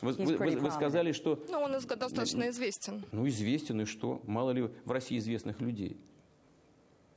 Вы, 0.00 0.12
вы, 0.12 0.56
вы 0.56 0.70
сказали, 0.70 1.12
что... 1.12 1.42
Ну, 1.48 1.60
он 1.60 1.72
достаточно 1.72 2.48
известен. 2.50 3.04
Ну, 3.12 3.26
известен, 3.28 3.80
и 3.80 3.84
что? 3.84 4.20
Мало 4.26 4.50
ли 4.50 4.70
в 4.84 4.90
России 4.90 5.18
известных 5.18 5.60
людей. 5.60 5.96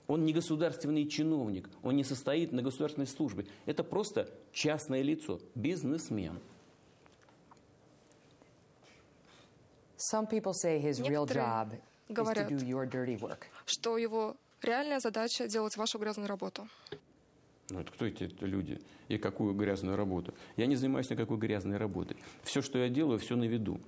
Он 0.08 0.26
не 0.26 0.34
государственный 0.34 1.06
чиновник, 1.08 1.70
он 1.84 1.96
не 1.96 2.04
состоит 2.04 2.52
на 2.52 2.64
государственной 2.64 3.06
службе. 3.06 3.46
Это 3.68 3.84
просто 3.84 4.28
частное 4.52 5.04
лицо, 5.04 5.40
бизнесмен. 5.54 6.40
Some 9.98 10.28
people 10.28 10.54
say 10.54 10.82
his 10.82 11.00
real 11.02 11.28
job 11.28 11.74
говорят, 12.08 12.50
is 12.50 12.62
to 12.62 12.66
do 12.66 12.68
your 12.68 12.90
dirty 12.90 13.20
work. 13.20 13.46
что 13.66 13.98
его 14.00 14.36
реальная 14.64 15.00
задача 15.00 15.48
делать 15.48 15.78
вашу 15.78 16.00
грязную 16.00 16.28
работу. 16.28 16.68
Ну, 17.70 17.80
это 17.80 17.92
кто 17.92 18.06
эти 18.06 18.30
люди 18.42 18.80
и 19.08 19.18
какую 19.18 19.54
грязную 19.54 19.96
работу? 19.96 20.34
Я 20.58 20.66
не 20.66 20.76
занимаюсь 20.76 21.10
никакой 21.10 21.38
грязной 21.38 21.78
работой. 21.78 22.18
Все, 22.44 22.62
что 22.62 22.80
я 22.80 22.90
делаю, 22.90 23.20
все 23.20 23.36
на 23.36 23.46
виду. 23.46 23.80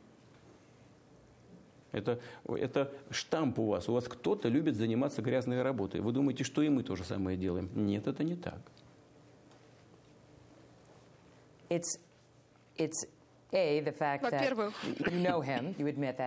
Это, 1.91 2.21
это 2.45 2.93
штамп 3.09 3.59
у 3.59 3.65
вас. 3.67 3.89
У 3.89 3.93
вас 3.93 4.07
кто-то 4.07 4.47
любит 4.47 4.75
заниматься 4.75 5.21
грязной 5.21 5.61
работой. 5.61 5.99
Вы 5.99 6.11
думаете, 6.11 6.43
что 6.43 6.61
и 6.61 6.69
мы 6.69 6.83
то 6.83 6.95
же 6.95 7.03
самое 7.03 7.37
делаем? 7.37 7.69
Нет, 7.75 8.07
это 8.07 8.23
не 8.23 8.35
так. 8.35 8.61
It's, 11.69 11.99
it's 12.77 13.07
во-первых, 13.51 14.73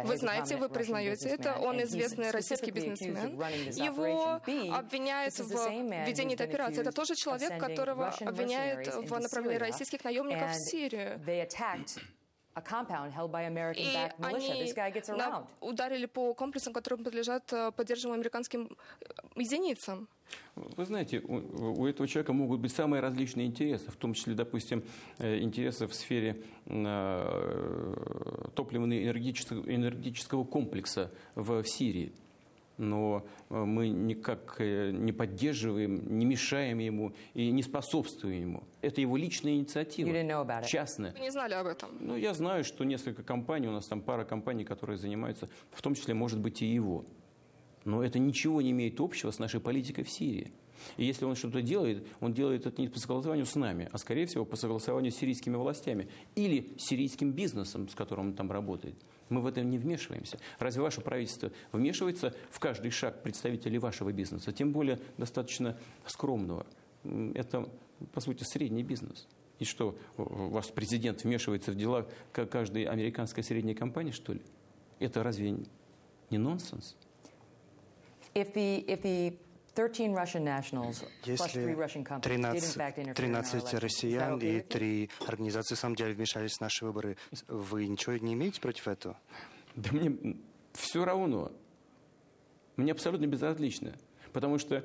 вы 0.04 0.16
знаете, 0.16 0.56
вы 0.56 0.68
признаете 0.68 1.28
это, 1.30 1.54
он 1.58 1.82
известный 1.82 2.30
российский 2.30 2.70
бизнесмен. 2.70 3.40
Его 3.72 4.40
обвиняют 4.74 5.34
в 5.34 6.06
ведении 6.06 6.34
этой 6.34 6.46
операции. 6.46 6.80
Это 6.82 6.92
тоже 6.92 7.14
человек, 7.14 7.58
которого 7.58 8.08
обвиняют 8.20 8.88
в 8.94 9.18
направлении 9.18 9.58
российских 9.58 10.04
наемников 10.04 10.50
в 10.50 10.54
Сирию. 10.54 11.18
И 14.20 14.24
они 14.24 14.52
ударили 15.60 16.06
по 16.06 16.34
комплексам, 16.34 16.72
которые 16.72 17.04
подлежат 17.04 17.52
э, 17.52 17.72
поддерживаемым 17.72 18.20
американским 18.20 18.76
э, 19.00 19.06
единицам. 19.36 20.08
Вы 20.54 20.84
знаете, 20.84 21.20
у, 21.20 21.82
у 21.82 21.86
этого 21.86 22.08
человека 22.08 22.32
могут 22.32 22.60
быть 22.60 22.72
самые 22.72 23.00
различные 23.00 23.46
интересы, 23.46 23.90
в 23.90 23.96
том 23.96 24.14
числе, 24.14 24.34
допустим, 24.34 24.84
э, 25.18 25.40
интересы 25.40 25.86
в 25.86 25.94
сфере 25.94 26.42
топливно-энергетического 28.54 29.64
энергетического 29.68 30.44
комплекса 30.44 31.10
в 31.34 31.62
Сирии 31.64 32.12
но 32.76 33.26
мы 33.48 33.88
никак 33.88 34.56
не 34.58 35.12
поддерживаем, 35.12 36.18
не 36.18 36.24
мешаем 36.24 36.78
ему 36.78 37.14
и 37.34 37.50
не 37.50 37.62
способствуем 37.62 38.40
ему. 38.40 38.64
Это 38.80 39.00
его 39.00 39.16
личная 39.16 39.52
инициатива, 39.52 40.10
частная. 40.64 41.12
Вы 41.12 41.20
не 41.20 41.30
знали 41.30 41.54
об 41.54 41.66
этом? 41.66 41.90
Ну, 42.00 42.16
я 42.16 42.34
знаю, 42.34 42.64
что 42.64 42.84
несколько 42.84 43.22
компаний, 43.22 43.68
у 43.68 43.72
нас 43.72 43.86
там 43.86 44.00
пара 44.00 44.24
компаний, 44.24 44.64
которые 44.64 44.98
занимаются, 44.98 45.48
в 45.70 45.82
том 45.82 45.94
числе, 45.94 46.14
может 46.14 46.40
быть, 46.40 46.62
и 46.62 46.66
его. 46.66 47.04
Но 47.84 48.02
это 48.02 48.18
ничего 48.18 48.62
не 48.62 48.70
имеет 48.70 49.00
общего 49.00 49.30
с 49.30 49.38
нашей 49.38 49.60
политикой 49.60 50.04
в 50.04 50.10
Сирии. 50.10 50.52
И 50.96 51.04
если 51.04 51.24
он 51.24 51.36
что-то 51.36 51.62
делает, 51.62 52.06
он 52.20 52.32
делает 52.32 52.66
это 52.66 52.80
не 52.80 52.88
по 52.88 52.98
согласованию 52.98 53.46
с 53.46 53.54
нами, 53.54 53.88
а, 53.92 53.98
скорее 53.98 54.26
всего, 54.26 54.44
по 54.44 54.56
согласованию 54.56 55.12
с 55.12 55.16
сирийскими 55.16 55.56
властями 55.56 56.08
или 56.34 56.74
сирийским 56.78 57.32
бизнесом, 57.32 57.88
с 57.88 57.94
которым 57.94 58.28
он 58.28 58.34
там 58.34 58.50
работает. 58.50 58.96
Мы 59.28 59.40
в 59.40 59.46
это 59.46 59.62
не 59.62 59.78
вмешиваемся. 59.78 60.38
Разве 60.58 60.82
ваше 60.82 61.00
правительство 61.00 61.50
вмешивается 61.72 62.34
в 62.50 62.60
каждый 62.60 62.90
шаг 62.90 63.22
представителей 63.22 63.78
вашего 63.78 64.12
бизнеса, 64.12 64.52
тем 64.52 64.72
более 64.72 64.98
достаточно 65.18 65.78
скромного? 66.06 66.66
Это, 67.34 67.68
по 68.12 68.20
сути, 68.20 68.44
средний 68.44 68.82
бизнес. 68.82 69.26
И 69.58 69.64
что, 69.64 69.96
ваш 70.16 70.72
президент 70.72 71.24
вмешивается 71.24 71.72
в 71.72 71.76
дела 71.76 72.06
каждой 72.32 72.84
американской 72.84 73.42
средней 73.42 73.74
компании, 73.74 74.10
что 74.10 74.32
ли? 74.32 74.42
Это 74.98 75.22
разве 75.22 75.56
не 76.30 76.38
нонсенс? 76.38 76.96
If 78.34 78.52
the, 78.52 78.84
if 78.86 79.02
the 79.02 79.38
если 81.24 81.74
13, 82.22 83.14
13 83.14 83.74
россиян 83.74 84.38
и 84.38 84.60
три 84.60 85.10
организации, 85.26 85.74
в 85.74 85.78
самом 85.78 85.96
деле, 85.96 86.14
вмешались 86.14 86.54
в 86.54 86.60
наши 86.60 86.84
выборы, 86.84 87.16
вы 87.48 87.86
ничего 87.86 88.16
не 88.16 88.34
имеете 88.34 88.60
против 88.60 88.88
этого? 88.88 89.18
Да 89.74 89.90
мне 89.92 90.36
все 90.72 91.04
равно. 91.04 91.52
Мне 92.76 92.92
абсолютно 92.92 93.26
безразлично. 93.26 93.94
Потому 94.32 94.58
что 94.58 94.84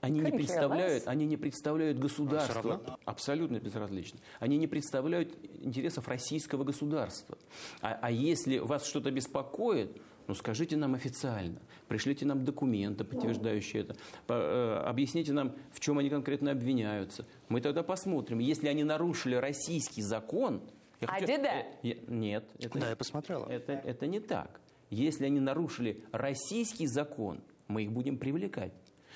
они 0.00 0.20
не 0.20 0.30
представляют, 0.30 1.08
они 1.08 1.26
не 1.26 1.36
представляют 1.36 1.98
государство. 1.98 2.98
Абсолютно 3.04 3.58
безразлично. 3.58 4.20
Они 4.38 4.56
не 4.58 4.66
представляют 4.66 5.34
интересов 5.60 6.06
российского 6.08 6.64
государства. 6.64 7.36
А, 7.80 7.98
а 8.00 8.10
если 8.10 8.58
вас 8.58 8.86
что-то 8.86 9.10
беспокоит, 9.10 10.00
ну 10.28 10.34
скажите 10.34 10.76
нам 10.76 10.94
официально, 10.94 11.60
пришлите 11.88 12.26
нам 12.26 12.44
документы, 12.44 13.04
подтверждающие 13.04 13.82
это, 13.82 13.96
э, 14.28 14.82
объясните 14.84 15.32
нам, 15.32 15.54
в 15.72 15.80
чем 15.80 15.98
они 15.98 16.10
конкретно 16.10 16.52
обвиняются. 16.52 17.26
Мы 17.48 17.60
тогда 17.60 17.82
посмотрим. 17.82 18.38
Если 18.38 18.68
они 18.68 18.84
нарушили 18.84 19.34
российский 19.34 20.02
закон... 20.02 20.62
Я 21.00 21.08
хочу... 21.08 21.26
I 21.26 21.28
did 21.28 21.42
that. 21.42 21.64
Я... 21.82 21.94
Нет. 22.08 22.44
Это, 22.58 22.78
да, 22.78 22.90
я 22.90 22.96
посмотрела. 22.96 23.46
Это, 23.48 23.72
это 23.72 24.06
не 24.06 24.20
так. 24.20 24.60
Если 24.90 25.26
они 25.26 25.40
нарушили 25.40 26.04
российский 26.12 26.86
закон, 26.86 27.42
мы 27.68 27.84
их 27.84 27.92
будем 27.92 28.18
привлекать. 28.18 28.72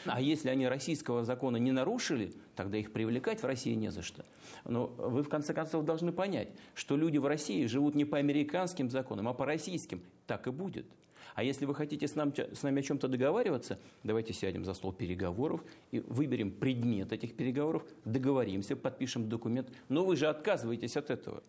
А 0.06 0.20
если 0.20 0.48
они 0.48 0.66
российского 0.66 1.24
закона 1.24 1.56
не 1.56 1.72
нарушили, 1.72 2.32
тогда 2.56 2.78
их 2.78 2.92
привлекать 2.92 3.42
в 3.42 3.46
России 3.46 3.74
не 3.74 3.90
за 3.90 4.02
что. 4.02 4.24
Но 4.64 4.86
вы, 4.86 5.22
в 5.22 5.28
конце 5.28 5.52
концов, 5.54 5.84
должны 5.84 6.12
понять, 6.12 6.48
что 6.74 6.96
люди 6.96 7.18
в 7.18 7.26
России 7.26 7.66
живут 7.66 7.94
не 7.94 8.04
по 8.04 8.18
американским 8.18 8.90
законам, 8.90 9.28
а 9.28 9.34
по 9.34 9.46
российским. 9.46 10.02
Так 10.26 10.46
и 10.46 10.50
будет. 10.50 10.86
А 11.34 11.42
если 11.42 11.64
вы 11.64 11.74
хотите 11.74 12.08
с 12.08 12.14
нами, 12.14 12.32
с 12.54 12.62
нами 12.62 12.80
о 12.80 12.82
чем-то 12.82 13.08
договариваться, 13.08 13.78
давайте 14.02 14.32
сядем 14.32 14.64
за 14.64 14.74
стол 14.74 14.92
переговоров 14.92 15.62
и 15.90 16.00
выберем 16.00 16.50
предмет 16.50 17.12
этих 17.12 17.34
переговоров, 17.34 17.84
договоримся, 18.04 18.76
подпишем 18.76 19.28
документ. 19.28 19.70
Но 19.88 20.04
вы 20.04 20.16
же 20.16 20.26
отказываетесь 20.26 20.96
от 20.96 21.10
этого. 21.10 21.42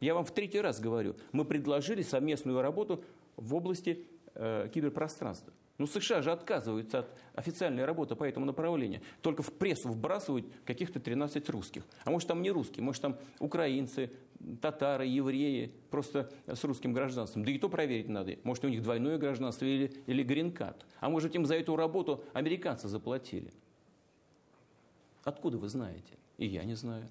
Я 0.00 0.14
вам 0.14 0.24
в 0.24 0.32
третий 0.32 0.60
раз 0.60 0.80
говорю, 0.80 1.16
мы 1.32 1.44
предложили 1.44 2.02
совместную 2.02 2.62
работу 2.62 3.04
в 3.36 3.54
области 3.54 4.06
э, 4.34 4.68
киберпространства. 4.72 5.52
Ну, 5.80 5.86
США 5.86 6.20
же 6.20 6.30
отказываются 6.30 6.98
от 6.98 7.08
официальной 7.34 7.86
работы 7.86 8.14
по 8.14 8.24
этому 8.24 8.44
направлению. 8.44 9.00
Только 9.22 9.42
в 9.42 9.50
прессу 9.50 9.88
вбрасывают 9.88 10.44
каких-то 10.66 11.00
13 11.00 11.48
русских. 11.48 11.86
А 12.04 12.10
может, 12.10 12.28
там 12.28 12.42
не 12.42 12.50
русские, 12.50 12.84
может, 12.84 13.00
там 13.00 13.16
украинцы, 13.38 14.10
татары, 14.60 15.06
евреи, 15.06 15.72
просто 15.90 16.30
с 16.46 16.62
русским 16.64 16.92
гражданством. 16.92 17.46
Да 17.46 17.50
и 17.50 17.58
то 17.58 17.70
проверить 17.70 18.10
надо. 18.10 18.36
Может, 18.42 18.66
у 18.66 18.68
них 18.68 18.82
двойное 18.82 19.16
гражданство 19.16 19.64
или, 19.64 19.90
или 20.04 20.22
грин-карт. 20.22 20.84
А 21.00 21.08
может, 21.08 21.34
им 21.34 21.46
за 21.46 21.54
эту 21.54 21.74
работу 21.76 22.24
американцы 22.34 22.86
заплатили. 22.86 23.50
Откуда 25.24 25.56
вы 25.56 25.70
знаете? 25.70 26.12
И 26.36 26.44
я 26.44 26.64
не 26.64 26.74
знаю. 26.74 27.08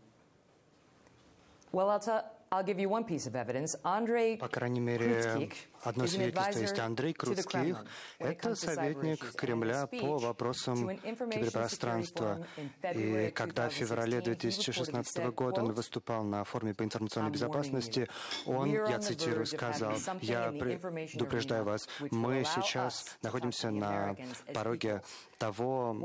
Well, 1.71 1.89
I'll, 1.89 2.23
I'll 2.51 2.63
give 2.63 2.79
you 2.79 2.87
one 2.87 3.03
piece 3.03 3.25
of 3.25 3.33
evidence. 3.33 3.75
Andrei 3.83 4.37
По 4.37 4.47
крайней 4.47 4.79
мере, 4.79 5.49
Одно 5.83 6.07
свидетельство 6.07 6.59
есть 6.59 6.79
Андрей 6.79 7.13
Крутских. 7.13 7.85
Это 8.19 8.55
советник 8.55 9.35
Кремля 9.35 9.87
по 9.87 10.17
вопросам 10.17 10.97
киберпространства. 10.97 12.45
И 12.93 13.31
когда 13.35 13.69
в 13.69 13.73
феврале 13.73 14.21
2016 14.21 15.17
года 15.33 15.61
он 15.61 15.73
выступал 15.73 16.23
на 16.23 16.43
форуме 16.43 16.73
по 16.73 16.83
информационной 16.83 17.31
безопасности, 17.31 18.07
он, 18.45 18.71
я 18.71 18.99
цитирую, 18.99 19.45
сказал, 19.45 19.93
«Я 20.21 20.51
предупреждаю 20.51 21.63
вас, 21.63 21.87
мы 22.11 22.43
сейчас 22.43 23.17
находимся 23.21 23.71
на 23.71 24.15
пороге 24.53 25.01
того, 25.37 25.97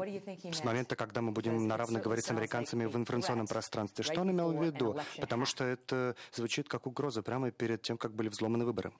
с 0.53 0.65
момента, 0.65 0.97
когда 0.97 1.21
мы 1.21 1.33
будем 1.33 1.67
на 1.67 1.77
равных 1.77 2.03
говорить 2.03 2.25
с 2.25 2.31
американцами 2.31 2.87
в 2.87 2.97
информационном 2.97 3.47
пространстве. 3.47 4.05
Что 4.05 4.21
он 4.21 4.31
имел 4.31 4.53
в 4.53 4.63
виду? 4.63 4.97
Потому 5.19 5.45
что 5.45 5.65
это 5.65 6.15
звучит 6.33 6.69
как 6.69 6.87
угроза 6.87 7.23
прямо 7.23 7.51
перед 7.51 7.83
тем, 7.83 7.99
как 7.99 8.15
были 8.15 8.29
взломаны 8.29 8.65
выборы. 8.65 8.93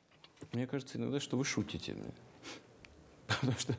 Мне 0.53 0.67
кажется 0.67 0.99
иногда, 0.99 1.21
что 1.21 1.37
вы 1.37 1.45
шутите. 1.45 1.97
Потому 3.27 3.53
что 3.59 3.75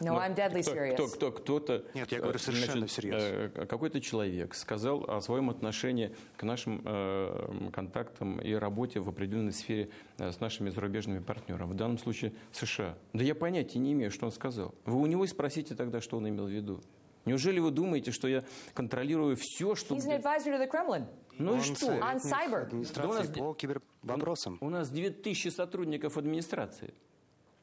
No, 0.00 0.16
I'm 0.16 0.34
deadly 0.34 0.62
serious. 0.62 0.94
Кто, 0.94 1.08
кто, 1.08 1.30
кто-то, 1.30 1.84
Нет, 1.92 2.10
я 2.10 2.20
говорю 2.20 2.38
совершенно 2.38 2.72
значит, 2.72 2.90
всерьез. 2.90 3.22
Э, 3.22 3.66
какой-то 3.66 4.00
человек 4.00 4.54
сказал 4.54 5.04
о 5.04 5.20
своем 5.20 5.50
отношении 5.50 6.14
к 6.38 6.42
нашим 6.42 6.80
э, 6.84 7.70
контактам 7.70 8.40
и 8.40 8.54
работе 8.54 9.00
в 9.00 9.08
определенной 9.10 9.52
сфере 9.52 9.90
э, 10.16 10.32
с 10.32 10.40
нашими 10.40 10.70
зарубежными 10.70 11.18
партнерами, 11.18 11.72
в 11.72 11.74
данном 11.74 11.98
случае 11.98 12.32
США. 12.52 12.96
Да 13.12 13.22
я 13.22 13.34
понятия 13.34 13.78
не 13.78 13.92
имею, 13.92 14.10
что 14.10 14.24
он 14.24 14.32
сказал. 14.32 14.74
Вы 14.86 14.98
у 14.98 15.06
него 15.06 15.26
спросите 15.26 15.74
тогда, 15.74 16.00
что 16.00 16.16
он 16.16 16.28
имел 16.28 16.46
в 16.46 16.50
виду. 16.50 16.80
Неужели 17.26 17.58
вы 17.58 17.70
думаете, 17.70 18.10
что 18.10 18.26
я 18.26 18.42
контролирую 18.72 19.36
все, 19.36 19.74
что... 19.74 19.94
He's 19.94 20.06
an 20.06 20.22
advisor 20.22 20.46
to 20.46 20.58
the 20.58 20.70
Kremlin. 20.70 21.04
Ну 21.40 21.56
и 21.56 21.60
что? 21.60 21.86
On 21.86 22.16
cyber. 22.16 22.92
Да 22.94 23.08
у 23.08 23.12
нас, 23.12 23.28
по 23.28 23.54
кибервопросам. 23.54 24.58
У 24.60 24.70
нас 24.70 24.90
2000 24.90 25.48
сотрудников 25.48 26.16
администрации. 26.18 26.92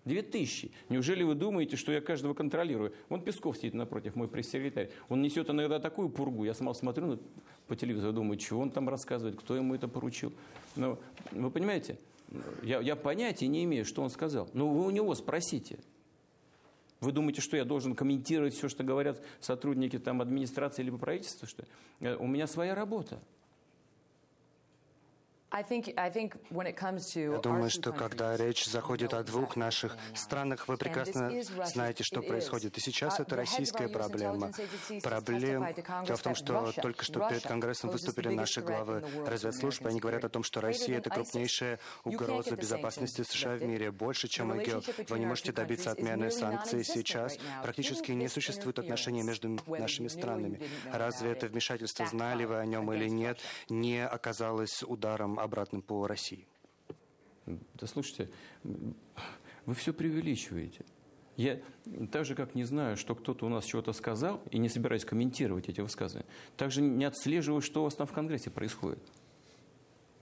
2000. 0.05 0.71
Неужели 0.89 1.23
вы 1.23 1.35
думаете, 1.35 1.75
что 1.75 1.91
я 1.91 2.01
каждого 2.01 2.33
контролирую? 2.33 2.93
Вон 3.09 3.21
Песков 3.21 3.57
сидит 3.57 3.73
напротив, 3.73 4.15
мой 4.15 4.27
пресс-секретарь. 4.27 4.89
Он 5.09 5.21
несет 5.21 5.49
иногда 5.49 5.79
такую 5.79 6.09
пургу. 6.09 6.45
Я 6.45 6.53
сама 6.53 6.73
смотрю 6.73 7.19
по 7.67 7.75
телевизору, 7.75 8.13
думаю, 8.13 8.37
чего 8.37 8.61
он 8.61 8.71
там 8.71 8.89
рассказывает, 8.89 9.37
кто 9.37 9.55
ему 9.55 9.75
это 9.75 9.87
поручил. 9.87 10.33
Но 10.75 10.97
вы 11.31 11.51
понимаете, 11.51 11.99
я, 12.63 12.79
я 12.79 12.95
понятия 12.95 13.47
не 13.47 13.63
имею, 13.65 13.85
что 13.85 14.01
он 14.01 14.09
сказал. 14.09 14.49
Но 14.53 14.69
вы 14.69 14.85
у 14.85 14.89
него 14.89 15.13
спросите. 15.13 15.79
Вы 16.99 17.11
думаете, 17.11 17.41
что 17.41 17.57
я 17.57 17.63
должен 17.63 17.93
комментировать 17.93 18.55
все, 18.55 18.69
что 18.69 18.83
говорят 18.83 19.21
сотрудники 19.39 19.99
там, 19.99 20.21
администрации 20.21 20.81
либо 20.81 20.97
правительства? 20.97 21.47
Что? 21.47 21.63
Э, 21.99 22.15
у 22.15 22.25
меня 22.25 22.47
своя 22.47 22.73
работа. 22.73 23.21
Я 25.49 27.37
думаю, 27.37 27.69
что 27.69 27.93
когда 27.93 28.35
речь 28.35 28.65
заходит 28.65 29.13
о 29.13 29.23
двух 29.23 29.55
наших 29.55 29.95
странах, 30.13 30.67
вы 30.67 30.75
прекрасно 30.75 31.31
знаете, 31.65 32.03
что 32.03 32.21
происходит. 32.21 32.77
И 32.77 32.81
сейчас 32.81 33.19
uh, 33.19 33.21
это 33.21 33.37
российская 33.37 33.87
проблема. 33.87 34.51
Проблема 35.01 35.71
в 35.73 36.21
том, 36.21 36.35
что 36.35 36.73
только 36.73 37.05
что 37.05 37.27
перед 37.29 37.43
Конгрессом 37.43 37.89
выступили 37.91 38.33
наши 38.33 38.61
главы 38.61 39.05
разведслужб, 39.25 39.85
и 39.85 39.87
они 39.87 40.01
говорят 40.01 40.25
о 40.25 40.29
том, 40.29 40.43
что 40.43 40.59
Россия— 40.59 40.97
это 40.99 41.09
крупнейшая 41.09 41.79
угроза 42.03 42.57
безопасности 42.57 43.23
США 43.23 43.55
в 43.55 43.63
мире, 43.63 43.91
больше, 43.91 44.27
чем 44.27 44.53
ИГИЛ. 44.59 44.83
Вы 45.07 45.19
не 45.19 45.25
можете 45.25 45.53
добиться 45.53 45.91
отмены 45.91 46.29
санкций 46.29 46.83
сейчас. 46.83 47.37
Практически 47.63 48.11
не 48.11 48.27
существует 48.27 48.79
отношений 48.79 49.23
между 49.23 49.57
нашими 49.67 50.09
странами. 50.09 50.59
Разве 50.91 51.31
это 51.31 51.47
вмешательство, 51.47 52.05
знали 52.05 52.43
вы 52.43 52.57
о 52.57 52.65
нем 52.65 52.91
или 52.91 53.07
нет, 53.07 53.39
не 53.69 54.05
оказалось 54.05 54.83
ударом 54.83 55.36
обратным 55.43 55.81
по 55.81 56.07
России. 56.07 56.47
Да 57.45 57.87
слушайте, 57.87 58.29
вы 58.63 59.73
все 59.75 59.93
преувеличиваете. 59.93 60.85
Я 61.37 61.61
так 62.11 62.25
же, 62.25 62.33
как 62.33 62.55
не 62.55 62.63
знаю, 62.63 62.97
что 62.97 63.13
кто-то 63.13 63.45
у 63.45 63.49
нас 63.49 63.63
чего-то 63.63 63.93
сказал, 63.93 64.41
и 64.49 64.57
не 64.57 64.69
собираюсь 64.69 65.05
комментировать 65.05 65.69
эти 65.69 65.81
высказывания, 65.81 66.25
также 66.57 66.81
не 66.81 67.05
отслеживаю, 67.05 67.61
что 67.61 67.81
у 67.81 67.83
вас 67.83 67.95
там 67.95 68.07
в 68.07 68.11
Конгрессе 68.11 68.49
происходит. 68.49 68.99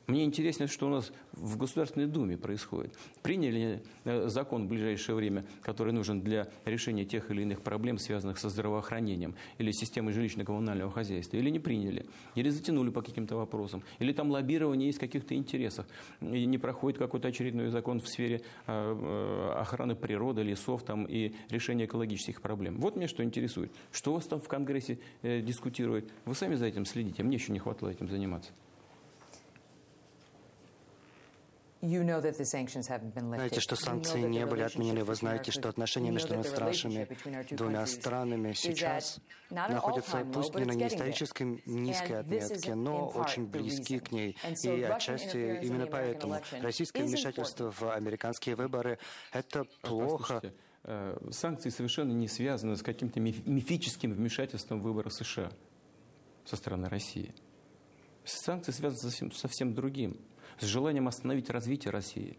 Мне 0.07 0.23
интересно, 0.23 0.67
что 0.67 0.85
у 0.85 0.89
нас 0.89 1.11
в 1.33 1.57
Государственной 1.57 2.05
Думе 2.05 2.37
происходит. 2.37 2.93
Приняли 3.23 3.81
э, 4.03 4.27
закон 4.27 4.65
в 4.65 4.69
ближайшее 4.69 5.15
время, 5.15 5.45
который 5.61 5.93
нужен 5.93 6.21
для 6.21 6.47
решения 6.65 7.05
тех 7.05 7.31
или 7.31 7.41
иных 7.41 7.61
проблем, 7.61 7.97
связанных 7.97 8.37
со 8.37 8.49
здравоохранением 8.49 9.33
или 9.57 9.71
системой 9.71 10.13
жилищно-коммунального 10.13 10.91
хозяйства, 10.91 11.37
или 11.37 11.49
не 11.49 11.59
приняли, 11.59 12.05
или 12.35 12.49
затянули 12.49 12.91
по 12.91 13.01
каким-то 13.01 13.35
вопросам, 13.35 13.81
или 13.97 14.13
там 14.13 14.29
лоббирование 14.29 14.91
в 14.91 14.99
каких-то 14.99 15.33
интересах, 15.33 15.87
и 16.21 16.45
не 16.45 16.59
проходит 16.59 16.99
какой-то 16.99 17.29
очередной 17.29 17.69
закон 17.69 17.99
в 17.99 18.07
сфере 18.07 18.41
э, 18.67 18.71
э, 18.71 19.59
охраны 19.59 19.95
природы, 19.95 20.43
лесов 20.43 20.83
там, 20.83 21.05
и 21.05 21.33
решения 21.49 21.85
экологических 21.85 22.41
проблем. 22.41 22.79
Вот 22.79 22.95
меня 22.95 23.07
что 23.07 23.23
интересует. 23.23 23.71
Что 23.91 24.11
у 24.11 24.15
вас 24.15 24.27
там 24.27 24.39
в 24.39 24.47
Конгрессе 24.47 24.99
дискутирует? 25.23 26.11
Вы 26.25 26.35
сами 26.35 26.53
за 26.53 26.67
этим 26.67 26.85
следите, 26.85 27.23
мне 27.23 27.37
еще 27.37 27.51
не 27.51 27.59
хватало 27.59 27.89
этим 27.89 28.07
заниматься. 28.07 28.51
Знаете, 33.35 33.59
что 33.59 33.75
санкции 33.75 34.21
не 34.21 34.45
были 34.45 34.61
отменены. 34.61 35.03
Вы 35.03 35.15
знаете, 35.15 35.51
что 35.51 35.69
отношения 35.69 36.11
между 36.11 36.35
нашими 36.35 37.07
двумя 37.51 37.85
странами 37.85 38.53
сейчас 38.53 39.19
находятся 39.49 40.25
пусть 40.33 40.55
не 40.55 40.65
на 40.65 40.87
исторической 40.87 41.61
низкой 41.65 42.19
отметке, 42.19 42.75
но 42.75 43.07
очень 43.07 43.45
близки 43.45 43.99
к 43.99 44.11
ней. 44.11 44.37
И 44.63 44.81
отчасти 44.83 45.59
именно 45.61 45.87
поэтому 45.87 46.41
российское 46.61 47.03
вмешательство 47.03 47.71
в 47.71 47.83
американские 47.93 48.55
выборы– 48.55 48.97
это 49.31 49.65
плохо. 49.81 50.41
Э, 50.87 51.17
санкции 51.31 51.69
совершенно 51.69 52.11
не 52.11 52.27
связаны 52.27 52.75
с 52.75 52.83
каким-то 52.83 53.19
мифическим 53.19 54.13
вмешательством 54.13 54.81
в 54.81 54.83
выборы 54.83 55.09
США 55.09 55.51
со 56.45 56.55
стороны 56.55 56.89
России. 56.89 57.33
Санкции 58.23 58.71
связаны 58.71 59.01
совсем, 59.01 59.31
совсем 59.31 59.73
другим 59.73 60.19
с 60.59 60.65
желанием 60.65 61.07
остановить 61.07 61.49
развитие 61.49 61.91
России, 61.91 62.37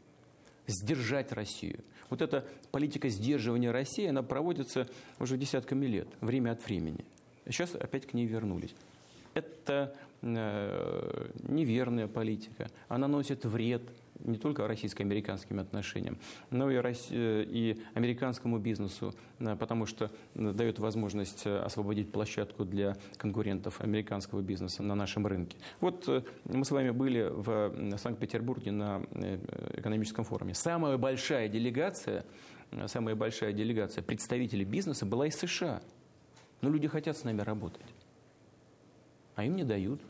сдержать 0.67 1.33
Россию. 1.33 1.81
Вот 2.11 2.23
эта 2.23 2.47
политика 2.71 3.09
сдерживания 3.09 3.71
России, 3.71 4.07
она 4.07 4.23
проводится 4.23 4.89
уже 5.19 5.37
десятками 5.37 5.87
лет, 5.87 6.09
время 6.21 6.53
от 6.53 6.65
времени. 6.65 7.05
Сейчас 7.47 7.75
опять 7.75 8.07
к 8.07 8.15
ней 8.15 8.27
вернулись. 8.27 8.75
Это 9.35 9.95
э, 10.23 11.31
неверная 11.49 12.09
политика. 12.09 12.71
Она 12.89 13.07
носит 13.07 13.45
вред 13.45 13.83
не 14.21 14.39
только 14.39 14.67
российско-американским 14.67 15.61
отношениям, 15.61 16.19
но 16.51 16.71
и, 16.71 16.77
э, 16.77 17.45
и 17.49 17.83
американскому 17.95 18.59
бизнесу, 18.59 19.15
э, 19.39 19.57
потому 19.57 19.87
что 19.87 20.11
э, 20.35 20.53
дает 20.53 20.79
возможность 20.79 21.47
освободить 21.47 22.11
площадку 22.13 22.65
для 22.65 22.97
конкурентов 23.17 23.81
американского 23.81 24.41
бизнеса 24.41 24.83
на 24.83 24.95
нашем 24.95 25.27
рынке. 25.27 25.57
Вот 25.81 26.09
мы 26.45 26.65
с 26.65 26.71
вами 26.71 26.91
были 26.91 27.29
в 27.31 27.99
Санкт-Петербурге 27.99 28.73
на 28.73 29.03
экономическом 29.75 30.25
форуме. 30.25 30.55
Самая 30.55 30.97
большая 30.97 31.49
делегация, 31.49 32.25
самая 32.87 33.15
большая 33.15 33.53
делегация 33.53 34.03
представителей 34.03 34.65
бизнеса 34.65 35.07
была 35.07 35.27
из 35.27 35.37
США. 35.37 35.83
Но 36.61 36.71
люди 36.71 36.89
хотят 36.89 37.17
с 37.17 37.25
нами 37.25 37.43
работать. 37.43 37.83
А 39.35 39.45
им 39.45 39.57
не 39.57 39.65
дают. 39.65 40.01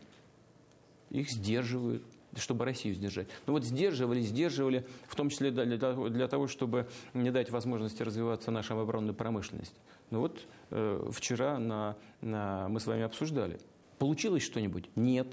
Их 1.11 1.30
сдерживают 1.30 2.04
чтобы 2.41 2.64
Россию 2.64 2.95
сдержать. 2.95 3.28
Ну 3.47 3.53
вот 3.53 3.64
сдерживали, 3.64 4.20
сдерживали, 4.20 4.87
в 5.07 5.14
том 5.14 5.30
числе 5.30 5.51
для, 5.51 5.78
того, 5.78 6.09
для 6.09 6.28
того, 6.28 6.47
чтобы 6.47 6.87
не 7.14 7.30
дать 7.30 7.51
возможности 7.51 8.03
развиваться 8.03 8.51
нашей 8.51 8.80
оборонной 8.80 9.14
промышленности. 9.14 9.76
Ну 10.11 10.20
вот 10.20 10.41
э, 10.70 11.09
вчера 11.12 11.59
на, 11.59 11.97
на, 12.20 12.68
мы 12.68 12.80
с 12.80 12.87
вами 12.87 13.03
обсуждали. 13.03 13.59
Получилось 13.99 14.43
что-нибудь? 14.43 14.89
Нет. 14.95 15.28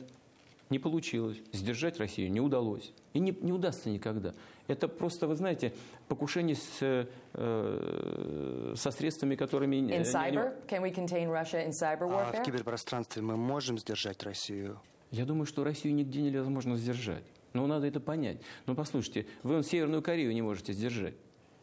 Не 0.70 0.80
получилось. 0.80 1.38
Сдержать 1.52 2.00
Россию 2.00 2.32
не 2.32 2.40
удалось. 2.40 2.94
И 3.14 3.20
не, 3.20 3.36
не 3.42 3.52
удастся 3.52 3.90
никогда. 3.90 4.34
Это 4.68 4.88
просто, 4.88 5.28
вы 5.28 5.36
знаете, 5.36 5.74
покушение 6.08 6.56
с, 6.56 7.08
э, 7.34 8.74
со 8.76 8.92
средствами, 8.92 9.36
которыми... 9.36 9.76
In 9.76 10.04
cyber? 10.04 10.54
Can 10.68 10.82
we 10.82 10.92
contain 10.92 11.28
Russia 11.30 11.64
in 11.64 11.72
cyber 11.72 12.08
warfare? 12.08 12.38
А 12.38 12.42
в 12.42 12.44
киберпространстве 12.44 13.22
мы 13.22 13.36
можем 13.36 13.78
сдержать 13.78 14.24
Россию? 14.24 14.80
Я 15.14 15.26
думаю, 15.26 15.46
что 15.46 15.64
Россию 15.64 15.94
нигде 15.94 16.24
невозможно 16.24 16.76
сдержать. 16.76 17.24
Но 17.54 17.68
надо 17.68 17.86
это 17.86 18.00
понять. 18.00 18.42
Но 18.66 18.74
послушайте, 18.74 19.28
вы 19.44 19.54
вон 19.54 19.64
Северную 19.64 20.02
Корею 20.02 20.34
не 20.34 20.42
можете 20.42 20.74
сдержать. 20.74 21.14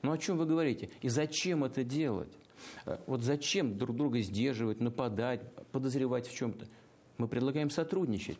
Ну 0.02 0.12
о 0.12 0.18
чем 0.18 0.38
вы 0.38 0.46
говорите? 0.46 0.88
И 1.02 1.08
зачем 1.08 1.64
это 1.64 1.82
делать? 1.82 2.32
Э, 2.86 2.98
вот 3.08 3.22
зачем 3.22 3.76
друг 3.76 3.96
друга 3.96 4.20
сдерживать, 4.20 4.78
нападать, 4.78 5.42
подозревать 5.72 6.28
в 6.28 6.32
чем-то? 6.34 6.68
Мы 7.18 7.26
предлагаем 7.26 7.70
сотрудничать. 7.70 8.38